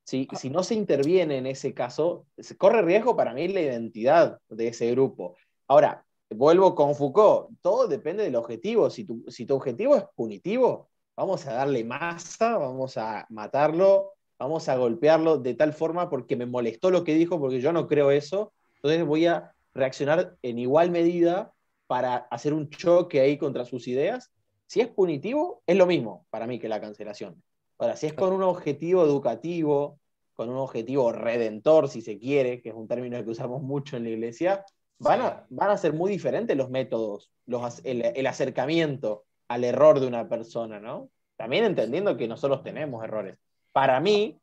Si, 0.04 0.28
ah. 0.30 0.36
si 0.36 0.50
no 0.50 0.62
se 0.62 0.74
interviene 0.74 1.38
en 1.38 1.46
ese 1.46 1.72
caso, 1.72 2.26
se 2.36 2.58
corre 2.58 2.82
riesgo 2.82 3.16
para 3.16 3.32
mí 3.32 3.48
la 3.48 3.62
identidad 3.62 4.38
de 4.50 4.68
ese 4.68 4.90
grupo. 4.90 5.36
Ahora, 5.66 6.04
vuelvo 6.28 6.74
con 6.74 6.94
Foucault, 6.94 7.48
todo 7.62 7.88
depende 7.88 8.22
del 8.22 8.36
objetivo. 8.36 8.90
Si 8.90 9.04
tu, 9.04 9.24
si 9.28 9.46
tu 9.46 9.54
objetivo 9.54 9.96
es 9.96 10.04
punitivo, 10.14 10.89
vamos 11.20 11.46
a 11.46 11.52
darle 11.52 11.84
masa, 11.84 12.56
vamos 12.56 12.96
a 12.96 13.26
matarlo, 13.28 14.14
vamos 14.38 14.70
a 14.70 14.76
golpearlo 14.76 15.36
de 15.36 15.52
tal 15.52 15.74
forma 15.74 16.08
porque 16.08 16.34
me 16.34 16.46
molestó 16.46 16.90
lo 16.90 17.04
que 17.04 17.14
dijo, 17.14 17.38
porque 17.38 17.60
yo 17.60 17.74
no 17.74 17.86
creo 17.86 18.10
eso, 18.10 18.54
entonces 18.76 19.04
voy 19.04 19.26
a 19.26 19.52
reaccionar 19.74 20.38
en 20.40 20.58
igual 20.58 20.90
medida 20.90 21.52
para 21.86 22.16
hacer 22.30 22.54
un 22.54 22.70
choque 22.70 23.20
ahí 23.20 23.36
contra 23.36 23.66
sus 23.66 23.86
ideas. 23.86 24.32
Si 24.66 24.80
es 24.80 24.88
punitivo, 24.88 25.62
es 25.66 25.76
lo 25.76 25.84
mismo 25.84 26.24
para 26.30 26.46
mí 26.46 26.58
que 26.58 26.70
la 26.70 26.80
cancelación. 26.80 27.42
Ahora, 27.76 27.96
si 27.96 28.06
es 28.06 28.14
con 28.14 28.32
un 28.32 28.42
objetivo 28.42 29.04
educativo, 29.04 29.98
con 30.32 30.48
un 30.48 30.56
objetivo 30.56 31.12
redentor, 31.12 31.90
si 31.90 32.00
se 32.00 32.18
quiere, 32.18 32.62
que 32.62 32.70
es 32.70 32.74
un 32.74 32.88
término 32.88 33.22
que 33.22 33.30
usamos 33.30 33.60
mucho 33.60 33.98
en 33.98 34.04
la 34.04 34.10
iglesia, 34.10 34.64
van 34.98 35.20
a, 35.20 35.46
van 35.50 35.68
a 35.68 35.76
ser 35.76 35.92
muy 35.92 36.10
diferentes 36.10 36.56
los 36.56 36.70
métodos, 36.70 37.30
los, 37.44 37.82
el 37.84 38.26
acercamiento 38.26 39.24
al 39.50 39.64
error 39.64 39.98
de 39.98 40.06
una 40.06 40.28
persona, 40.28 40.78
¿no? 40.78 41.10
También 41.36 41.64
entendiendo 41.64 42.16
que 42.16 42.28
nosotros 42.28 42.62
tenemos 42.62 43.02
errores. 43.02 43.36
Para 43.72 43.98
mí, 43.98 44.40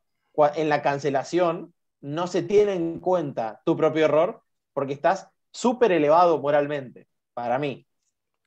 en 0.54 0.68
la 0.68 0.82
cancelación 0.82 1.72
no 2.02 2.26
se 2.26 2.42
tiene 2.42 2.74
en 2.74 3.00
cuenta 3.00 3.62
tu 3.64 3.74
propio 3.74 4.04
error 4.04 4.42
porque 4.74 4.92
estás 4.92 5.30
súper 5.50 5.92
elevado 5.92 6.38
moralmente, 6.38 7.08
para 7.32 7.58
mí. 7.58 7.86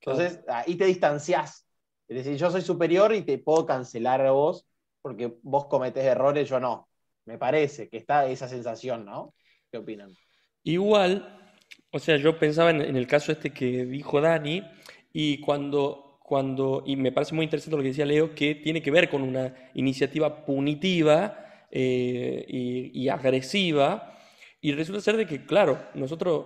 Entonces, 0.02 0.42
ahí 0.48 0.76
te 0.76 0.86
distancias. 0.86 1.66
Es 2.08 2.18
decir, 2.18 2.38
yo 2.38 2.52
soy 2.52 2.62
superior 2.62 3.12
y 3.16 3.24
te 3.24 3.40
puedo 3.40 3.66
cancelar 3.66 4.22
a 4.22 4.32
vos 4.32 4.68
porque 5.02 5.34
vos 5.42 5.66
cometés 5.66 6.06
errores, 6.06 6.48
yo 6.48 6.60
no. 6.60 6.88
Me 7.26 7.40
parece 7.40 7.90
que 7.90 7.98
está 7.98 8.28
esa 8.28 8.48
sensación, 8.48 9.04
¿no? 9.04 9.34
¿Qué 9.72 9.80
opinan? 9.80 10.14
Igual, 10.62 11.56
o 11.90 11.98
sea, 11.98 12.18
yo 12.18 12.38
pensaba 12.38 12.70
en, 12.70 12.82
en 12.82 12.96
el 12.96 13.08
caso 13.08 13.32
este 13.32 13.52
que 13.52 13.84
dijo 13.86 14.22
Dani, 14.22 14.64
y 15.12 15.42
cuando 15.42 16.11
cuando, 16.32 16.82
y 16.88 16.96
me 16.96 17.12
parece 17.12 17.36
muy 17.36 17.44
interesante 17.44 17.76
lo 17.76 17.84
que 17.84 17.90
decía 17.90 18.06
Leo, 18.06 18.34
que 18.34 18.56
tiene 18.56 18.82
que 18.82 18.90
ver 18.90 19.10
con 19.10 19.22
una 19.22 19.54
iniciativa 19.74 20.46
punitiva 20.46 21.66
eh, 21.70 22.46
y, 22.48 23.10
agresiva, 23.10 24.18
y 24.62 24.72
resulta 24.72 25.02
ser 25.02 25.18
de 25.18 25.26
que, 25.26 25.46
claro, 25.46 25.78
nosotros, 25.94 26.46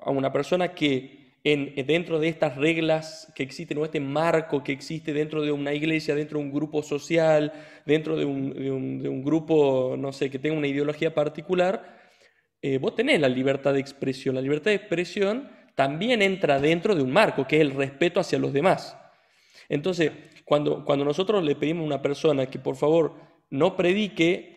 a 0.00 0.12
una 0.12 0.32
persona 0.32 0.76
que 0.76 1.40
en, 1.42 1.74
dentro 1.88 2.20
de 2.20 2.28
estas 2.28 2.56
reglas 2.56 3.32
que 3.34 3.42
existen, 3.42 3.78
o 3.78 3.84
este 3.84 3.98
marco 3.98 4.62
que 4.62 4.70
existe 4.70 5.12
dentro 5.12 5.42
de 5.42 5.50
una 5.50 5.74
iglesia, 5.74 6.14
dentro 6.14 6.38
de 6.38 6.44
un 6.44 6.52
grupo 6.52 6.80
social, 6.84 7.52
dentro 7.84 8.16
de 8.16 8.24
un, 8.24 8.54
de 9.02 9.08
un, 9.08 9.24
grupo, 9.24 9.96
no 9.98 10.12
sé, 10.12 10.30
que 10.30 10.38
tenga 10.38 10.56
una 10.56 10.68
ideología 10.68 11.12
particular, 11.12 11.98
eh, 12.62 12.78
vos 12.78 12.94
tenés 12.94 13.20
la 13.20 13.28
libertad 13.28 13.72
de 13.72 13.80
expresión. 13.80 14.36
La 14.36 14.40
libertad 14.40 14.70
de 14.70 14.76
expresión 14.76 15.50
también 15.74 16.22
entra 16.22 16.60
dentro 16.60 16.94
de 16.94 17.02
un 17.02 17.10
marco, 17.10 17.46
que 17.46 17.56
es 17.56 17.62
el 17.62 17.74
respeto 17.74 18.20
hacia 18.20 18.38
los 18.38 18.52
demás. 18.52 18.96
Entonces, 19.68 20.12
cuando, 20.44 20.84
cuando 20.84 21.04
nosotros 21.04 21.42
le 21.42 21.56
pedimos 21.56 21.82
a 21.84 21.86
una 21.86 22.02
persona 22.02 22.46
que 22.46 22.58
por 22.58 22.76
favor 22.76 23.14
no 23.50 23.76
predique, 23.76 24.54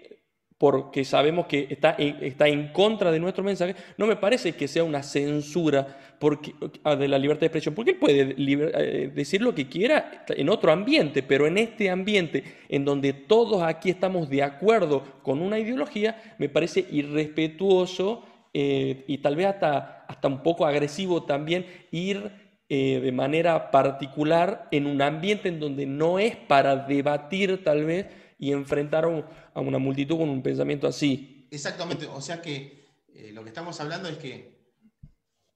porque 0.57 1.05
sabemos 1.05 1.45
que 1.45 1.67
está, 1.69 1.91
está 1.91 2.47
en 2.47 2.71
contra 2.73 3.11
de 3.11 3.19
nuestro 3.19 3.43
mensaje, 3.43 3.75
no 3.97 4.07
me 4.07 4.15
parece 4.15 4.53
que 4.53 4.67
sea 4.67 4.83
una 4.83 5.03
censura 5.03 5.99
porque, 6.19 6.55
ah, 6.83 6.95
de 6.95 7.07
la 7.07 7.19
libertad 7.19 7.41
de 7.41 7.45
expresión, 7.47 7.75
porque 7.75 7.91
él 7.91 7.97
puede 7.97 8.35
eh, 8.37 9.11
decir 9.13 9.41
lo 9.41 9.53
que 9.53 9.67
quiera 9.67 10.25
en 10.29 10.49
otro 10.49 10.71
ambiente, 10.71 11.21
pero 11.21 11.45
en 11.45 11.59
este 11.59 11.91
ambiente 11.91 12.43
en 12.69 12.85
donde 12.85 13.13
todos 13.13 13.61
aquí 13.61 13.91
estamos 13.91 14.29
de 14.29 14.41
acuerdo 14.41 15.03
con 15.21 15.41
una 15.41 15.59
ideología, 15.59 16.35
me 16.39 16.49
parece 16.49 16.85
irrespetuoso 16.89 18.23
eh, 18.53 19.05
y 19.07 19.19
tal 19.19 19.35
vez 19.35 19.47
hasta, 19.47 20.05
hasta 20.07 20.27
un 20.27 20.43
poco 20.43 20.65
agresivo 20.65 21.23
también 21.23 21.65
ir 21.91 22.31
eh, 22.69 22.99
de 22.99 23.11
manera 23.11 23.71
particular 23.71 24.67
en 24.71 24.87
un 24.87 25.01
ambiente 25.01 25.49
en 25.49 25.59
donde 25.59 25.85
no 25.85 26.19
es 26.19 26.35
para 26.35 26.75
debatir 26.75 27.63
tal 27.63 27.85
vez 27.85 28.07
y 28.37 28.51
enfrentar 28.51 29.05
a 29.05 29.59
una 29.59 29.77
multitud 29.77 30.17
con 30.17 30.29
un 30.29 30.43
pensamiento 30.43 30.87
así. 30.87 31.47
Exactamente, 31.49 32.07
o 32.07 32.21
sea 32.21 32.41
que 32.41 32.85
eh, 33.13 33.31
lo 33.33 33.43
que 33.43 33.49
estamos 33.49 33.79
hablando 33.79 34.09
es 34.09 34.17
que 34.17 34.57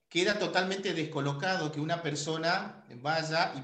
queda 0.08 0.38
totalmente 0.38 0.94
descolocado 0.94 1.70
que 1.70 1.80
una 1.80 2.02
persona 2.02 2.84
vaya 3.00 3.52
y 3.56 3.62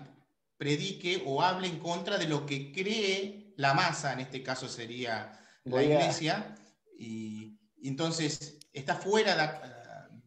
predique 0.58 1.22
o 1.24 1.42
hable 1.42 1.68
en 1.68 1.78
contra 1.78 2.18
de 2.18 2.28
lo 2.28 2.44
que 2.44 2.72
cree 2.72 3.54
la 3.56 3.74
masa, 3.74 4.12
en 4.12 4.20
este 4.20 4.42
caso 4.42 4.68
sería 4.68 5.32
la 5.64 5.82
iglesia, 5.82 6.54
y, 6.98 7.58
entonces 7.82 8.57
está 8.78 8.94
fuera 8.94 9.70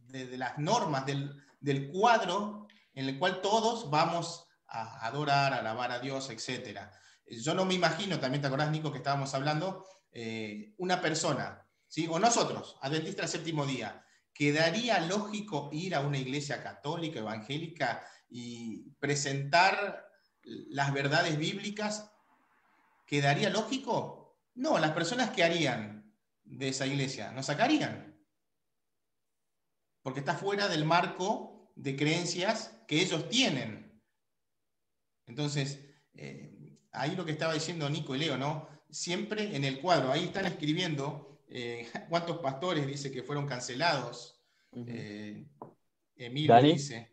de, 0.08 0.38
las 0.38 0.58
normas 0.58 1.06
del, 1.06 1.92
cuadro 1.92 2.68
en 2.94 3.08
el 3.08 3.20
cual 3.20 3.42
todos 3.42 3.90
vamos 3.90 4.48
a 4.68 5.06
adorar, 5.06 5.54
a 5.54 5.60
alabar 5.60 5.92
a 5.92 6.00
Dios, 6.00 6.30
etcétera 6.30 6.92
yo 7.40 7.54
no 7.54 7.66
me 7.66 7.74
imagino, 7.74 8.20
también 8.20 8.42
te 8.42 8.48
acordás, 8.48 8.72
Nico, 8.72 8.92
que 8.92 8.98
estábamos 8.98 9.34
hablando, 9.34 9.86
eh, 10.12 10.74
una 10.78 11.02
persona, 11.02 11.66
¿sí? 11.88 12.08
o 12.10 12.20
nosotros, 12.20 12.78
adventistas 12.82 13.32
del 13.32 13.40
séptimo 13.40 13.66
día, 13.66 14.06
¿quedaría 14.34 15.00
lógico 15.00 15.70
ir 15.72 15.96
a 15.96 16.02
una 16.02 16.18
iglesia 16.18 16.62
católica, 16.62 17.20
evangélica 17.20 18.06
y 18.30 18.92
presentar 19.00 20.06
las 20.44 20.94
verdades 20.94 21.38
bíblicas? 21.38 22.12
¿Quedaría 23.06 23.50
lógico? 23.50 24.38
No, 24.56 24.78
las 24.80 24.92
personas 24.92 25.30
que 25.30 25.44
harían 25.44 26.14
de 26.44 26.70
esa 26.70 26.86
iglesia 26.86 27.32
nos 27.32 27.46
sacarían. 27.46 28.11
Porque 30.02 30.20
está 30.20 30.36
fuera 30.36 30.68
del 30.68 30.86
marco 30.86 31.72
de 31.76 31.96
creencias 31.96 32.78
que 32.88 33.02
ellos 33.02 33.30
tienen. 33.30 34.02
Entonces, 35.28 35.80
eh, 36.14 36.78
ahí 36.92 37.16
lo 37.16 37.26
que 37.26 37.32
estaba 37.32 37.54
diciendo 37.54 37.90
Nico 37.90 38.16
y 38.16 38.20
Leo, 38.20 38.38
¿no? 38.38 38.68
Siempre 38.90 39.56
en 39.56 39.64
el 39.64 39.80
cuadro, 39.80 40.12
ahí 40.12 40.26
están 40.26 40.46
escribiendo 40.46 41.42
eh, 41.48 41.88
cuántos 42.10 42.38
pastores 42.38 42.86
dice 42.88 43.12
que 43.12 43.24
fueron 43.24 43.48
cancelados. 43.48 44.42
Eh, 44.74 45.46
Emilio 46.16 46.62
dice. 46.62 47.12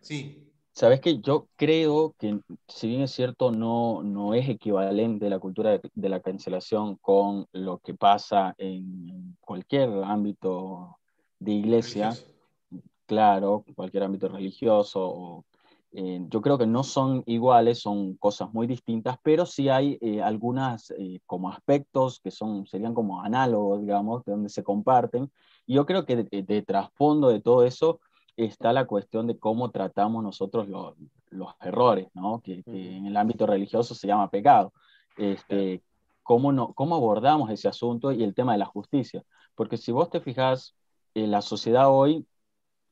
Sí. 0.00 0.40
Sabes 0.72 1.00
que 1.00 1.20
yo 1.20 1.48
creo 1.54 2.16
que, 2.18 2.40
si 2.66 2.88
bien 2.88 3.02
es 3.02 3.12
cierto, 3.12 3.52
no, 3.52 4.02
no 4.02 4.34
es 4.34 4.48
equivalente 4.48 5.30
la 5.30 5.38
cultura 5.38 5.78
de, 5.78 6.08
la 6.08 6.20
cancelación 6.20 6.96
con 6.96 7.46
lo 7.52 7.78
que 7.78 7.94
pasa 7.94 8.54
en 8.58 9.36
cualquier 9.40 9.88
ámbito 10.04 10.98
de 11.44 11.52
iglesia, 11.52 12.12
claro, 13.06 13.64
cualquier 13.74 14.04
ámbito 14.04 14.28
religioso 14.28 15.00
o 15.04 15.44
eh, 15.96 16.26
yo 16.28 16.42
creo 16.42 16.58
que 16.58 16.66
no 16.66 16.82
son 16.82 17.22
iguales, 17.26 17.78
son 17.78 18.16
cosas 18.16 18.52
muy 18.52 18.66
distintas, 18.66 19.16
pero 19.22 19.46
sí 19.46 19.68
hay 19.68 19.96
eh, 20.00 20.20
algunas 20.20 20.90
eh, 20.90 21.20
como 21.24 21.48
aspectos 21.50 22.18
que 22.18 22.32
son, 22.32 22.66
serían 22.66 22.94
como 22.94 23.22
análogos, 23.22 23.80
digamos, 23.80 24.24
de 24.24 24.32
donde 24.32 24.48
se 24.48 24.64
comparten. 24.64 25.30
Y 25.66 25.74
yo 25.74 25.86
creo 25.86 26.04
que 26.04 26.24
de, 26.24 26.62
trasfondo 26.62 27.28
de 27.28 27.40
todo 27.40 27.64
eso 27.64 28.00
está 28.36 28.72
la 28.72 28.86
cuestión 28.86 29.28
de 29.28 29.38
cómo 29.38 29.70
tratamos 29.70 30.24
nosotros 30.24 30.66
los 31.30 31.54
errores, 31.60 32.08
¿no? 32.12 32.40
que, 32.42 32.64
en 32.66 33.06
el 33.06 33.16
ámbito 33.16 33.46
religioso 33.46 33.94
se 33.94 34.08
llama 34.08 34.30
pecado. 34.30 34.72
Este, 35.16 35.80
cómo, 36.24 36.50
no, 36.50 36.72
cómo 36.72 36.96
abordamos 36.96 37.50
ese 37.50 37.68
asunto 37.68 38.10
y 38.10 38.24
el 38.24 38.34
tema 38.34 38.52
de 38.52 38.58
la 38.58 38.66
justicia. 38.66 39.22
Porque 39.54 39.76
si 39.76 39.92
vos 39.92 40.10
te 40.10 40.20
fijas, 40.20 40.74
la 41.14 41.42
sociedad 41.42 41.88
hoy 41.90 42.26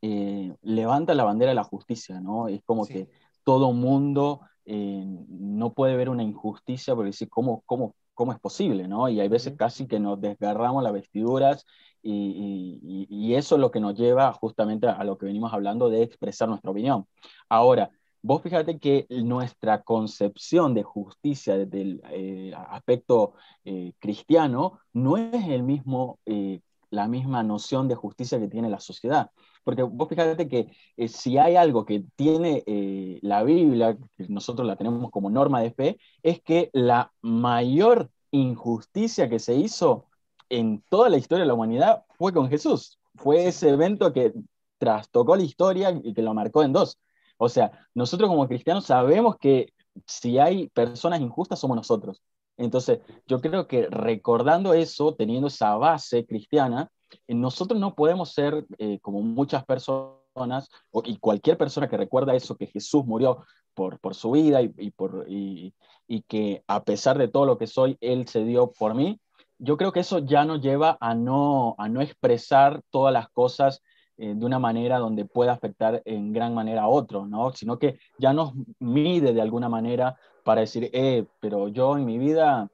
eh, 0.04 0.52
levanta 0.62 1.14
la 1.14 1.22
bandera 1.22 1.52
de 1.52 1.54
la 1.54 1.62
justicia, 1.62 2.20
¿no? 2.20 2.48
Es 2.48 2.60
como 2.64 2.86
que 2.86 3.08
todo 3.44 3.72
mundo 3.72 4.40
eh, 4.64 5.04
no 5.28 5.74
puede 5.74 5.96
ver 5.96 6.08
una 6.08 6.24
injusticia 6.24 6.94
porque 6.96 7.08
decir, 7.10 7.28
¿cómo, 7.28 7.62
cómo, 7.66 7.94
cómo 8.12 8.32
es 8.32 8.40
posible, 8.40 8.88
¿no? 8.88 9.08
Y 9.08 9.20
hay 9.20 9.28
veces 9.28 9.54
casi 9.56 9.86
que 9.86 10.00
nos 10.00 10.20
desgarramos 10.20 10.82
las 10.82 10.92
vestiduras 10.92 11.64
y, 12.02 13.06
y, 13.08 13.34
eso 13.36 13.54
es 13.54 13.60
lo 13.60 13.70
que 13.70 13.78
nos 13.78 13.94
lleva 13.94 14.32
justamente 14.32 14.88
a, 14.88 15.04
lo 15.04 15.16
que 15.16 15.26
venimos 15.26 15.52
hablando 15.52 15.88
de 15.88 16.02
expresar 16.02 16.48
nuestra 16.48 16.72
opinión. 16.72 17.06
Ahora, 17.48 17.90
vos 18.22 18.42
fíjate 18.42 18.80
que 18.80 19.06
nuestra 19.08 19.82
concepción 19.82 20.74
de 20.74 20.82
justicia 20.82 21.56
desde 21.56 21.80
el 21.80 22.02
eh, 22.10 22.52
aspecto 22.56 23.34
cristiano 24.00 24.80
no 24.92 25.16
es 25.16 25.46
el 25.46 25.62
mismo, 25.62 26.18
la 26.92 27.08
misma 27.08 27.42
noción 27.42 27.88
de 27.88 27.94
justicia 27.94 28.38
que 28.38 28.48
tiene 28.48 28.68
la 28.70 28.80
sociedad. 28.80 29.30
Porque 29.64 29.82
vos 29.82 30.08
fíjate 30.08 30.48
que 30.48 30.68
eh, 30.96 31.08
si 31.08 31.38
hay 31.38 31.56
algo 31.56 31.84
que 31.86 32.04
tiene 32.16 32.62
eh, 32.66 33.18
la 33.22 33.42
Biblia, 33.42 33.96
que 34.16 34.28
nosotros 34.28 34.66
la 34.66 34.76
tenemos 34.76 35.10
como 35.10 35.30
norma 35.30 35.60
de 35.62 35.72
fe, 35.72 35.98
es 36.22 36.42
que 36.42 36.70
la 36.72 37.12
mayor 37.22 38.10
injusticia 38.30 39.28
que 39.28 39.38
se 39.38 39.54
hizo 39.56 40.06
en 40.50 40.82
toda 40.90 41.08
la 41.08 41.16
historia 41.16 41.42
de 41.44 41.48
la 41.48 41.54
humanidad 41.54 42.04
fue 42.18 42.32
con 42.32 42.48
Jesús. 42.48 42.98
Fue 43.14 43.46
ese 43.46 43.70
evento 43.70 44.12
que 44.12 44.32
trastocó 44.78 45.36
la 45.36 45.44
historia 45.44 45.98
y 46.02 46.12
que 46.12 46.22
lo 46.22 46.34
marcó 46.34 46.62
en 46.62 46.72
dos. 46.72 46.98
O 47.38 47.48
sea, 47.48 47.72
nosotros 47.94 48.28
como 48.28 48.48
cristianos 48.48 48.84
sabemos 48.86 49.36
que 49.38 49.72
si 50.06 50.38
hay 50.38 50.68
personas 50.68 51.20
injustas 51.20 51.58
somos 51.58 51.76
nosotros. 51.76 52.22
Entonces, 52.56 53.00
yo 53.26 53.40
creo 53.40 53.66
que 53.66 53.88
recordando 53.88 54.74
eso, 54.74 55.14
teniendo 55.14 55.48
esa 55.48 55.76
base 55.76 56.26
cristiana, 56.26 56.90
eh, 57.26 57.34
nosotros 57.34 57.80
no 57.80 57.94
podemos 57.94 58.32
ser 58.32 58.66
eh, 58.78 58.98
como 59.00 59.22
muchas 59.22 59.64
personas, 59.64 60.70
y 61.04 61.18
cualquier 61.18 61.58
persona 61.58 61.88
que 61.88 61.96
recuerda 61.96 62.34
eso, 62.34 62.56
que 62.56 62.66
Jesús 62.66 63.04
murió 63.04 63.44
por, 63.74 64.14
su 64.14 64.32
vida 64.32 64.60
y, 64.62 66.22
que 66.28 66.62
a 66.66 66.84
pesar 66.84 67.18
de 67.18 67.28
todo 67.28 67.46
lo 67.46 67.58
que 67.58 67.66
soy, 67.66 67.96
Él 68.00 68.26
se 68.28 68.44
dio 68.44 68.72
por 68.72 68.94
mí, 68.94 69.20
yo 69.58 69.76
creo 69.76 69.92
que 69.92 70.00
eso 70.00 70.18
ya 70.18 70.44
nos 70.44 70.60
lleva 70.60 70.96
a 71.00 71.14
no, 71.14 71.74
a 71.78 71.88
no 71.88 72.00
expresar 72.00 72.82
todas 72.90 73.12
las 73.12 73.28
cosas 73.28 73.82
eh, 74.16 74.34
de 74.34 74.44
una 74.44 74.58
manera 74.58 74.98
donde 74.98 75.24
pueda 75.24 75.52
afectar 75.52 76.02
en 76.04 76.32
gran 76.32 76.54
manera 76.54 76.82
a 76.82 76.88
otros, 76.88 77.28
¿no? 77.28 77.52
Sino 77.52 77.78
que 77.78 77.98
ya 78.18 78.32
nos 78.32 78.52
mide 78.78 79.32
de 79.32 79.40
alguna 79.40 79.68
manera 79.68 80.16
para 80.44 80.62
decir, 80.62 80.90
eh, 80.92 81.26
pero 81.40 81.68
yo 81.68 81.96
en 81.96 82.04
mi 82.04 82.18
vida 82.18 82.68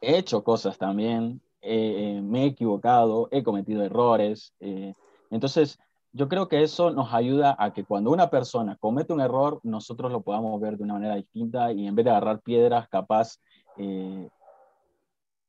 he 0.00 0.18
hecho 0.18 0.44
cosas 0.44 0.78
también, 0.78 1.40
eh, 1.62 2.20
me 2.22 2.42
he 2.42 2.46
equivocado, 2.46 3.28
he 3.30 3.42
cometido 3.42 3.84
errores. 3.84 4.52
Eh, 4.60 4.92
entonces, 5.30 5.78
yo 6.12 6.28
creo 6.28 6.48
que 6.48 6.62
eso 6.62 6.90
nos 6.90 7.14
ayuda 7.14 7.56
a 7.58 7.72
que 7.72 7.84
cuando 7.84 8.10
una 8.10 8.28
persona 8.28 8.76
comete 8.76 9.12
un 9.12 9.20
error, 9.20 9.60
nosotros 9.62 10.12
lo 10.12 10.22
podamos 10.22 10.60
ver 10.60 10.76
de 10.76 10.84
una 10.84 10.94
manera 10.94 11.14
distinta 11.14 11.72
y 11.72 11.86
en 11.86 11.94
vez 11.94 12.04
de 12.04 12.10
agarrar 12.10 12.40
piedras, 12.40 12.88
capaz 12.88 13.38
eh, 13.78 14.28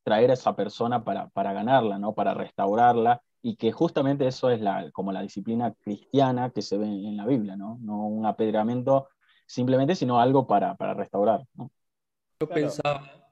traer 0.03 0.29
a 0.29 0.34
esa 0.34 0.56
persona 0.56 1.03
para, 1.03 1.27
para, 1.29 1.51
ganarla, 1.51 1.97
¿no? 1.97 2.13
para 2.13 2.34
restaurarla, 2.34 3.21
y 3.41 3.56
que 3.58 3.71
justamente 3.73 4.27
eso 4.27 4.49
es 4.49 4.62
la, 4.62 4.89
como 4.91 5.12
la 5.12 5.21
disciplina 5.21 5.73
cristiana 5.84 6.51
que 6.51 6.62
se 6.62 6.77
ve 6.77 6.86
en 6.86 7.17
la 7.17 7.25
Biblia, 7.25 7.58
no, 7.58 7.77
no 7.82 8.08
un 8.08 8.25
apedreamiento 8.25 9.10
simplemente, 9.53 9.93
sino 9.93 10.19
algo 10.19 10.47
para, 10.47 10.75
para 10.75 10.95
restaurar. 10.95 11.45
¿no? 11.53 11.69
Yo 12.39 12.49
pensaba, 12.49 13.29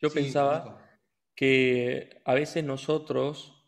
yo 0.00 0.10
pensaba 0.10 0.78
que 1.34 2.22
a 2.24 2.32
veces 2.32 2.64
nosotros, 2.64 3.62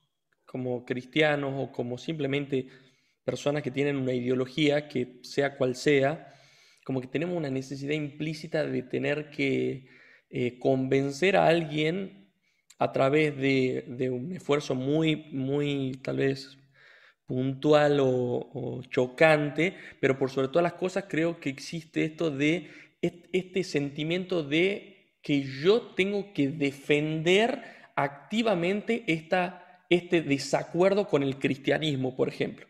como 0.46 0.86
cristianos 0.86 1.52
o 1.56 1.72
como 1.72 1.98
simplemente 1.98 2.68
personas 3.22 3.62
que 3.62 3.70
tienen 3.70 3.96
una 3.96 4.14
ideología, 4.14 4.88
que 4.88 5.20
sea 5.22 5.58
cual 5.58 5.74
sea, 5.74 6.32
como 6.86 7.02
que 7.02 7.06
tenemos 7.06 7.36
una 7.36 7.50
necesidad 7.50 7.92
implícita 7.92 8.64
de 8.64 8.82
tener 8.82 9.30
que 9.30 9.86
eh, 10.30 10.58
convencer 10.58 11.36
a 11.36 11.46
alguien 11.46 12.30
a 12.78 12.92
través 12.92 13.36
de, 13.36 14.10
un 14.10 14.32
esfuerzo 14.32 14.74
muy, 14.74 15.28
muy 15.32 16.00
tal 16.02 16.16
vez 16.16 16.56
puntual 17.26 17.98
o, 18.00 18.82
chocante, 18.90 19.74
pero 20.00 20.18
por 20.18 20.30
sobre 20.30 20.48
todas 20.48 20.62
las 20.62 20.74
cosas 20.74 21.04
creo 21.08 21.40
que 21.40 21.50
existe 21.50 22.04
esto 22.04 22.30
de 22.30 22.70
este 23.00 23.64
sentimiento 23.64 24.42
de 24.42 25.14
que 25.22 25.42
yo 25.42 25.80
tengo 25.94 26.32
que 26.32 26.48
defender 26.48 27.62
activamente 27.96 29.04
esta, 29.06 29.82
este 29.88 30.22
desacuerdo 30.22 31.08
con 31.08 31.22
el 31.22 31.38
cristianismo, 31.38 32.16
por 32.16 32.28
ejemplo. 32.28 32.66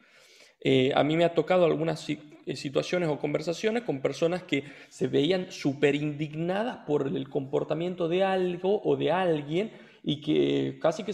Eh, 0.60 0.92
a 0.94 1.04
mí 1.04 1.16
me 1.16 1.24
ha 1.24 1.34
tocado 1.34 1.64
algunas 1.64 2.08
eh, 2.08 2.56
situaciones 2.56 3.08
o 3.08 3.18
conversaciones 3.18 3.82
con 3.82 4.00
personas 4.00 4.44
que 4.44 4.64
se 4.88 5.08
veían 5.08 5.50
súper 5.50 5.94
indignadas 5.94 6.78
por 6.86 7.08
el 7.08 7.28
comportamiento 7.28 8.08
de 8.08 8.24
algo 8.24 8.80
o 8.82 8.96
de 8.96 9.10
alguien 9.10 9.72
y 10.06 10.20
que 10.20 10.78
casi 10.80 11.02
que, 11.02 11.12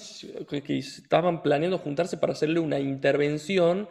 estaban 0.79 1.43
planeando 1.43 1.79
juntarse 1.79 2.17
para 2.17 2.33
hacerle 2.33 2.59
una 2.59 2.81
intervención 2.81 3.89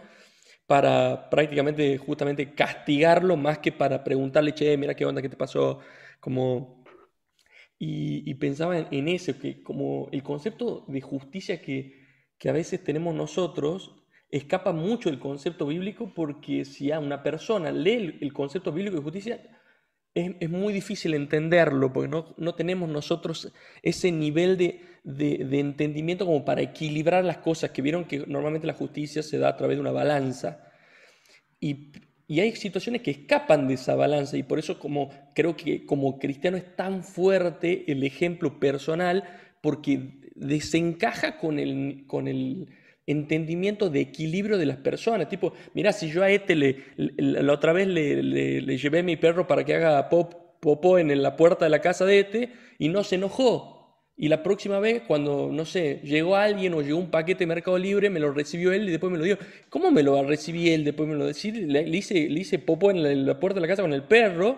para 0.68 1.30
prácticamente 1.30 1.98
justamente 1.98 2.54
castigarlo 2.54 3.38
más 3.38 3.60
que 3.60 3.72
para 3.72 4.04
preguntarle, 4.04 4.54
che, 4.54 4.78
mira 4.78 4.94
qué 4.96 5.06
onda, 5.06 5.22
qué 5.22 5.30
te 5.30 5.38
pasó, 5.38 5.80
como... 6.20 6.84
Y, 7.82 8.34
pensaba 8.36 8.78
en, 8.78 9.08
eso, 9.08 9.40
que 9.40 9.64
como 9.64 10.10
el 10.12 10.22
concepto 10.22 10.84
de 10.90 11.00
justicia 11.00 11.62
que, 11.62 12.06
que 12.38 12.50
a 12.50 12.52
veces 12.52 12.84
tenemos 12.84 13.16
nosotros 13.16 13.96
escapa 14.30 14.74
mucho 14.74 15.10
del 15.10 15.18
concepto 15.18 15.66
bíblico 15.66 16.14
porque 16.14 16.66
si 16.66 16.92
a 16.92 17.00
una 17.00 17.24
persona 17.24 17.72
lee 17.72 18.18
el, 18.20 18.34
concepto 18.34 18.74
bíblico 18.74 18.98
de 18.98 19.04
justicia, 19.04 19.60
es, 20.14 20.50
muy 20.50 20.74
difícil 20.74 21.14
entenderlo 21.14 21.94
porque 21.94 22.10
no, 22.10 22.36
no 22.38 22.54
tenemos 22.54 22.90
nosotros 22.90 23.54
ese 23.82 24.12
nivel 24.12 24.58
de, 24.58 24.88
de, 25.04 25.60
entendimiento 25.60 26.26
como 26.26 26.46
para 26.46 26.62
equilibrar 26.62 27.24
las 27.26 27.38
cosas, 27.38 27.72
que 27.72 27.82
vieron 27.82 28.06
que 28.06 28.26
normalmente 28.28 28.68
la 28.68 28.74
justicia 28.74 29.24
se 29.24 29.38
da 29.38 29.50
a 29.50 29.58
través 29.58 29.78
de 29.78 29.82
una 29.82 29.92
balanza. 29.92 30.66
Y, 31.60 31.92
y, 32.28 32.40
hay 32.40 32.56
situaciones 32.56 33.02
que 33.02 33.12
escapan 33.12 33.68
de 33.68 33.74
esa 33.76 33.96
balanza 33.96 34.38
y 34.38 34.44
por 34.44 34.60
eso 34.60 34.80
como 34.80 35.10
creo 35.36 35.58
que 35.58 35.86
como 35.86 36.20
cristiano 36.20 36.58
es 36.58 36.76
tan 36.76 37.04
fuerte 37.04 37.92
el 37.92 38.04
ejemplo 38.04 38.60
personal 38.60 39.24
porque 39.62 40.20
desencaja 40.36 41.38
con 41.38 41.60
el, 41.60 42.06
con 42.08 42.28
el 42.28 42.68
entendimiento 43.10 43.90
de 43.90 44.02
equilibrio 44.02 44.58
de 44.58 44.68
las 44.68 44.78
personas. 44.78 45.28
Tipo, 45.30 45.54
mira, 45.74 45.92
si 45.92 46.10
yo 46.10 46.24
a 46.24 46.30
este 46.30 46.56
le, 46.56 46.86
la 46.96 47.52
otra 47.54 47.74
vez 47.74 47.88
le, 47.88 48.22
le, 48.22 48.78
llevé 48.78 49.04
mi 49.04 49.18
perro 49.18 49.48
para 49.48 49.66
que 49.66 49.76
haga 49.76 50.10
pop, 50.10 50.34
popó 50.60 51.00
en 51.00 51.22
la 51.22 51.36
puerta 51.36 51.66
de 51.66 51.72
la 51.72 51.82
casa 51.82 52.06
de 52.06 52.20
este 52.20 52.54
y 52.78 52.90
no 52.90 53.04
se 53.04 53.16
enojó. 53.16 53.79
Y 54.22 54.28
la 54.28 54.44
próxima 54.44 54.82
vez, 54.82 55.04
cuando, 55.08 55.50
no 55.50 55.64
sé, 55.64 56.02
llegó 56.04 56.36
alguien 56.36 56.74
o 56.74 56.82
llegó 56.82 57.00
un 57.00 57.10
paquete 57.10 57.46
de 57.46 57.48
Mercado 57.48 57.78
Libre, 57.78 58.10
me 58.10 58.20
lo 58.20 58.34
recibió 58.34 58.74
él 58.74 58.90
y 58.90 58.92
después 58.92 59.10
me 59.10 59.18
lo 59.18 59.24
dio. 59.24 59.38
¿Cómo 59.70 59.92
me 59.92 60.04
lo 60.04 60.22
recibí 60.24 60.72
él? 60.72 60.84
Después 60.84 61.08
me 61.08 61.16
lo 61.16 61.32
dio. 61.32 61.54
Le, 61.54 61.88
le, 61.88 61.98
hice, 61.98 62.28
le 62.28 62.42
hice 62.42 62.60
popó 62.60 62.92
en 62.92 63.26
la, 63.26 63.40
puerta 63.40 63.56
de 63.56 63.62
la 63.62 63.70
casa 63.70 63.82
con 63.82 63.94
el 63.94 64.04
perro. 64.04 64.58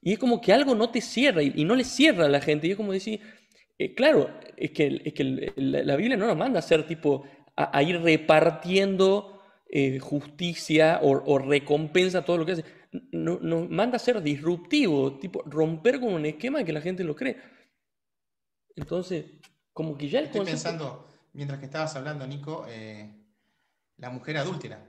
Y 0.00 0.12
es 0.12 0.18
como 0.20 0.40
que 0.40 0.52
algo 0.52 0.76
no 0.76 0.90
te 0.90 1.00
cierra 1.00 1.42
y, 1.42 1.64
no 1.64 1.74
le 1.74 1.82
cierra 1.82 2.26
a 2.26 2.28
la 2.28 2.40
gente. 2.40 2.68
Y 2.68 2.70
es 2.70 2.76
como 2.76 2.92
decir, 2.92 3.18
eh, 3.80 3.96
claro, 3.96 4.30
es 4.56 4.70
que, 4.70 5.02
es 5.04 5.12
que 5.12 5.52
la, 5.56 5.96
Biblia 5.96 6.16
no 6.16 6.28
nos 6.28 6.36
manda 6.36 6.60
a 6.60 6.62
ser 6.62 6.86
tipo, 6.86 7.24
a, 7.56 7.82
ir 7.82 8.00
repartiendo 8.00 9.40
eh, 9.68 9.98
justicia 9.98 11.00
o, 11.02 11.38
recompensa 11.40 12.24
todo 12.24 12.38
lo 12.38 12.46
que 12.46 12.52
hace. 12.52 12.64
Nos 13.10 13.68
manda 13.70 13.96
a 13.96 13.98
ser 13.98 14.22
disruptivo, 14.22 15.18
tipo, 15.18 15.42
romper 15.46 15.98
con 15.98 16.14
un 16.14 16.26
esquema 16.26 16.62
que 16.62 16.72
la 16.72 16.80
gente 16.80 17.02
lo 17.02 17.16
cree. 17.16 17.53
Entonces, 18.76 19.24
como 19.72 19.96
que 19.96 20.08
ya 20.08 20.20
el 20.20 20.26
Estoy 20.26 20.44
pensando, 20.44 21.08
mientras 21.32 21.58
que 21.58 21.66
estabas 21.66 21.94
hablando, 21.96 22.26
Nico, 22.26 22.66
eh, 22.68 23.10
la 23.98 24.10
mujer 24.10 24.36
adúltera. 24.38 24.84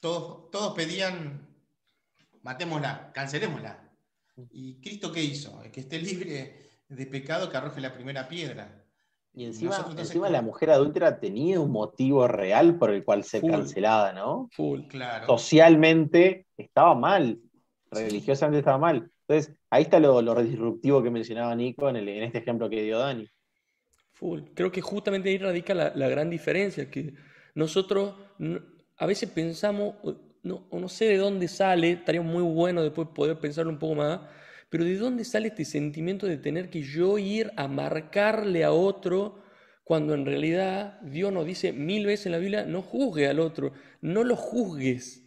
Todos, 0.00 0.50
todos 0.50 0.74
pedían, 0.74 1.46
matémosla, 2.42 3.10
cancelémosla. 3.12 3.80
¿Y 4.50 4.80
Cristo 4.80 5.12
qué 5.12 5.22
hizo? 5.22 5.62
Que 5.72 5.80
esté 5.80 5.98
libre 5.98 6.68
de 6.88 7.06
pecado, 7.06 7.48
que 7.48 7.56
arroje 7.56 7.80
la 7.80 7.94
primera 7.94 8.28
piedra. 8.28 8.84
Y 9.32 9.46
encima, 9.46 9.84
encima 9.96 10.30
la 10.30 10.42
mujer 10.42 10.70
adúltera 10.70 11.18
tenía 11.18 11.58
un 11.58 11.72
motivo 11.72 12.28
real 12.28 12.78
por 12.78 12.90
el 12.90 13.04
cual 13.04 13.24
ser 13.24 13.42
cancelada, 13.42 14.12
¿no? 14.12 14.48
Full, 14.52 14.82
claro. 14.82 15.26
Socialmente 15.26 16.46
estaba 16.56 16.94
mal, 16.94 17.40
religiosamente 17.90 18.60
estaba 18.60 18.78
mal. 18.78 19.10
Entonces, 19.26 19.54
ahí 19.70 19.84
está 19.84 19.98
lo, 20.00 20.42
disruptivo 20.42 21.02
que 21.02 21.10
mencionaba 21.10 21.54
Nico 21.54 21.88
en, 21.88 21.96
este 22.08 22.38
ejemplo 22.38 22.68
que 22.68 22.82
dio 22.82 22.98
Dani. 22.98 23.28
Full. 24.12 24.40
Creo 24.54 24.70
que 24.70 24.80
justamente 24.80 25.30
ahí 25.30 25.38
radica 25.38 25.74
la, 25.74 26.08
gran 26.08 26.30
diferencia, 26.30 26.90
que 26.90 27.14
nosotros 27.54 28.14
a 28.96 29.06
veces 29.06 29.30
pensamos, 29.30 29.94
no, 30.42 30.66
no 30.70 30.88
sé 30.88 31.06
de 31.06 31.16
dónde 31.16 31.48
sale, 31.48 31.92
estaría 31.92 32.22
muy 32.22 32.42
bueno 32.42 32.82
después 32.82 33.08
poder 33.08 33.38
pensarlo 33.38 33.70
un 33.70 33.78
poco 33.78 33.96
más, 33.96 34.20
pero 34.68 34.84
de 34.84 34.96
dónde 34.96 35.24
sale 35.24 35.48
este 35.48 35.64
sentimiento 35.64 36.26
de 36.26 36.36
tener 36.36 36.68
que 36.68 36.82
yo 36.82 37.18
ir 37.18 37.52
a 37.56 37.66
marcarle 37.66 38.64
a 38.64 38.72
otro 38.72 39.42
cuando 39.84 40.14
en 40.14 40.24
realidad 40.24 41.00
Dios 41.02 41.32
nos 41.32 41.46
dice 41.46 41.72
mil 41.72 42.06
veces 42.06 42.26
en 42.26 42.32
la 42.32 42.38
Biblia, 42.38 42.64
no 42.64 42.82
juzgue 42.82 43.28
al 43.28 43.38
otro, 43.38 43.72
no 44.00 44.24
lo 44.24 44.34
juzgues. 44.34 45.23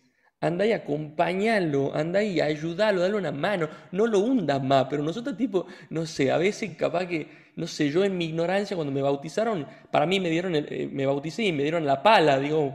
Anda 0.47 0.65
y 0.65 0.71
acompañalo, 0.71 1.93
anda 1.93 2.23
y 2.23 2.39
ayúdalo, 2.39 3.01
dale 3.01 3.15
una 3.15 3.31
mano, 3.31 3.67
no 3.91 4.07
lo 4.07 4.19
hundas 4.19 4.63
más, 4.63 4.87
pero 4.89 5.03
nosotros 5.03 5.35
tipo, 5.35 5.65
no 5.89 6.05
sé, 6.05 6.31
a 6.31 6.37
veces 6.37 6.75
capaz 6.77 7.05
que, 7.05 7.27
no 7.57 7.67
sé, 7.67 7.89
yo 7.89 8.03
en 8.05 8.17
mi 8.17 8.25
ignorancia 8.25 8.75
cuando 8.77 8.93
me 8.93 9.01
bautizaron, 9.01 9.67
para 9.91 10.05
mí 10.05 10.19
me 10.19 10.29
dieron, 10.29 10.55
eh, 10.55 10.89
me 10.91 11.05
bauticé 11.05 11.43
y 11.43 11.51
me 11.51 11.63
dieron 11.63 11.85
la 11.85 12.01
pala, 12.01 12.39
digo, 12.39 12.73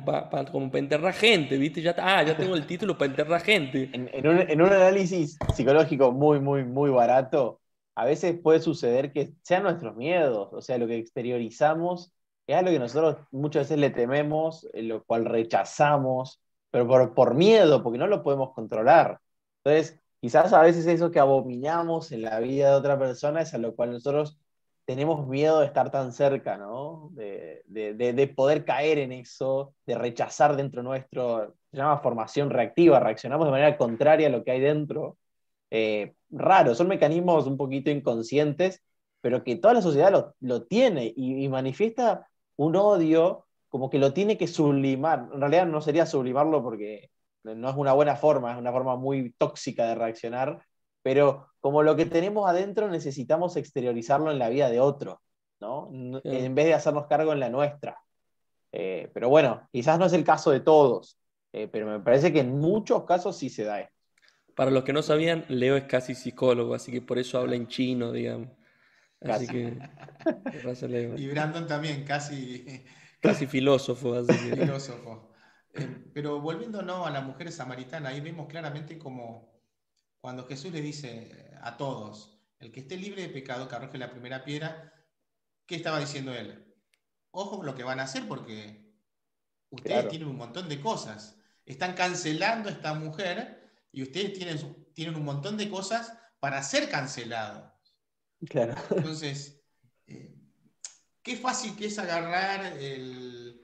como 0.52 0.70
para 0.70 0.78
enterrar 0.80 1.14
gente, 1.14 1.56
¿viste? 1.56 1.80
Ya, 1.80 1.94
ah, 1.98 2.22
ya 2.22 2.36
tengo 2.36 2.54
el 2.54 2.66
título 2.66 2.98
para 2.98 3.10
enterrar 3.10 3.40
gente. 3.40 3.90
En, 3.92 4.26
un, 4.26 4.40
en 4.40 4.60
un 4.60 4.68
análisis 4.68 5.38
psicológico 5.54 6.12
muy, 6.12 6.40
muy, 6.40 6.64
muy 6.64 6.90
barato, 6.90 7.60
a 7.94 8.04
veces 8.04 8.38
puede 8.38 8.60
suceder 8.60 9.12
que 9.12 9.32
sean 9.42 9.62
nuestros 9.62 9.96
miedos, 9.96 10.50
o 10.52 10.60
sea, 10.60 10.76
lo 10.76 10.86
que 10.86 10.98
exteriorizamos 10.98 12.12
es 12.46 12.56
algo 12.56 12.70
que 12.70 12.78
nosotros 12.78 13.16
muchas 13.30 13.64
veces 13.64 13.78
le 13.78 13.90
tememos, 13.90 14.68
lo 14.74 15.04
cual 15.04 15.24
rechazamos 15.24 16.41
pero 16.72 17.14
por, 17.14 17.34
miedo, 17.34 17.82
porque 17.84 17.98
no 17.98 18.08
lo 18.08 18.24
podemos 18.24 18.52
controlar. 18.54 19.20
Entonces, 19.64 20.00
quizás 20.20 20.52
a 20.52 20.62
veces 20.62 20.86
eso 20.86 21.12
que 21.12 21.20
abominamos 21.20 22.12
en 22.12 22.22
la 22.22 22.40
vida 22.40 22.70
de 22.70 22.76
otra 22.76 22.98
persona 22.98 23.42
es 23.42 23.54
a 23.54 23.58
lo 23.58 23.76
cual 23.76 23.92
nosotros 23.92 24.40
tenemos 24.84 25.28
miedo 25.28 25.60
de 25.60 25.66
estar 25.66 25.90
tan 25.92 26.12
cerca, 26.12 26.56
¿no? 26.58 27.10
De, 27.12 27.62
de, 27.66 27.94
de, 27.94 28.28
poder 28.28 28.64
caer 28.64 28.98
en 28.98 29.12
eso, 29.12 29.74
de 29.86 29.94
rechazar 29.96 30.56
dentro 30.56 30.82
nuestro, 30.82 31.54
se 31.70 31.76
llama 31.76 31.98
formación 31.98 32.50
reactiva, 32.50 33.00
reaccionamos 33.00 33.46
de 33.46 33.52
manera 33.52 33.78
contraria 33.78 34.28
a 34.28 34.30
lo 34.30 34.44
que 34.44 34.50
hay 34.52 34.60
dentro. 34.60 35.18
Eh, 35.70 36.14
raro, 36.30 36.74
son 36.74 36.88
mecanismos 36.88 37.46
un 37.46 37.56
poquito 37.56 37.90
inconscientes, 37.90 38.82
pero 39.20 39.44
que 39.44 39.56
toda 39.56 39.74
la 39.74 39.82
sociedad 39.82 40.34
lo, 40.40 40.62
tiene 40.64 41.12
y, 41.16 41.48
manifiesta 41.48 42.28
un 42.56 42.76
odio 42.76 43.46
como 43.72 43.88
que 43.88 43.98
lo 43.98 44.12
tiene 44.12 44.36
que 44.36 44.46
sublimar. 44.46 45.30
En 45.32 45.40
realidad 45.40 45.64
no 45.64 45.80
sería 45.80 46.04
sublimarlo 46.04 46.62
porque 46.62 47.10
no 47.42 47.70
es 47.70 47.74
una 47.74 47.94
buena 47.94 48.16
forma, 48.16 48.52
es 48.52 48.58
una 48.58 48.70
forma 48.70 48.96
muy 48.96 49.32
tóxica 49.38 49.86
de 49.86 49.94
reaccionar, 49.94 50.62
pero 51.02 51.48
como 51.58 51.82
lo 51.82 51.96
que 51.96 52.04
tenemos 52.04 52.46
adentro 52.46 52.90
necesitamos 52.90 53.56
exteriorizarlo 53.56 54.30
en 54.30 54.38
la 54.38 54.50
vida 54.50 54.68
de 54.68 54.78
otro, 54.78 55.22
¿no? 55.58 55.90
En 56.22 56.54
vez 56.54 56.66
de 56.66 56.74
hacernos 56.74 57.06
cargo 57.06 57.32
en 57.32 57.40
la 57.40 57.48
nuestra. 57.48 57.98
Eh, 58.72 59.10
pero 59.14 59.30
bueno, 59.30 59.66
quizás 59.72 59.98
no 59.98 60.04
es 60.04 60.12
el 60.12 60.22
caso 60.24 60.50
de 60.50 60.60
todos, 60.60 61.18
eh, 61.54 61.66
pero 61.66 61.86
me 61.86 62.00
parece 62.00 62.30
que 62.30 62.40
en 62.40 62.58
muchos 62.58 63.04
casos 63.04 63.38
sí 63.38 63.48
se 63.48 63.64
da 63.64 63.80
esto. 63.80 63.94
Para 64.54 64.70
los 64.70 64.84
que 64.84 64.92
no 64.92 65.00
sabían, 65.00 65.46
Leo 65.48 65.78
es 65.78 65.84
casi 65.84 66.14
psicólogo, 66.14 66.74
así 66.74 66.92
que 66.92 67.00
por 67.00 67.18
eso 67.18 67.38
habla 67.38 67.56
en 67.56 67.68
chino, 67.68 68.12
digamos. 68.12 68.48
Así 69.22 69.46
que. 69.46 69.78
Y 71.16 71.28
Brandon 71.28 71.66
también, 71.66 72.04
casi 72.04 72.84
Casi 73.22 73.46
filósofo. 73.46 74.14
Así 74.14 74.32
Filósofo. 74.34 75.30
Eh, 75.74 76.10
pero 76.12 76.40
volviéndonos 76.40 77.06
a 77.06 77.10
la 77.10 77.20
mujer 77.20 77.50
samaritana, 77.52 78.10
ahí 78.10 78.20
vemos 78.20 78.48
claramente 78.48 78.98
como 78.98 79.62
cuando 80.20 80.46
Jesús 80.46 80.72
le 80.72 80.82
dice 80.82 81.50
a 81.62 81.76
todos, 81.76 82.38
el 82.58 82.70
que 82.70 82.80
esté 82.80 82.96
libre 82.96 83.22
de 83.22 83.28
pecado, 83.28 83.68
que 83.68 83.74
arroje 83.76 83.96
la 83.96 84.10
primera 84.10 84.44
piedra, 84.44 84.92
¿qué 85.66 85.76
estaba 85.76 86.00
diciendo 86.00 86.34
él? 86.34 86.74
Ojo 87.30 87.58
con 87.58 87.66
lo 87.66 87.74
que 87.74 87.84
van 87.84 88.00
a 88.00 88.04
hacer 88.04 88.26
porque 88.28 88.92
ustedes 89.70 90.08
tienen 90.08 90.28
un 90.28 90.36
montón 90.36 90.68
de 90.68 90.80
cosas. 90.80 91.38
Están 91.64 91.94
cancelando 91.94 92.68
a 92.68 92.72
esta 92.72 92.94
mujer 92.94 93.70
y 93.92 94.02
ustedes 94.02 94.32
tienen, 94.34 94.58
tienen 94.94 95.14
un 95.14 95.24
montón 95.24 95.56
de 95.56 95.70
cosas 95.70 96.12
para 96.40 96.62
ser 96.62 96.90
cancelados. 96.90 97.72
Claro. 98.48 98.74
Entonces, 98.90 99.64
eh, 100.06 100.41
Qué 101.22 101.36
fácil 101.36 101.76
que 101.76 101.86
es 101.86 101.98
agarrar 101.98 102.76
el, 102.78 103.58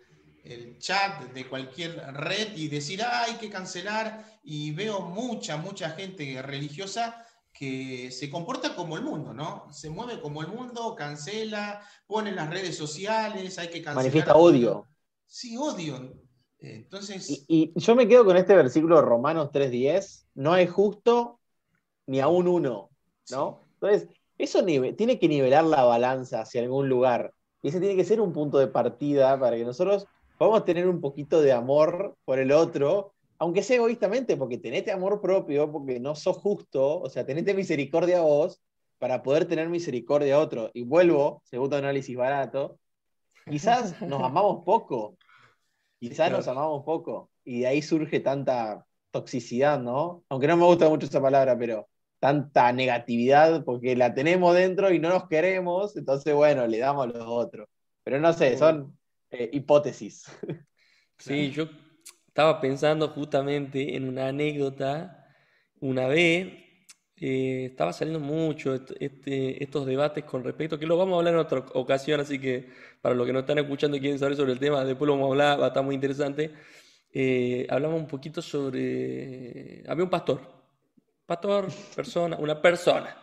chat 0.78 1.24
de 1.32 1.46
cualquier 1.46 1.96
red 2.14 2.56
y 2.56 2.68
decir, 2.68 3.02
ah, 3.02 3.24
hay 3.24 3.34
que 3.34 3.50
cancelar. 3.50 4.24
Y 4.42 4.70
veo 4.70 5.00
mucha, 5.00 5.56
mucha 5.56 5.90
gente 5.90 6.40
religiosa 6.40 7.26
que 7.52 8.10
se 8.12 8.30
comporta 8.30 8.74
como 8.76 8.96
el 8.96 9.02
mundo, 9.02 9.34
¿no? 9.34 9.66
Se 9.72 9.90
mueve 9.90 10.20
como 10.20 10.40
el 10.40 10.48
mundo, 10.48 10.94
cancela, 10.94 11.82
pone 12.06 12.30
en 12.30 12.36
las 12.36 12.48
redes 12.48 12.76
sociales, 12.76 13.58
hay 13.58 13.66
que 13.66 13.82
cancelar. 13.82 13.96
Manifiesta 13.96 14.36
odio. 14.36 14.86
Sí, 15.26 15.56
odio. 15.58 16.14
Entonces. 16.60 17.44
Y, 17.48 17.72
yo 17.74 17.94
me 17.94 18.08
quedo 18.08 18.24
con 18.24 18.36
este 18.36 18.54
versículo 18.54 18.96
de 18.96 19.02
Romanos 19.02 19.50
3.10, 19.52 20.26
no 20.34 20.56
es 20.56 20.70
justo 20.70 21.40
ni 22.06 22.20
aún 22.20 22.48
uno, 22.48 22.90
¿no? 23.30 23.64
Entonces, 23.74 24.08
eso 24.38 24.64
tiene 24.64 25.18
que 25.18 25.28
nivelar 25.28 25.64
la 25.64 25.84
balanza 25.84 26.42
hacia 26.42 26.62
algún 26.62 26.88
lugar. 26.88 27.34
Y 27.62 27.68
ese 27.68 27.80
tiene 27.80 27.96
que 27.96 28.04
ser 28.04 28.20
un 28.20 28.32
punto 28.32 28.58
de 28.58 28.68
partida 28.68 29.38
para 29.38 29.56
que 29.56 29.64
nosotros 29.64 30.06
podamos 30.38 30.64
tener 30.64 30.88
un 30.88 31.00
poquito 31.00 31.40
de 31.40 31.52
amor 31.52 32.16
por 32.24 32.38
el 32.38 32.52
otro, 32.52 33.14
aunque 33.38 33.62
sea 33.62 33.76
egoístamente, 33.76 34.36
porque 34.36 34.58
tenete 34.58 34.92
amor 34.92 35.20
propio, 35.20 35.70
porque 35.70 36.00
no 36.00 36.14
sos 36.14 36.36
justo, 36.36 37.00
o 37.00 37.08
sea, 37.10 37.26
tenete 37.26 37.54
misericordia 37.54 38.18
a 38.18 38.22
vos, 38.22 38.60
para 38.98 39.22
poder 39.22 39.46
tener 39.46 39.68
misericordia 39.68 40.36
a 40.36 40.40
otro. 40.40 40.70
Y 40.74 40.82
vuelvo, 40.82 41.42
segundo 41.44 41.76
análisis 41.76 42.16
barato, 42.16 42.78
quizás 43.48 44.00
nos 44.02 44.22
amamos 44.22 44.64
poco, 44.64 45.16
quizás 45.98 46.30
nos 46.30 46.46
amamos 46.48 46.84
poco, 46.84 47.30
y 47.44 47.60
de 47.60 47.66
ahí 47.66 47.82
surge 47.82 48.20
tanta 48.20 48.84
toxicidad, 49.10 49.80
¿no? 49.80 50.24
Aunque 50.28 50.46
no 50.46 50.56
me 50.56 50.64
gusta 50.64 50.88
mucho 50.88 51.06
esa 51.06 51.20
palabra, 51.20 51.56
pero 51.58 51.88
tanta 52.18 52.72
negatividad 52.72 53.64
porque 53.64 53.96
la 53.96 54.14
tenemos 54.14 54.54
dentro 54.54 54.92
y 54.92 54.98
no 54.98 55.08
nos 55.08 55.28
queremos, 55.28 55.96
entonces 55.96 56.34
bueno, 56.34 56.66
le 56.66 56.78
damos 56.78 57.04
a 57.04 57.18
los 57.18 57.24
otros. 57.26 57.68
Pero 58.02 58.20
no 58.20 58.32
sé, 58.32 58.56
son 58.56 58.96
eh, 59.30 59.50
hipótesis. 59.52 60.26
Sí, 61.18 61.50
yo 61.50 61.68
estaba 62.28 62.60
pensando 62.60 63.08
justamente 63.08 63.96
en 63.96 64.08
una 64.08 64.28
anécdota. 64.28 65.26
Una 65.80 66.06
vez 66.06 66.52
eh, 67.16 67.66
estaba 67.70 67.92
saliendo 67.92 68.20
mucho 68.20 68.74
este, 68.74 69.62
estos 69.62 69.84
debates 69.84 70.22
con 70.24 70.44
respecto, 70.44 70.78
que 70.78 70.86
lo 70.86 70.96
vamos 70.96 71.14
a 71.14 71.18
hablar 71.18 71.34
en 71.34 71.40
otra 71.40 71.58
ocasión, 71.74 72.20
así 72.20 72.38
que 72.38 72.68
para 73.00 73.16
los 73.16 73.26
que 73.26 73.32
no 73.32 73.40
están 73.40 73.58
escuchando 73.58 73.96
y 73.96 74.00
quieren 74.00 74.18
saber 74.20 74.36
sobre 74.36 74.52
el 74.52 74.60
tema, 74.60 74.84
después 74.84 75.06
lo 75.06 75.14
vamos 75.14 75.26
a 75.26 75.30
hablar, 75.32 75.60
va 75.60 75.64
a 75.64 75.68
estar 75.68 75.82
muy 75.82 75.96
interesante. 75.96 76.52
Eh, 77.12 77.66
hablamos 77.68 78.00
un 78.00 78.06
poquito 78.06 78.40
sobre... 78.40 79.82
Había 79.88 80.04
un 80.04 80.10
pastor, 80.10 80.57
pastor, 81.28 81.68
persona, 81.94 82.36
una 82.38 82.60
persona. 82.60 83.14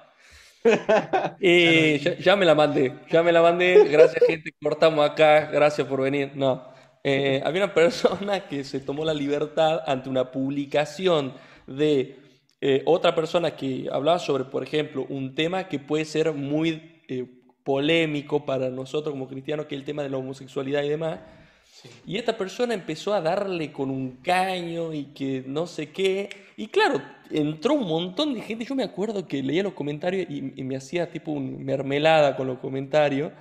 Eh, 1.39 2.17
ya, 2.21 2.35
me 2.35 2.45
la 2.45 2.55
mandé, 2.55 2.91
ya 3.11 3.21
me 3.21 3.31
la 3.31 3.41
mandé, 3.41 3.83
gracias 3.85 4.23
gente, 4.25 4.51
cortamos 4.61 5.07
acá, 5.07 5.49
gracias 5.51 5.85
por 5.87 6.01
venir. 6.01 6.31
No, 6.33 6.63
había 7.03 7.63
una 7.65 7.73
persona 7.73 8.47
que 8.47 8.63
se 8.63 8.79
tomó 8.79 9.05
la 9.05 9.13
libertad 9.13 9.81
ante 9.85 10.09
una 10.09 10.31
publicación 10.31 11.33
de 11.67 12.17
eh, 12.61 12.81
otra 12.85 13.13
persona 13.13 13.55
que 13.55 13.87
hablaba 13.91 14.17
sobre, 14.17 14.45
por 14.45 14.63
ejemplo, 14.63 15.05
un 15.09 15.35
tema 15.35 15.67
que 15.67 15.77
puede 15.77 16.05
ser 16.05 16.33
muy 16.33 17.03
eh, 17.07 17.27
polémico 17.63 18.45
para 18.45 18.69
nosotros 18.69 19.13
como 19.13 19.27
cristianos, 19.27 19.67
que 19.67 19.75
es 19.75 19.79
el 19.81 19.85
tema 19.85 20.01
de 20.03 20.09
la 20.09 20.17
homosexualidad 20.17 20.83
y 20.83 20.89
demás. 20.89 21.19
Y 22.05 22.17
esta 22.17 22.37
persona 22.37 22.73
empezó 22.73 23.13
a 23.13 23.21
darle 23.21 23.71
con 23.71 23.89
un 23.89 24.17
caño 24.17 24.93
y 24.93 25.05
que 25.05 25.43
no 25.45 25.67
sé 25.67 25.91
qué. 25.91 26.29
Y 26.57 26.67
claro, 26.67 27.01
entró 27.29 27.73
un 27.73 27.87
montón 27.87 28.33
de 28.33 28.41
gente. 28.41 28.65
Yo 28.65 28.75
me 28.75 28.83
acuerdo 28.83 29.27
que 29.27 29.41
leía 29.43 29.63
los 29.63 29.73
comentarios 29.73 30.27
y, 30.29 30.41
me 30.41 30.75
hacía 30.75 31.11
tipo 31.11 31.31
un 31.31 31.63
mermelada 31.63 32.35
con 32.35 32.47
los 32.47 32.59
comentarios. 32.59 33.31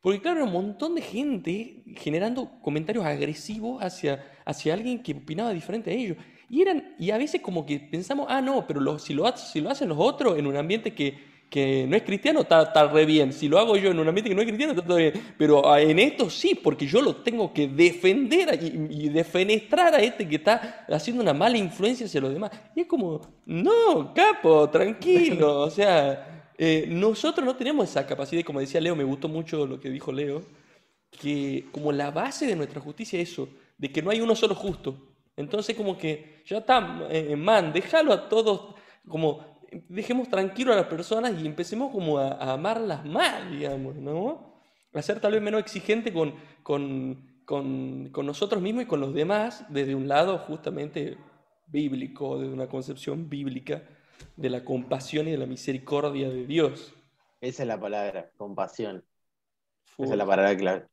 Porque 0.00 0.20
claro, 0.20 0.44
un 0.44 0.52
montón 0.52 0.94
de 0.94 1.02
gente 1.02 1.82
generando 1.96 2.60
comentarios 2.60 3.04
agresivos 3.04 3.82
hacia, 3.82 4.24
hacia 4.44 4.74
alguien 4.74 5.02
que 5.02 5.12
opinaba 5.12 5.52
diferente 5.52 5.90
a 5.90 5.94
ellos. 5.94 6.16
Y, 6.48 6.60
eran, 6.60 6.94
y 6.98 7.10
a 7.10 7.18
veces 7.18 7.40
como 7.40 7.64
que 7.64 7.80
pensamos, 7.80 8.26
ah, 8.28 8.42
no, 8.42 8.66
pero 8.66 8.98
si, 8.98 9.14
lo, 9.14 9.36
si 9.36 9.60
lo 9.60 9.70
hacen 9.70 9.88
los 9.88 9.98
otros 9.98 10.38
en 10.38 10.46
un 10.46 10.56
ambiente 10.56 10.94
que, 10.94 11.31
que 11.52 11.86
no 11.86 11.94
es 11.98 12.02
cristiano, 12.02 12.40
está, 12.40 12.62
está, 12.62 12.86
re 12.86 13.04
bien. 13.04 13.30
Si 13.30 13.46
lo 13.46 13.58
hago 13.58 13.76
yo 13.76 13.90
en 13.90 13.98
un 13.98 14.08
ambiente 14.08 14.30
que 14.30 14.34
no 14.34 14.40
es 14.40 14.46
cristiano, 14.46 14.72
está 14.72 14.86
todo 14.86 14.96
bien. 14.96 15.12
Pero 15.36 15.70
ah, 15.70 15.82
en 15.82 15.98
esto 15.98 16.30
sí, 16.30 16.54
porque 16.54 16.86
yo 16.86 17.02
lo 17.02 17.16
tengo 17.16 17.52
que 17.52 17.68
defender 17.68 18.58
y, 18.62 19.10
defenestrar 19.10 19.94
a 19.94 19.98
este 19.98 20.26
que 20.26 20.36
está 20.36 20.86
haciendo 20.88 21.22
una 21.22 21.34
mala 21.34 21.58
influencia 21.58 22.06
hacia 22.06 22.22
los 22.22 22.32
demás. 22.32 22.52
Y 22.74 22.80
es 22.80 22.86
como, 22.86 23.20
no, 23.44 24.14
capo, 24.14 24.70
tranquilo. 24.70 25.60
O 25.62 25.70
sea, 25.70 26.50
eh, 26.56 26.86
nosotros 26.88 27.44
no 27.44 27.54
tenemos 27.54 27.86
esa 27.86 28.06
capacidad, 28.06 28.42
como 28.44 28.60
decía 28.60 28.80
Leo, 28.80 28.96
me 28.96 29.04
gustó 29.04 29.28
mucho 29.28 29.66
lo 29.66 29.78
que 29.78 29.90
dijo 29.90 30.10
Leo, 30.10 30.42
que 31.10 31.66
como 31.70 31.92
la 31.92 32.10
base 32.10 32.46
de 32.46 32.56
nuestra 32.56 32.80
justicia 32.80 33.20
es 33.20 33.30
eso, 33.30 33.46
de 33.76 33.92
que 33.92 34.00
no 34.00 34.10
hay 34.10 34.22
uno 34.22 34.34
solo 34.34 34.54
justo. 34.54 34.96
Entonces 35.36 35.76
como 35.76 35.98
que 35.98 36.42
ya 36.46 36.58
está, 36.58 37.06
eh, 37.10 37.36
man, 37.36 37.74
déjalo 37.74 38.14
a 38.14 38.26
todos, 38.30 38.74
como 39.06 39.51
dejemos 39.88 40.28
tranquilo 40.28 40.72
a 40.72 40.76
las 40.76 40.86
personas 40.86 41.40
y 41.40 41.46
empecemos 41.46 41.90
como 41.92 42.18
a, 42.18 42.52
amarlas 42.52 43.04
más, 43.04 43.50
digamos, 43.50 43.96
¿no? 43.96 44.52
A 44.92 45.02
ser 45.02 45.20
tal 45.20 45.32
vez 45.32 45.42
menos 45.42 45.60
exigente 45.60 46.12
con, 46.12 46.34
con, 46.62 47.42
con, 47.44 48.10
con, 48.10 48.26
nosotros 48.26 48.62
mismos 48.62 48.84
y 48.84 48.86
con 48.86 49.00
los 49.00 49.14
demás 49.14 49.64
desde 49.70 49.94
un 49.94 50.08
lado 50.08 50.38
justamente 50.38 51.16
bíblico, 51.66 52.38
desde 52.38 52.52
una 52.52 52.68
concepción 52.68 53.28
bíblica 53.28 53.82
de 54.36 54.50
la 54.50 54.64
compasión 54.64 55.28
y 55.28 55.32
de 55.32 55.38
la 55.38 55.46
misericordia 55.46 56.28
de 56.28 56.46
Dios. 56.46 56.94
Esa 57.40 57.62
es 57.62 57.66
la 57.68 57.80
palabra, 57.80 58.30
compasión. 58.36 59.04
Esa 59.98 60.12
es 60.12 60.18
la 60.18 60.26
palabra 60.26 60.56
clave. 60.56 60.86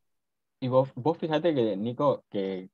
Y 0.60 0.68
vos, 0.68 0.90
vos 0.94 1.18
fíjate 1.18 1.54
que, 1.54 1.76
Nico, 1.76 2.24
que 2.30 2.70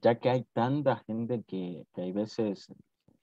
ya 0.00 0.18
que 0.18 0.30
hay 0.30 0.44
tanta 0.52 0.96
gente 1.06 1.42
que, 1.46 1.86
que 1.94 2.02
hay 2.02 2.12
veces 2.12 2.72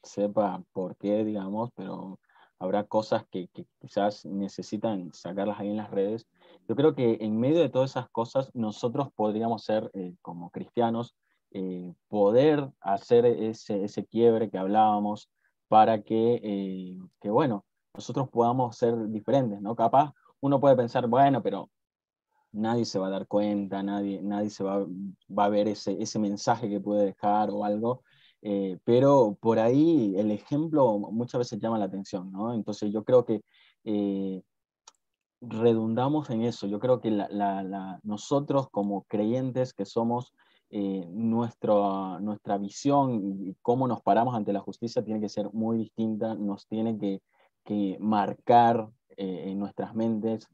sepa 0.03 0.63
por 0.73 0.95
qué, 0.97 1.23
digamos, 1.23 1.71
pero 1.75 2.19
habrá 2.59 2.83
cosas 2.85 3.25
que, 3.31 3.49
quizás 3.79 4.25
necesitan 4.25 5.11
sacarlas 5.13 5.59
ahí 5.59 5.69
en 5.69 5.77
las 5.77 5.91
redes. 5.91 6.27
Yo 6.67 6.75
creo 6.75 6.95
que 6.95 7.17
en 7.21 7.39
medio 7.39 7.59
de 7.59 7.69
todas 7.69 7.91
esas 7.91 8.09
cosas, 8.09 8.51
nosotros 8.53 9.09
podríamos 9.15 9.63
ser, 9.63 9.89
eh, 9.93 10.15
como 10.21 10.49
cristianos, 10.49 11.15
eh, 11.51 11.93
poder 12.07 12.71
hacer 12.79 13.25
ese, 13.25 13.83
ese 13.83 14.05
quiebre 14.05 14.49
que 14.49 14.57
hablábamos 14.57 15.29
para 15.67 16.01
que, 16.01 16.39
eh, 16.43 16.97
que, 17.21 17.29
bueno, 17.29 17.65
nosotros 17.93 18.29
podamos 18.29 18.77
ser 18.77 19.09
diferentes, 19.09 19.61
¿no? 19.61 19.75
Capaz 19.75 20.13
uno 20.39 20.59
puede 20.59 20.75
pensar, 20.75 21.07
bueno, 21.07 21.43
pero 21.43 21.69
nadie 22.51 22.85
se 22.85 22.99
va 22.99 23.07
a 23.07 23.11
dar 23.11 23.27
cuenta, 23.27 23.83
nadie, 23.83 24.21
nadie 24.21 24.49
se 24.49 24.63
va, 24.63 24.85
va 25.37 25.45
a 25.45 25.49
ver 25.49 25.67
ese, 25.67 26.01
ese 26.01 26.19
mensaje 26.19 26.69
que 26.69 26.79
puede 26.79 27.05
dejar 27.05 27.49
o 27.51 27.65
algo, 27.65 28.03
eh, 28.45 28.77
pero 28.83 29.37
por 29.39 29.57
ahí 29.57 30.15
el 30.17 30.29
ejemplo 30.29 30.97
muchas 30.99 31.39
veces 31.39 31.59
llama 31.59 31.79
la 31.79 31.85
atención, 31.85 32.29
¿no? 32.29 32.53
Entonces 32.53 32.91
yo 32.91 33.05
creo 33.05 33.23
que 33.23 33.41
eh, 33.85 34.41
redundamos 35.39 36.29
en 36.29 36.41
eso, 36.41 36.67
yo 36.67 36.77
creo 36.79 36.99
que 36.99 37.09
nosotros 38.03 38.67
como 38.69 39.03
creyentes 39.03 39.73
que 39.73 39.85
somos, 39.85 40.33
eh, 40.69 41.07
nuestra, 41.11 42.19
nuestra 42.19 42.57
visión 42.57 43.13
y 43.23 43.55
cómo 43.61 43.87
nos 43.87 44.01
paramos 44.01 44.35
ante 44.35 44.51
la 44.51 44.59
justicia 44.59 45.05
tiene 45.05 45.21
que 45.21 45.29
ser 45.29 45.49
muy 45.53 45.77
distinta, 45.77 46.35
nos 46.35 46.67
tiene 46.67 46.97
que, 46.97 47.21
que 47.63 47.97
marcar 48.01 48.89
en 49.15 49.59
nuestras 49.59 49.93
mentes 49.95 50.49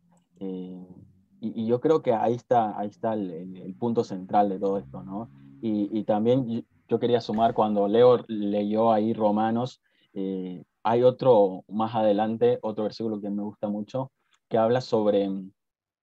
y, 1.42 1.66
yo 1.66 1.80
creo 1.80 2.02
que 2.02 2.14
ahí 2.14 2.34
está, 2.36 2.78
ahí 2.78 2.90
está 2.90 3.14
el, 3.14 3.76
punto 3.80 4.04
central 4.04 4.50
de 4.50 4.60
todo 4.60 4.78
esto, 4.78 5.04
¿no? 5.04 5.30
Y, 5.62 6.04
también 6.04 6.66
yo 6.90 7.00
quería 7.00 7.22
sumar 7.22 7.54
cuando 7.54 7.88
Leo 7.88 8.26
leyó 8.28 8.92
ahí 8.92 9.14
Romanos, 9.14 9.82
eh, 10.14 10.64
hay 10.84 11.04
otro 11.04 11.64
más 11.68 11.96
adelante, 11.96 12.60
otro 12.62 12.84
versículo 12.84 13.22
que 13.22 13.30
me 13.30 13.44
gusta 13.44 13.70
mucho, 13.70 14.12
que 14.50 14.58
habla 14.58 14.82
sobre 14.82 15.30
mm, 15.30 15.52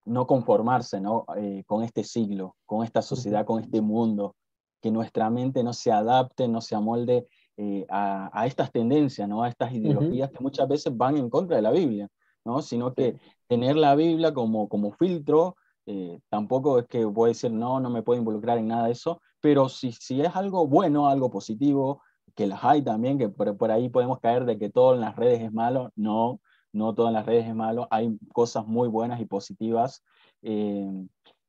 no 0.07 0.27
conformarse 0.27 1.01
¿no? 1.01 1.27
Eh, 1.37 1.65
con 1.67 1.83
este 1.83 2.05
siglo, 2.05 2.57
con 2.65 2.85
esta 2.85 3.03
sociedad, 3.03 3.45
con 3.45 3.61
este 3.61 3.81
mundo, 3.81 4.37
que 4.81 4.91
nuestra 4.91 5.29
mente 5.29 5.65
no 5.65 5.73
se 5.73 5.91
adapte, 5.91 6.47
no 6.47 6.61
se 6.61 6.77
amolde 6.77 7.27
eh, 7.57 7.85
a, 7.91 8.31
a, 8.33 8.47
estas 8.47 8.71
tendencias, 8.71 9.29
¿no? 9.29 9.43
a 9.43 9.49
estas 9.49 9.73
ideologías 9.73 10.31
que 10.31 10.41
muchas 10.41 10.69
veces 10.69 10.97
van 10.97 11.17
en 11.17 11.29
contra 11.29 11.57
de 11.57 11.63
la 11.63 11.73
Biblia. 11.73 12.09
¿no? 12.47 12.63
sino 12.63 12.95
que 12.95 13.19
tener 13.49 13.77
la 13.77 13.97
Biblia 13.97 14.33
como, 14.33 14.69
como 14.69 14.93
filtro, 14.93 15.57
eh, 15.85 16.21
tampoco 16.29 16.79
es 16.79 16.87
que 16.87 17.05
voy 17.05 17.29
a 17.29 17.33
decir, 17.33 17.51
no, 17.51 17.81
no 17.81 17.91
me 17.91 18.03
puedo 18.03 18.19
involucrar 18.19 18.57
en 18.59 18.69
nada 18.69 18.87
de 18.87 18.93
eso, 18.93 19.21
pero 19.47 19.69
si, 19.69 19.93
si 19.93 20.21
es 20.21 20.35
algo 20.35 20.67
bueno, 20.67 21.09
algo 21.09 21.31
positivo, 21.31 22.03
que 22.35 22.49
las 22.49 22.65
hay 22.65 22.83
también, 22.83 23.17
que 23.17 23.29
por, 23.29 23.57
por, 23.57 23.71
ahí 23.71 23.89
podemos 23.89 24.19
caer 24.19 24.45
de 24.45 24.59
que 24.59 24.71
todo 24.71 24.95
en 24.97 25.01
las 25.01 25.15
redes 25.15 25.41
es 25.41 25.53
malo, 25.53 25.93
no, 25.95 26.41
no 26.73 26.97
todo 26.97 27.07
en 27.07 27.13
las 27.13 27.27
redes 27.27 27.47
es 27.47 27.55
malo, 27.55 27.87
hay 27.93 28.19
cosas 28.33 28.67
muy 28.67 28.89
buenas 28.89 29.21
y 29.21 29.25
positivas. 29.25 30.03
Eh, 30.43 30.91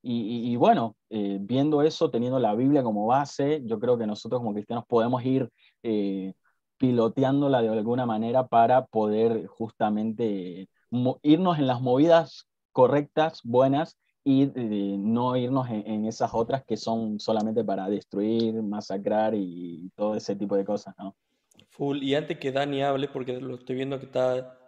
y, 0.03 0.55
bueno, 0.57 0.95
eh, 1.09 1.39
viendo 1.41 1.81
eso, 1.81 2.11
teniendo 2.11 2.37
la 2.37 2.53
Biblia 2.53 2.83
como 2.83 3.07
base, 3.07 3.63
yo 3.65 3.79
creo 3.79 3.97
que 3.97 4.05
nosotros 4.05 4.41
como 4.41 4.53
cristianos 4.53 4.85
podemos 4.87 5.25
ir 5.25 5.49
piloteándola 6.77 7.63
de 7.63 7.69
alguna 7.69 8.05
manera 8.05 8.45
para 8.45 8.85
poder 8.85 9.47
justamente 9.47 10.69
irnos 11.23 11.57
en 11.57 11.65
las 11.65 11.81
movidas 11.81 12.47
correctas, 12.73 13.41
buenas, 13.43 13.97
y 14.27 14.43
eh, 14.43 14.97
no 14.99 15.37
irnos 15.37 15.69
en, 15.69 16.05
esas 16.05 16.31
otras 16.33 16.61
que 16.65 16.75
son 16.75 17.17
solamente 17.17 17.63
para 17.63 17.87
destruir, 17.87 18.61
masacrar 18.61 19.33
y, 19.33 19.89
todo 19.95 20.15
ese 20.15 20.35
tipo 20.35 20.57
de 20.57 20.65
cosas, 20.65 20.93
¿no? 20.99 21.15
Full. 21.69 22.03
Y 22.03 22.13
antes 22.13 22.37
que 22.37 22.51
Dani 22.51 22.83
hable, 22.83 23.07
porque 23.07 23.39
lo 23.39 23.55
estoy 23.55 23.77
viendo 23.77 23.97
que 23.99 24.05
está... 24.07 24.59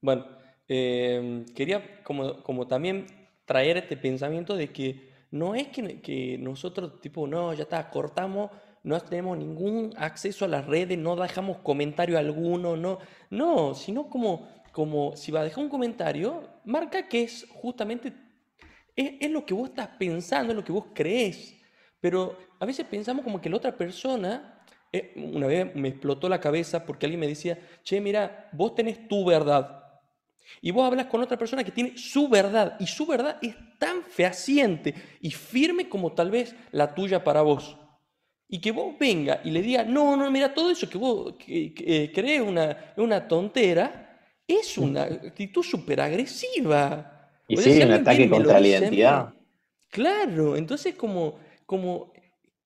Bueno, 0.00 0.24
em, 0.66 1.44
quería 1.44 2.02
como, 2.04 2.42
como 2.42 2.66
también 2.66 3.04
traer 3.44 3.76
este 3.76 3.98
pensamiento 3.98 4.56
de 4.56 4.72
que 4.72 5.10
no 5.30 5.54
es 5.54 5.68
que, 5.68 6.00
que 6.00 6.38
nosotros, 6.38 6.98
tipo, 7.02 7.26
no, 7.26 7.52
ya 7.52 7.64
está, 7.64 7.90
cortamos, 7.90 8.50
no 8.82 8.98
tenemos 9.00 9.36
ningún 9.36 9.92
acceso 9.98 10.46
a 10.46 10.48
las 10.48 10.64
redes, 10.66 10.96
no 10.96 11.16
dejamos 11.16 11.58
comentario 11.58 12.18
alguno, 12.18 12.78
no, 12.78 12.98
no, 13.28 13.74
sino 13.74 14.08
como 14.08 14.48
como 14.76 15.16
si 15.16 15.32
va 15.32 15.40
a 15.40 15.44
dejar 15.44 15.64
un 15.64 15.70
comentario, 15.70 16.42
marca 16.66 17.08
que 17.08 17.22
es 17.22 17.46
justamente, 17.48 18.12
es, 18.96 19.30
lo 19.30 19.44
que 19.44 19.54
vos 19.54 19.68
estás 19.68 19.88
pensando, 19.98 20.52
es 20.52 20.56
lo 20.56 20.64
que 20.64 20.72
vos 20.72 20.86
crees. 20.94 21.54
Pero 22.00 22.36
a 22.58 22.64
veces 22.64 22.86
pensamos 22.86 23.22
como 23.22 23.40
que 23.40 23.50
la 23.50 23.56
otra 23.56 23.76
persona, 23.76 24.64
eh, 24.92 25.12
una 25.16 25.46
vez 25.46 25.74
me 25.74 25.88
explotó 25.88 26.28
la 26.28 26.40
cabeza 26.40 26.84
porque 26.84 27.06
alguien 27.06 27.20
me 27.20 27.28
decía, 27.28 27.58
che, 27.82 28.00
mira, 28.00 28.48
vos 28.52 28.74
tenés 28.74 29.06
tu 29.06 29.24
verdad. 29.24 29.82
Y 30.62 30.70
vos 30.70 30.86
hablas 30.86 31.06
con 31.06 31.20
otra 31.20 31.36
persona 31.36 31.64
que 31.64 31.72
tiene 31.72 31.98
su 31.98 32.28
verdad 32.28 32.76
y 32.80 32.86
su 32.86 33.06
verdad 33.06 33.38
es 33.42 33.54
tan 33.78 34.02
fehaciente 34.02 34.94
y 35.20 35.30
firme 35.30 35.88
como 35.88 36.12
tal 36.12 36.30
vez 36.30 36.54
la 36.72 36.94
tuya 36.94 37.22
para 37.22 37.42
vos. 37.42 37.76
Y 38.48 38.60
que 38.60 38.70
vos 38.70 38.94
venga 38.98 39.40
y 39.44 39.50
le 39.50 39.60
diga, 39.60 39.84
no, 39.84 40.16
no, 40.16 40.30
mira, 40.30 40.54
todo 40.54 40.70
eso 40.70 40.88
que 40.88 40.96
vos 40.96 41.34
eh, 41.48 42.12
crees 42.14 42.40
una, 42.40 42.94
una 42.96 43.26
tontera, 43.26 44.20
es 44.46 44.78
una 44.78 45.02
actitud 45.02 45.62
súper 45.62 46.00
agresiva. 46.00 47.15
Y 47.48 47.56
sí, 47.56 47.82
un 47.82 47.92
ataque 47.92 48.28
contra 48.28 48.60
la 48.60 48.66
identidad. 48.66 49.34
Claro, 49.90 50.56
entonces 50.56 50.94
como, 50.94 51.38
como 51.64 52.12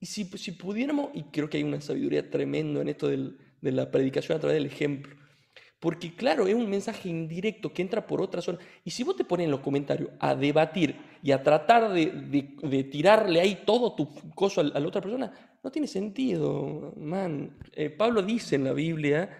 y 0.00 0.06
si, 0.06 0.24
si, 0.24 0.52
pudiéramos, 0.52 1.10
y 1.14 1.24
creo 1.24 1.50
que 1.50 1.58
hay 1.58 1.62
una 1.62 1.80
sabiduría 1.80 2.30
tremenda 2.30 2.80
en 2.80 2.88
esto 2.88 3.08
del, 3.08 3.38
de 3.60 3.72
la 3.72 3.90
predicación 3.90 4.36
a 4.36 4.40
través 4.40 4.56
del 4.56 4.66
ejemplo, 4.66 5.14
porque 5.78 6.14
claro, 6.14 6.46
es 6.46 6.54
un 6.54 6.68
mensaje 6.68 7.08
indirecto 7.08 7.72
que 7.72 7.82
entra 7.82 8.06
por 8.06 8.20
otra 8.20 8.42
zona. 8.42 8.58
Y 8.84 8.90
si 8.90 9.02
vos 9.02 9.16
te 9.16 9.24
pones 9.24 9.46
en 9.46 9.50
los 9.50 9.60
comentarios 9.60 10.10
a 10.18 10.34
debatir 10.34 10.96
y 11.22 11.32
a 11.32 11.42
tratar 11.42 11.92
de, 11.92 12.06
de, 12.62 12.84
tirarle 12.84 13.40
ahí 13.40 13.62
todo 13.64 13.94
tu 13.94 14.14
coso 14.34 14.60
a, 14.60 14.64
la 14.64 14.86
otra 14.86 15.00
persona, 15.00 15.32
no 15.62 15.70
tiene 15.70 15.88
sentido, 15.88 16.92
man. 16.96 17.58
Eh, 17.72 17.88
Pablo 17.90 18.22
dice 18.22 18.56
en 18.56 18.64
la 18.64 18.72
Biblia 18.72 19.30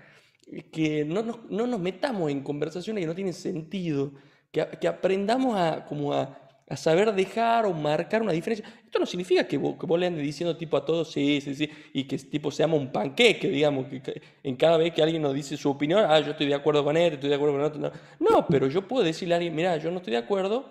que 0.72 1.04
no 1.04 1.22
nos, 1.22 1.50
no 1.50 1.66
nos 1.66 1.78
metamos 1.78 2.30
en 2.30 2.42
conversaciones 2.42 3.02
que 3.02 3.06
no 3.06 3.14
tienen 3.14 3.34
sentido, 3.34 4.12
que, 4.50 4.66
que 4.80 4.88
aprendamos 4.88 5.56
a, 5.56 5.84
como 5.84 6.12
a, 6.12 6.40
a 6.70 6.76
saber 6.76 7.12
dejar 7.12 7.66
o 7.66 7.72
marcar 7.72 8.22
una 8.22 8.32
diferencia. 8.32 8.64
Esto 8.84 9.00
no 9.00 9.04
significa 9.04 9.46
que 9.46 9.58
vos, 9.58 9.76
que 9.76 9.86
vos 9.86 9.98
le 9.98 10.06
andes 10.06 10.22
diciendo 10.22 10.56
tipo 10.56 10.76
a 10.76 10.84
todos, 10.84 11.10
sí, 11.10 11.40
sí, 11.40 11.52
sí, 11.56 11.68
y 11.92 12.04
que 12.04 12.16
tipo 12.16 12.52
seamos 12.52 12.80
un 12.80 12.92
panqueque, 12.92 13.48
digamos, 13.48 13.88
que, 13.88 14.22
en 14.44 14.54
cada 14.54 14.76
vez 14.76 14.94
que 14.94 15.02
alguien 15.02 15.20
nos 15.20 15.34
dice 15.34 15.56
su 15.56 15.68
opinión, 15.68 16.04
ah, 16.08 16.20
yo 16.20 16.30
estoy 16.30 16.46
de 16.46 16.54
acuerdo 16.54 16.84
con 16.84 16.96
él, 16.96 17.14
estoy 17.14 17.28
de 17.28 17.34
acuerdo 17.34 17.56
con 17.56 17.64
otro. 17.64 17.80
No. 17.80 17.90
no, 18.20 18.46
pero 18.46 18.68
yo 18.68 18.86
puedo 18.86 19.02
decirle 19.02 19.34
a 19.34 19.38
alguien, 19.38 19.54
mira, 19.54 19.76
yo 19.78 19.90
no 19.90 19.96
estoy 19.96 20.12
de 20.12 20.18
acuerdo 20.18 20.64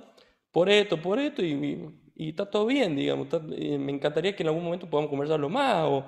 por 0.53 0.69
esto, 0.69 1.01
por 1.01 1.19
esto, 1.19 1.43
y, 1.43 1.91
y, 2.15 2.29
está 2.29 2.49
todo 2.49 2.65
bien, 2.65 2.95
digamos. 2.95 3.27
me 3.51 3.91
encantaría 3.91 4.33
que 4.33 4.43
en 4.43 4.47
algún 4.47 4.63
momento 4.63 4.89
podamos 4.89 5.09
conversarlo 5.09 5.49
más, 5.49 5.83
o, 5.85 6.05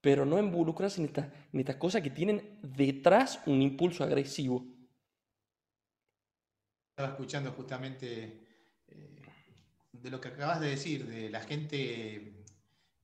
pero 0.00 0.24
no 0.24 0.38
involucrarse 0.38 1.02
en, 1.02 1.08
esta, 1.08 1.30
en 1.52 1.60
estas 1.60 1.76
cosas 1.76 2.00
que 2.00 2.10
tienen 2.10 2.58
detrás 2.62 3.40
un 3.44 3.60
impulso 3.60 4.04
agresivo. 4.04 4.64
Estaba 6.94 7.08
escuchando 7.08 7.50
justamente 7.50 8.40
de 9.90 10.10
lo 10.10 10.20
que 10.20 10.28
acabas 10.28 10.60
de 10.60 10.68
decir, 10.68 11.06
de 11.08 11.28
la 11.28 11.40
gente 11.40 12.44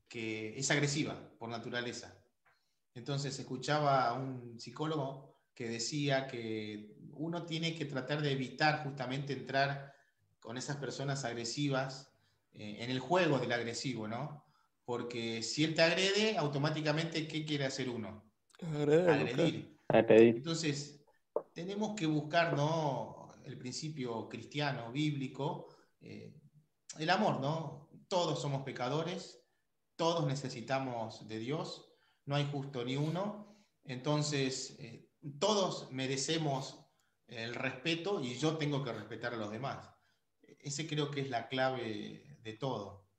que 0.08 0.56
es 0.56 0.70
agresiva 0.70 1.18
por 1.38 1.48
naturaleza. 1.48 2.16
Entonces 2.94 3.36
escuchaba 3.38 4.06
a 4.06 4.12
un 4.12 4.60
psicólogo 4.60 5.34
que 5.54 5.68
decía 5.68 6.28
que 6.28 6.94
uno 7.14 7.44
tiene 7.46 7.74
que 7.74 7.84
tratar 7.84 8.22
de 8.22 8.30
evitar 8.30 8.84
justamente 8.84 9.32
entrar 9.32 9.92
con 10.38 10.56
esas 10.56 10.76
personas 10.76 11.24
agresivas 11.24 12.12
eh, 12.52 12.76
en 12.80 12.90
el 12.90 13.00
juego 13.00 13.38
del 13.38 13.50
agresivo, 13.50 14.06
¿no? 14.06 14.44
Porque 14.84 15.42
si 15.42 15.64
él 15.64 15.74
te 15.74 15.82
agrede, 15.82 16.36
automáticamente, 16.36 17.26
¿qué 17.26 17.44
quiere 17.44 17.64
hacer 17.64 17.88
uno? 17.88 18.24
Agredir. 19.08 19.76
Entonces, 20.36 21.04
tenemos 21.52 21.94
que 21.94 22.06
buscar, 22.06 22.56
¿no? 22.56 23.19
El 23.44 23.58
principio 23.58 24.28
cristiano, 24.28 24.90
bíblico, 24.92 25.68
eh, 26.00 26.34
el 26.98 27.10
amor, 27.10 27.40
¿no? 27.40 27.88
Todos 28.08 28.40
somos 28.40 28.62
pecadores, 28.62 29.42
todos 29.96 30.26
necesitamos 30.26 31.28
de 31.28 31.38
Dios, 31.38 31.92
no 32.26 32.36
hay 32.36 32.48
justo 32.50 32.84
ni 32.84 32.96
uno, 32.96 33.56
entonces 33.84 34.76
eh, 34.80 35.08
todos 35.38 35.90
merecemos 35.92 36.84
el 37.26 37.54
respeto 37.54 38.20
y 38.20 38.34
yo 38.36 38.56
tengo 38.56 38.82
que 38.82 38.92
respetar 38.92 39.34
a 39.34 39.36
los 39.36 39.50
demás. 39.50 39.90
Ese 40.58 40.86
creo 40.86 41.10
que 41.10 41.20
es 41.20 41.30
la 41.30 41.48
clave 41.48 42.38
de 42.42 42.52
todo. 42.54 43.10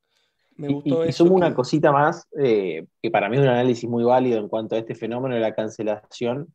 Me 0.58 0.68
gustó 0.68 1.06
y, 1.06 1.12
sumo 1.12 1.36
una 1.36 1.56
cosita 1.56 1.92
más, 1.92 2.28
eh, 2.38 2.86
que 3.02 3.10
para 3.10 3.30
mí 3.30 3.38
es 3.38 3.42
un 3.42 3.48
análisis 3.48 3.90
muy 3.90 4.04
válido 4.04 4.40
en 4.40 4.48
cuanto 4.48 4.76
a 4.76 4.80
este 4.80 4.96
fenómeno 4.96 5.36
de 5.36 5.42
la 5.42 5.56
cancelación, 5.56 6.54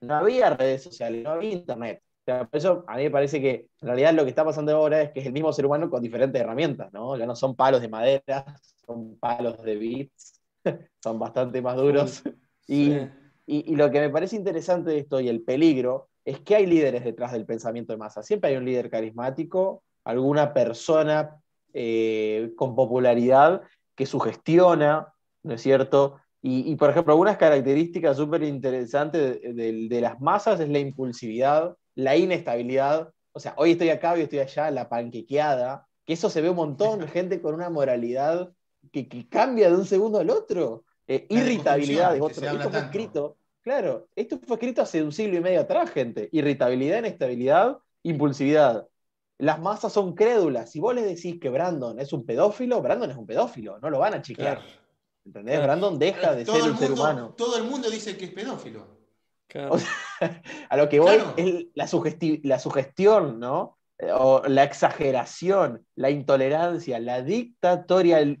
No 0.00 0.14
había 0.16 0.50
redes 0.50 0.82
sociales, 0.82 1.22
no 1.22 1.30
había 1.30 1.52
internet. 1.52 2.02
por 2.24 2.48
eso 2.52 2.84
a 2.88 2.96
mí 2.96 3.04
me 3.04 3.10
parece 3.10 3.40
que 3.40 3.68
en 3.80 3.88
realidad 3.88 4.12
lo 4.14 4.24
que 4.24 4.30
está 4.30 4.44
pasando 4.44 4.74
ahora 4.76 5.02
es 5.02 5.12
que 5.12 5.20
es 5.20 5.26
el 5.26 5.32
mismo 5.32 5.52
ser 5.52 5.64
humano 5.64 5.88
con 5.88 6.02
diferentes 6.02 6.40
herramientas, 6.40 6.92
¿no? 6.92 7.16
Ya 7.16 7.26
no 7.26 7.36
son 7.36 7.54
palos 7.54 7.80
de 7.80 7.88
madera, 7.88 8.44
son 8.84 9.16
palos 9.18 9.62
de 9.62 9.76
bits, 9.76 10.40
son 11.02 11.20
bastante 11.20 11.62
más 11.62 11.76
duros. 11.76 12.24
Y, 12.66 12.96
y, 13.46 13.74
lo 13.76 13.90
que 13.90 14.00
me 14.00 14.10
parece 14.10 14.36
interesante 14.36 14.90
de 14.90 14.98
esto 14.98 15.20
y 15.20 15.28
el 15.28 15.42
peligro 15.42 16.08
es 16.24 16.40
que 16.40 16.54
hay 16.54 16.66
líderes 16.66 17.04
detrás 17.04 17.32
del 17.32 17.44
pensamiento 17.44 17.92
de 17.92 17.98
masa. 17.98 18.22
Siempre 18.22 18.50
hay 18.50 18.56
un 18.56 18.64
líder 18.64 18.88
carismático, 18.88 19.82
alguna 20.04 20.54
persona 20.54 21.40
eh, 21.72 22.52
con 22.56 22.74
popularidad 22.74 23.62
que 23.94 24.06
sugestiona, 24.06 25.12
¿no 25.42 25.54
es 25.54 25.62
cierto? 25.62 26.20
Y, 26.44 26.74
por 26.74 26.90
ejemplo, 26.90 27.12
algunas 27.12 27.36
características 27.36 28.16
súper 28.16 28.42
interesantes 28.42 29.40
de, 29.40 30.00
las 30.00 30.20
masas 30.20 30.58
es 30.58 30.68
la 30.68 30.80
impulsividad, 30.80 31.76
la 31.94 32.16
inestabilidad. 32.16 33.12
O 33.30 33.38
sea, 33.38 33.54
hoy 33.56 33.72
estoy 33.72 33.90
acá, 33.90 34.12
hoy 34.12 34.22
estoy 34.22 34.40
allá, 34.40 34.72
la 34.72 34.88
panquequeada, 34.88 35.86
que 36.04 36.14
eso 36.14 36.28
se 36.28 36.40
ve 36.40 36.50
un 36.50 36.56
montón, 36.56 37.06
gente 37.08 37.40
con 37.40 37.54
una 37.54 37.70
moralidad 37.70 38.52
que, 38.90 39.28
cambia 39.28 39.70
de 39.70 39.76
un 39.76 39.86
segundo 39.86 40.18
al 40.18 40.30
otro. 40.30 40.84
Eh, 41.06 41.26
irritabilidad 41.28 42.16
es 42.16 42.22
otro. 42.22 42.46
Esto 42.46 42.70
fue 42.70 42.80
escrito 42.80 43.36
Claro, 43.62 44.08
esto 44.16 44.40
fue 44.44 44.56
escrito 44.56 44.82
hace 44.82 45.02
un 45.02 45.12
siglo 45.12 45.36
y 45.36 45.40
medio 45.40 45.60
atrás, 45.60 45.90
gente. 45.90 46.28
Irritabilidad, 46.32 46.98
inestabilidad, 46.98 47.78
impulsividad. 48.02 48.88
Las 49.38 49.60
masas 49.60 49.92
son 49.92 50.14
crédulas. 50.14 50.70
Si 50.70 50.80
vos 50.80 50.94
le 50.94 51.02
decís 51.02 51.38
que 51.40 51.48
Brandon 51.48 51.98
es 52.00 52.12
un 52.12 52.26
pedófilo, 52.26 52.82
Brandon 52.82 53.10
es 53.10 53.16
un 53.16 53.26
pedófilo, 53.26 53.78
no 53.78 53.88
lo 53.88 54.00
van 54.00 54.14
a 54.14 54.22
chequear. 54.22 54.60
¿Entendés? 55.24 55.62
Brandon 55.62 55.96
deja 55.98 56.34
de 56.34 56.44
ser 56.44 56.62
un 56.62 56.76
ser 56.76 56.92
humano. 56.92 57.34
Todo 57.36 57.56
el 57.56 57.64
mundo 57.64 57.88
dice 57.88 58.16
que 58.16 58.24
es 58.26 58.32
pedófilo. 58.32 59.00
a 60.68 60.76
lo 60.76 60.88
que 60.88 60.98
voy 60.98 61.16
es 61.36 61.66
la, 61.74 61.86
la 62.42 62.58
sugestión, 62.58 63.38
¿no? 63.38 63.78
O 64.14 64.42
la 64.46 64.64
exageración, 64.64 65.86
la 65.94 66.10
intolerancia, 66.10 66.98
la 66.98 67.22
dictatorial, 67.22 68.40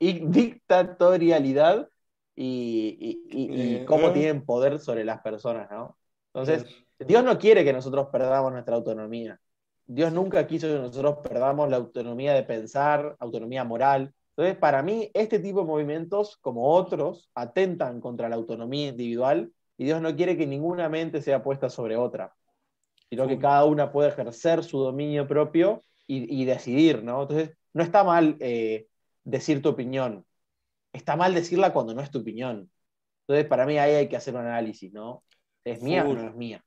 dictatorialidad 0.00 1.88
y, 2.36 3.26
eh, 3.32 3.84
cómo 3.86 4.12
tienen 4.12 4.44
poder 4.44 4.78
sobre 4.78 5.04
las 5.04 5.20
personas, 5.20 5.68
¿no? 5.70 5.98
Entonces, 6.32 6.64
Dios 6.98 7.24
no 7.24 7.38
quiere 7.38 7.64
que 7.64 7.72
nosotros 7.72 8.08
perdamos 8.12 8.52
nuestra 8.52 8.76
autonomía. 8.76 9.40
Dios 9.86 10.12
nunca 10.12 10.46
quiso 10.46 10.68
que 10.68 10.74
nosotros 10.74 11.18
perdamos 11.22 11.68
la 11.70 11.78
autonomía 11.78 12.34
de 12.34 12.42
pensar, 12.42 13.16
autonomía 13.18 13.64
moral. 13.64 14.12
Entonces, 14.36 14.56
para 14.56 14.82
mí, 14.82 15.10
este 15.14 15.38
tipo 15.38 15.60
de 15.60 15.66
movimientos, 15.66 16.36
como 16.36 16.68
otros, 16.68 17.30
atentan 17.34 18.00
contra 18.00 18.28
la 18.28 18.36
autonomía 18.36 18.88
individual 18.88 19.50
y 19.76 19.86
Dios 19.86 20.00
no 20.00 20.14
quiere 20.14 20.36
que 20.36 20.46
ninguna 20.46 20.88
mente 20.88 21.22
sea 21.22 21.42
puesta 21.42 21.70
sobre 21.70 21.96
otra, 21.96 22.34
sino 23.10 23.26
que 23.26 23.38
cada 23.38 23.64
una 23.64 23.90
pueda 23.90 24.08
ejercer 24.08 24.64
su 24.64 24.78
dominio 24.78 25.26
propio 25.26 25.82
y, 26.06 26.44
decidir, 26.44 27.02
¿no? 27.02 27.22
Entonces, 27.22 27.56
no 27.74 27.82
está 27.82 28.02
mal 28.02 28.36
eh, 28.40 28.86
decir 29.24 29.60
tu 29.60 29.68
opinión, 29.68 30.24
está 30.92 31.16
mal 31.16 31.34
decirla 31.34 31.72
cuando 31.72 31.94
no 31.94 32.00
es 32.00 32.10
tu 32.10 32.20
opinión. 32.20 32.70
Entonces, 33.26 33.46
para 33.46 33.66
mí 33.66 33.78
ahí 33.78 33.94
hay 33.94 34.08
que 34.08 34.16
hacer 34.16 34.34
un 34.34 34.40
análisis, 34.40 34.92
¿no? 34.92 35.22
¿Es 35.64 35.82
mía 35.82 36.04
o 36.04 36.14
no 36.14 36.28
es 36.28 36.34
mía? 36.34 36.64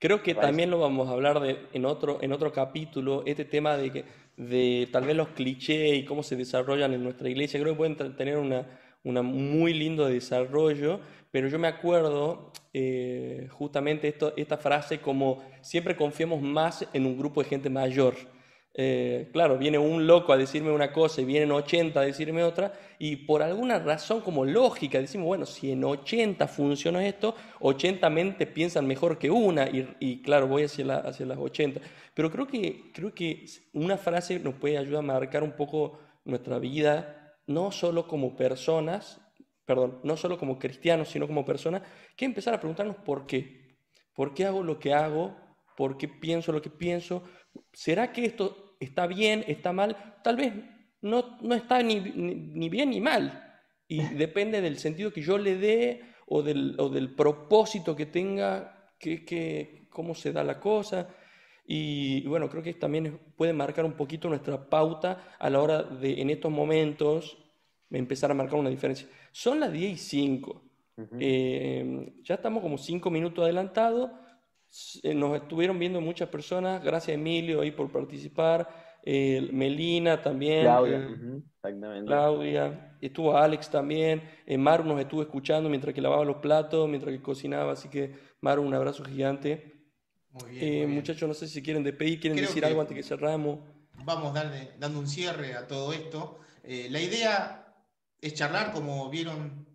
Creo 0.00 0.22
que 0.22 0.34
también 0.34 0.70
lo 0.70 0.80
vamos 0.80 1.08
a 1.08 1.12
hablar 1.12 1.40
de, 1.40 1.68
en, 1.72 1.84
otro, 1.84 2.18
en 2.20 2.32
otro 2.32 2.52
capítulo, 2.52 3.22
este 3.26 3.44
tema 3.44 3.76
de, 3.76 3.92
que, 3.92 4.04
de 4.36 4.88
tal 4.92 5.04
vez 5.04 5.16
los 5.16 5.28
clichés 5.28 5.96
y 5.96 6.04
cómo 6.04 6.22
se 6.22 6.36
desarrollan 6.36 6.92
en 6.92 7.04
nuestra 7.04 7.28
iglesia. 7.28 7.60
Creo 7.60 7.72
que 7.72 7.78
pueden 7.78 8.16
tener 8.16 8.38
una, 8.38 8.66
una 9.04 9.22
muy 9.22 9.72
lindo 9.72 10.06
desarrollo, 10.06 11.00
pero 11.30 11.48
yo 11.48 11.58
me 11.58 11.68
acuerdo 11.68 12.50
eh, 12.76 13.46
justamente 13.52 14.12
esta 14.36 14.58
frase 14.58 14.98
como 14.98 15.44
siempre 15.60 15.94
confiamos 15.94 16.42
más 16.42 16.84
en 16.92 17.06
un 17.06 17.16
grupo 17.16 17.40
de 17.40 17.48
gente 17.48 17.70
mayor. 17.70 18.16
Eh, 18.76 19.28
claro, 19.32 19.56
viene 19.56 19.78
un 19.78 20.08
loco 20.08 20.32
a 20.32 20.36
decirme 20.36 20.72
una 20.72 20.92
cosa 20.92 21.20
y 21.20 21.24
vienen 21.24 21.52
80 21.52 22.00
a 22.00 22.02
decirme 22.02 22.42
otra, 22.42 22.72
y 22.98 23.14
por 23.14 23.44
alguna 23.44 23.78
razón 23.78 24.20
como 24.22 24.44
lógica 24.44 24.98
decimos, 24.98 25.28
bueno, 25.28 25.46
si 25.46 25.70
en 25.70 25.84
80 25.84 26.48
funciona 26.48 27.06
esto, 27.06 27.36
80 27.60 28.10
mentes 28.10 28.48
piensan 28.48 28.88
mejor 28.88 29.18
que 29.18 29.30
una, 29.30 29.68
y, 29.68 30.20
claro, 30.22 30.48
voy 30.48 30.64
hacia, 30.64 30.84
la, 30.84 30.96
hacia 30.96 31.26
las 31.26 31.38
80. 31.38 31.80
Pero 32.12 32.32
creo 32.32 32.48
que, 32.48 32.90
creo 32.92 33.14
que 33.14 33.44
una 33.72 33.96
frase 33.96 34.40
nos 34.40 34.54
puede 34.54 34.76
ayudar 34.78 34.98
a 34.98 35.02
marcar 35.02 35.44
un 35.44 35.52
poco 35.52 36.00
nuestra 36.24 36.58
vida, 36.58 37.36
no 37.46 37.70
solo 37.70 38.08
como 38.08 38.34
personas, 38.34 39.20
perdón, 39.64 40.00
no 40.02 40.16
solo 40.16 40.38
como 40.38 40.58
cristianos, 40.58 41.08
sino 41.08 41.26
como 41.26 41.44
personas, 41.44 41.82
que 42.16 42.24
empezar 42.24 42.54
a 42.54 42.60
preguntarnos 42.60 42.96
por 42.96 43.26
qué. 43.26 43.78
¿Por 44.14 44.34
qué 44.34 44.44
hago 44.44 44.62
lo 44.62 44.78
que 44.78 44.94
hago? 44.94 45.36
¿Por 45.76 45.96
qué 45.96 46.08
pienso 46.08 46.52
lo 46.52 46.62
que 46.62 46.70
pienso? 46.70 47.24
¿Será 47.72 48.12
que 48.12 48.24
esto 48.24 48.76
está 48.80 49.06
bien, 49.06 49.44
está 49.48 49.72
mal? 49.72 50.20
Tal 50.22 50.36
vez 50.36 50.52
no, 51.00 51.38
no 51.40 51.54
está 51.54 51.82
ni, 51.82 52.00
ni, 52.00 52.68
bien 52.68 52.90
ni 52.90 53.00
mal. 53.00 53.60
Y 53.88 54.02
depende 54.14 54.60
del 54.60 54.78
sentido 54.78 55.12
que 55.12 55.22
yo 55.22 55.38
le 55.38 55.56
dé 55.56 56.02
o 56.26 56.42
del, 56.42 56.76
o 56.78 56.88
del 56.88 57.14
propósito 57.14 57.96
que 57.96 58.06
tenga, 58.06 58.92
que, 58.98 59.24
que, 59.24 59.88
cómo 59.90 60.14
se 60.14 60.32
da 60.32 60.44
la 60.44 60.60
cosa. 60.60 61.08
Y, 61.66 62.26
bueno, 62.26 62.48
creo 62.50 62.62
que 62.62 62.74
también 62.74 63.18
puede 63.36 63.52
marcar 63.52 63.84
un 63.84 63.94
poquito 63.94 64.28
nuestra 64.28 64.68
pauta 64.68 65.34
a 65.38 65.48
la 65.48 65.60
hora 65.60 65.82
de, 65.82 66.20
en 66.20 66.30
estos 66.30 66.52
momentos, 66.52 67.38
empezar 67.98 68.30
a 68.30 68.34
marcar 68.34 68.58
una 68.58 68.70
diferencia. 68.70 69.08
Son 69.32 69.60
las 69.60 69.72
10 69.72 69.92
y 69.92 69.96
5. 69.96 70.64
Eh, 71.18 72.12
ya 72.22 72.36
estamos 72.36 72.62
como 72.62 72.78
5 72.78 73.10
minutos 73.10 73.44
adelantados. 73.44 74.10
Eh, 75.02 75.14
nos 75.14 75.36
estuvieron 75.36 75.78
viendo 75.78 76.00
muchas 76.00 76.28
personas. 76.28 76.82
Gracias, 76.82 77.14
Emilio, 77.14 77.60
ahí 77.60 77.70
por 77.70 77.90
participar. 77.90 78.68
Eh, 79.02 79.48
Melina 79.52 80.22
también. 80.22 80.62
Claudia, 80.62 81.08
exactamente. 81.56 82.06
Claudia. 82.06 82.96
Estuvo 83.00 83.36
Alex 83.36 83.70
también. 83.70 84.22
Maru 84.58 84.84
nos 84.84 85.00
estuvo 85.00 85.22
escuchando 85.22 85.68
mientras 85.68 85.94
que 85.94 86.00
lavaba 86.00 86.24
los 86.24 86.36
platos, 86.36 86.88
mientras 86.88 87.14
que 87.14 87.22
cocinaba. 87.22 87.72
Así 87.72 87.88
que, 87.88 88.14
Maru, 88.40 88.62
un 88.62 88.74
abrazo 88.74 89.04
gigante. 89.04 89.72
Muy 90.30 90.50
bien, 90.50 90.90
Muchachos, 90.90 91.28
no 91.28 91.34
sé 91.34 91.46
si 91.46 91.62
quieren 91.62 91.84
despedir, 91.84 92.18
quieren 92.18 92.40
decir 92.40 92.64
algo 92.64 92.80
antes 92.80 92.96
que 92.96 93.02
cerramos. 93.02 93.60
Vamos 94.04 94.34
dando 94.34 94.98
un 94.98 95.06
cierre 95.06 95.54
a 95.54 95.66
todo 95.66 95.92
esto. 95.92 96.40
la 96.64 97.00
idea 97.00 97.63
es 98.24 98.32
charlar, 98.32 98.72
como 98.72 99.10
vieron 99.10 99.66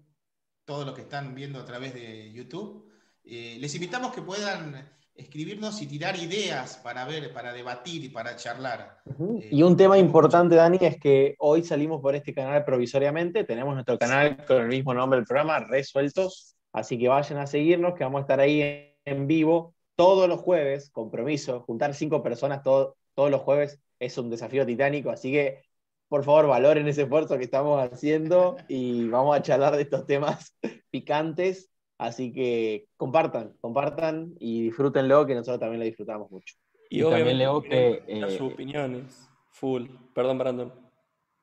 todos 0.66 0.84
los 0.84 0.96
que 0.96 1.02
están 1.02 1.36
viendo 1.36 1.60
a 1.60 1.66
través 1.66 1.94
de 1.94 2.32
YouTube. 2.34 2.90
Eh, 3.24 3.58
les 3.60 3.76
invitamos 3.76 4.12
que 4.12 4.24
puedan 4.24 4.90
escribirnos 5.14 5.80
y 5.84 5.86
tirar 5.86 6.18
ideas 6.18 6.78
para 6.78 7.06
ver, 7.06 7.32
para 7.32 7.54
debatir 7.54 8.04
y 8.04 8.10
para 8.10 8.36
charlar. 8.38 9.02
Eh, 9.06 9.50
y 9.52 9.62
un 9.62 9.78
tema 9.78 10.00
importante, 10.00 10.56
Dani, 10.56 10.80
es 10.82 11.00
que 11.00 11.36
hoy 11.38 11.64
salimos 11.64 12.02
por 12.02 12.16
este 12.16 12.34
canal 12.34 12.66
provisoriamente. 12.66 13.44
Tenemos 13.44 13.76
nuestro 13.76 14.00
canal 14.00 14.44
con 14.48 14.64
el 14.64 14.68
mismo 14.68 14.96
nombre 14.96 15.20
del 15.20 15.28
programa, 15.28 15.60
Resueltos. 15.60 16.56
Así 16.74 16.98
que 16.98 17.08
vayan 17.08 17.38
a 17.38 17.46
seguirnos, 17.46 17.94
que 17.94 18.04
vamos 18.04 18.20
a 18.20 18.22
estar 18.22 18.40
ahí 18.40 18.96
en 19.06 19.28
vivo 19.28 19.76
todos 19.96 20.28
los 20.28 20.40
jueves. 20.40 20.90
Compromiso, 20.90 21.62
juntar 21.62 21.94
cinco 21.94 22.24
personas 22.24 22.64
todos 22.64 22.96
los 23.16 23.42
jueves 23.42 23.80
es 24.00 24.18
un 24.18 24.32
desafío 24.32 24.66
titánico. 24.66 25.12
Así 25.12 25.32
que 25.32 25.69
por 26.10 26.24
favor 26.24 26.48
valoren 26.48 26.88
ese 26.88 27.04
esfuerzo 27.04 27.38
que 27.38 27.44
estamos 27.44 27.80
haciendo 27.80 28.58
y 28.68 29.08
vamos 29.08 29.38
a 29.38 29.42
charlar 29.44 29.76
de 29.76 29.84
estos 29.84 30.06
temas 30.08 30.56
picantes. 30.92 31.70
Así 32.00 32.32
que 32.34 32.88
compartan, 32.98 33.54
compartan 33.62 34.34
y 34.40 34.64
disfrútenlo, 34.64 35.26
que 35.26 35.36
nosotros 35.36 35.60
también 35.60 35.80
lo 35.80 35.86
disfrutamos 35.86 36.32
mucho. 36.32 36.56
Y, 36.90 37.04
también 37.04 37.38
leo 37.38 37.62
que... 37.62 38.04
Eh, 38.08 38.38
sus 38.38 38.54
opiniones, 38.54 39.30
full. 39.52 39.88
Perdón, 40.16 40.40
Brandon. 40.40 40.74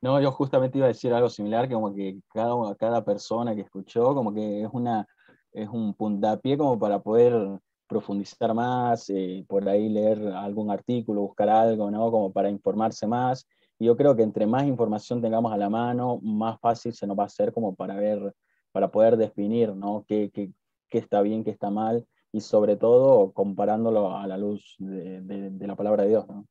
No, 0.01 0.21
yo 0.21 0.33
justamente 0.33 0.79
iba 0.79 0.87
a 0.87 0.89
decir 0.89 1.13
algo 1.13 1.29
similar, 1.29 1.69
que 1.69 1.75
como 1.75 1.95
que 1.95 2.19
cada, 2.33 2.75
cada 2.75 3.05
persona 3.05 3.55
que 3.55 3.61
escuchó, 3.63 4.15
como 4.15 4.35
que 4.35 4.63
es, 4.63 4.69
una, 4.73 5.07
es 5.53 5.69
un 5.69 5.95
puntapié 5.95 6.57
como 6.59 6.79
para 6.79 7.01
poder 7.01 7.61
profundizar 7.87 8.53
más, 8.55 9.11
eh, 9.11 9.45
por 9.47 9.69
ahí 9.69 9.89
leer 9.89 10.27
algún 10.29 10.71
artículo, 10.71 11.21
buscar 11.21 11.51
algo, 11.51 11.91
¿no? 11.91 12.11
Como 12.11 12.33
para 12.33 12.51
informarse 12.51 13.07
más 13.07 13.47
yo 13.79 13.97
creo 13.97 14.17
que 14.17 14.23
entre 14.23 14.47
más 14.47 14.65
información 14.65 15.21
tengamos 15.21 15.53
a 15.53 15.57
la 15.57 15.69
mano, 15.69 16.19
más 16.23 16.59
fácil 16.61 16.95
se 16.95 17.07
nos 17.07 17.19
va 17.19 17.25
a 17.25 17.27
hacer 17.27 17.53
como 17.53 17.75
para 17.75 17.97
ver, 17.97 18.35
para 18.73 18.91
poder 18.91 19.17
definir, 19.17 19.75
¿no? 19.75 20.05
Qué, 20.09 20.31
qué, 20.33 20.51
qué 20.89 20.99
está 20.99 21.23
bien, 21.23 21.45
qué 21.45 21.51
está 21.51 21.71
mal, 21.71 22.07
y 22.33 22.41
sobre 22.41 22.77
todo 22.77 23.33
comparándolo 23.33 24.17
a 24.17 24.27
la 24.27 24.39
luz 24.39 24.77
de, 24.79 25.21
de, 25.21 25.67
la 25.67 25.77
palabra 25.77 26.05
de 26.05 26.11
Dios, 26.11 26.27
¿no? 26.29 26.47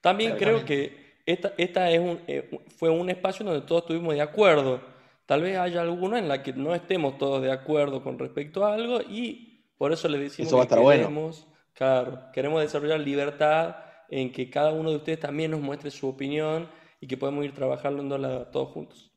También 0.00 0.36
creo 0.36 0.64
que 0.64 1.20
esta, 1.26 1.52
esta 1.58 1.90
es 1.90 2.00
un, 2.00 2.20
eh, 2.26 2.50
fue 2.76 2.90
un 2.90 3.10
espacio 3.10 3.44
donde 3.44 3.66
todos 3.66 3.82
estuvimos 3.82 4.14
de 4.14 4.20
acuerdo. 4.20 4.80
Tal 5.26 5.42
vez 5.42 5.58
haya 5.58 5.82
alguna 5.82 6.18
en 6.18 6.28
la 6.28 6.42
que 6.42 6.52
no 6.52 6.74
estemos 6.74 7.18
todos 7.18 7.42
de 7.42 7.50
acuerdo 7.50 8.02
con 8.02 8.18
respecto 8.18 8.64
a 8.64 8.74
algo 8.74 9.00
y 9.00 9.64
por 9.76 9.92
eso 9.92 10.08
le 10.08 10.18
decimos 10.18 10.66
que 10.66 10.74
queremos, 10.74 11.46
claro, 11.72 12.30
queremos 12.32 12.62
desarrollar 12.62 13.00
libertad 13.00 13.76
en 14.08 14.32
que 14.32 14.50
cada 14.50 14.72
uno 14.72 14.90
de 14.90 14.96
ustedes 14.96 15.20
también 15.20 15.50
nos 15.50 15.60
muestre 15.60 15.90
su 15.90 16.08
opinión 16.08 16.68
y 17.00 17.06
que 17.06 17.16
podemos 17.16 17.44
ir 17.44 17.54
trabajando 17.54 18.46
todos 18.50 18.70
juntos. 18.70 19.12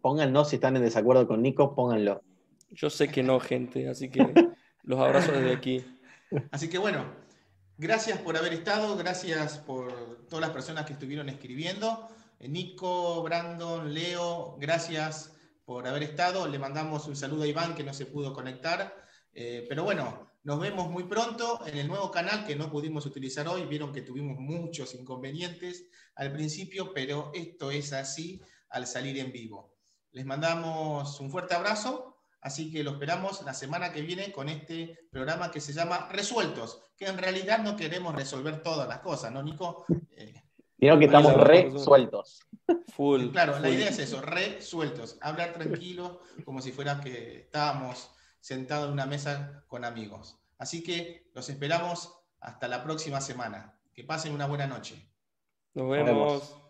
Póngannos 0.00 0.50
si 0.50 0.56
están 0.56 0.76
en 0.76 0.82
desacuerdo 0.82 1.26
con 1.26 1.42
Nico, 1.42 1.74
pónganlo. 1.74 2.22
Yo 2.70 2.90
sé 2.90 3.08
que 3.08 3.22
no, 3.22 3.40
gente, 3.40 3.88
así 3.88 4.10
que 4.10 4.32
los 4.82 5.00
abrazo 5.00 5.32
desde 5.32 5.52
aquí. 5.52 5.84
Así 6.50 6.68
que 6.68 6.78
bueno, 6.78 7.04
gracias 7.78 8.18
por 8.18 8.36
haber 8.36 8.52
estado, 8.52 8.96
gracias 8.96 9.58
por 9.58 10.26
todas 10.28 10.42
las 10.42 10.50
personas 10.50 10.84
que 10.84 10.92
estuvieron 10.92 11.28
escribiendo. 11.28 12.08
Nico, 12.40 13.22
Brandon, 13.22 13.92
Leo, 13.92 14.56
gracias 14.60 15.34
por 15.64 15.86
haber 15.86 16.02
estado. 16.04 16.46
Le 16.46 16.58
mandamos 16.58 17.08
un 17.08 17.16
saludo 17.16 17.42
a 17.42 17.46
Iván 17.46 17.74
que 17.74 17.82
no 17.82 17.92
se 17.92 18.06
pudo 18.06 18.32
conectar. 18.32 18.94
Eh, 19.32 19.66
pero 19.68 19.84
bueno, 19.84 20.27
nos 20.48 20.58
vemos 20.58 20.88
muy 20.88 21.04
pronto 21.04 21.60
en 21.66 21.76
el 21.76 21.86
nuevo 21.86 22.10
canal 22.10 22.46
que 22.46 22.56
no 22.56 22.70
pudimos 22.70 23.04
utilizar 23.04 23.46
hoy. 23.48 23.66
Vieron 23.66 23.92
que 23.92 24.00
tuvimos 24.00 24.38
muchos 24.38 24.94
inconvenientes 24.94 25.90
al 26.14 26.32
principio, 26.32 26.94
pero 26.94 27.30
esto 27.34 27.70
es 27.70 27.92
así 27.92 28.40
al 28.70 28.86
salir 28.86 29.18
en 29.18 29.30
vivo. 29.30 29.76
Les 30.12 30.24
mandamos 30.24 31.20
un 31.20 31.30
fuerte 31.30 31.54
abrazo, 31.54 32.16
así 32.40 32.72
que 32.72 32.82
lo 32.82 32.92
esperamos 32.92 33.42
la 33.44 33.52
semana 33.52 33.92
que 33.92 34.00
viene 34.00 34.32
con 34.32 34.48
este 34.48 34.98
programa 35.10 35.50
que 35.50 35.60
se 35.60 35.74
llama 35.74 36.08
Resueltos, 36.10 36.80
que 36.96 37.04
en 37.04 37.18
realidad 37.18 37.58
no 37.58 37.76
queremos 37.76 38.14
resolver 38.14 38.62
todas 38.62 38.88
las 38.88 39.00
cosas, 39.00 39.30
¿no, 39.30 39.42
Nico? 39.42 39.84
Eh, 40.16 40.32
que 40.80 41.04
estamos 41.04 41.34
resueltos. 41.34 42.40
Full. 42.94 43.32
Claro, 43.32 43.58
la 43.58 43.68
idea 43.68 43.90
es 43.90 43.98
eso, 43.98 44.22
resueltos. 44.22 45.18
Hablar 45.20 45.52
tranquilos, 45.52 46.20
como 46.46 46.62
si 46.62 46.72
fuera 46.72 47.02
que 47.02 47.40
estábamos 47.40 48.12
sentado 48.40 48.86
en 48.86 48.92
una 48.92 49.04
mesa 49.04 49.62
con 49.68 49.84
amigos. 49.84 50.37
Así 50.58 50.82
que 50.82 51.30
los 51.34 51.48
esperamos 51.48 52.12
hasta 52.40 52.68
la 52.68 52.82
próxima 52.82 53.20
semana. 53.20 53.80
Que 53.94 54.04
pasen 54.04 54.34
una 54.34 54.46
buena 54.46 54.66
noche. 54.66 55.10
Nos 55.74 55.90
vemos. 55.90 56.67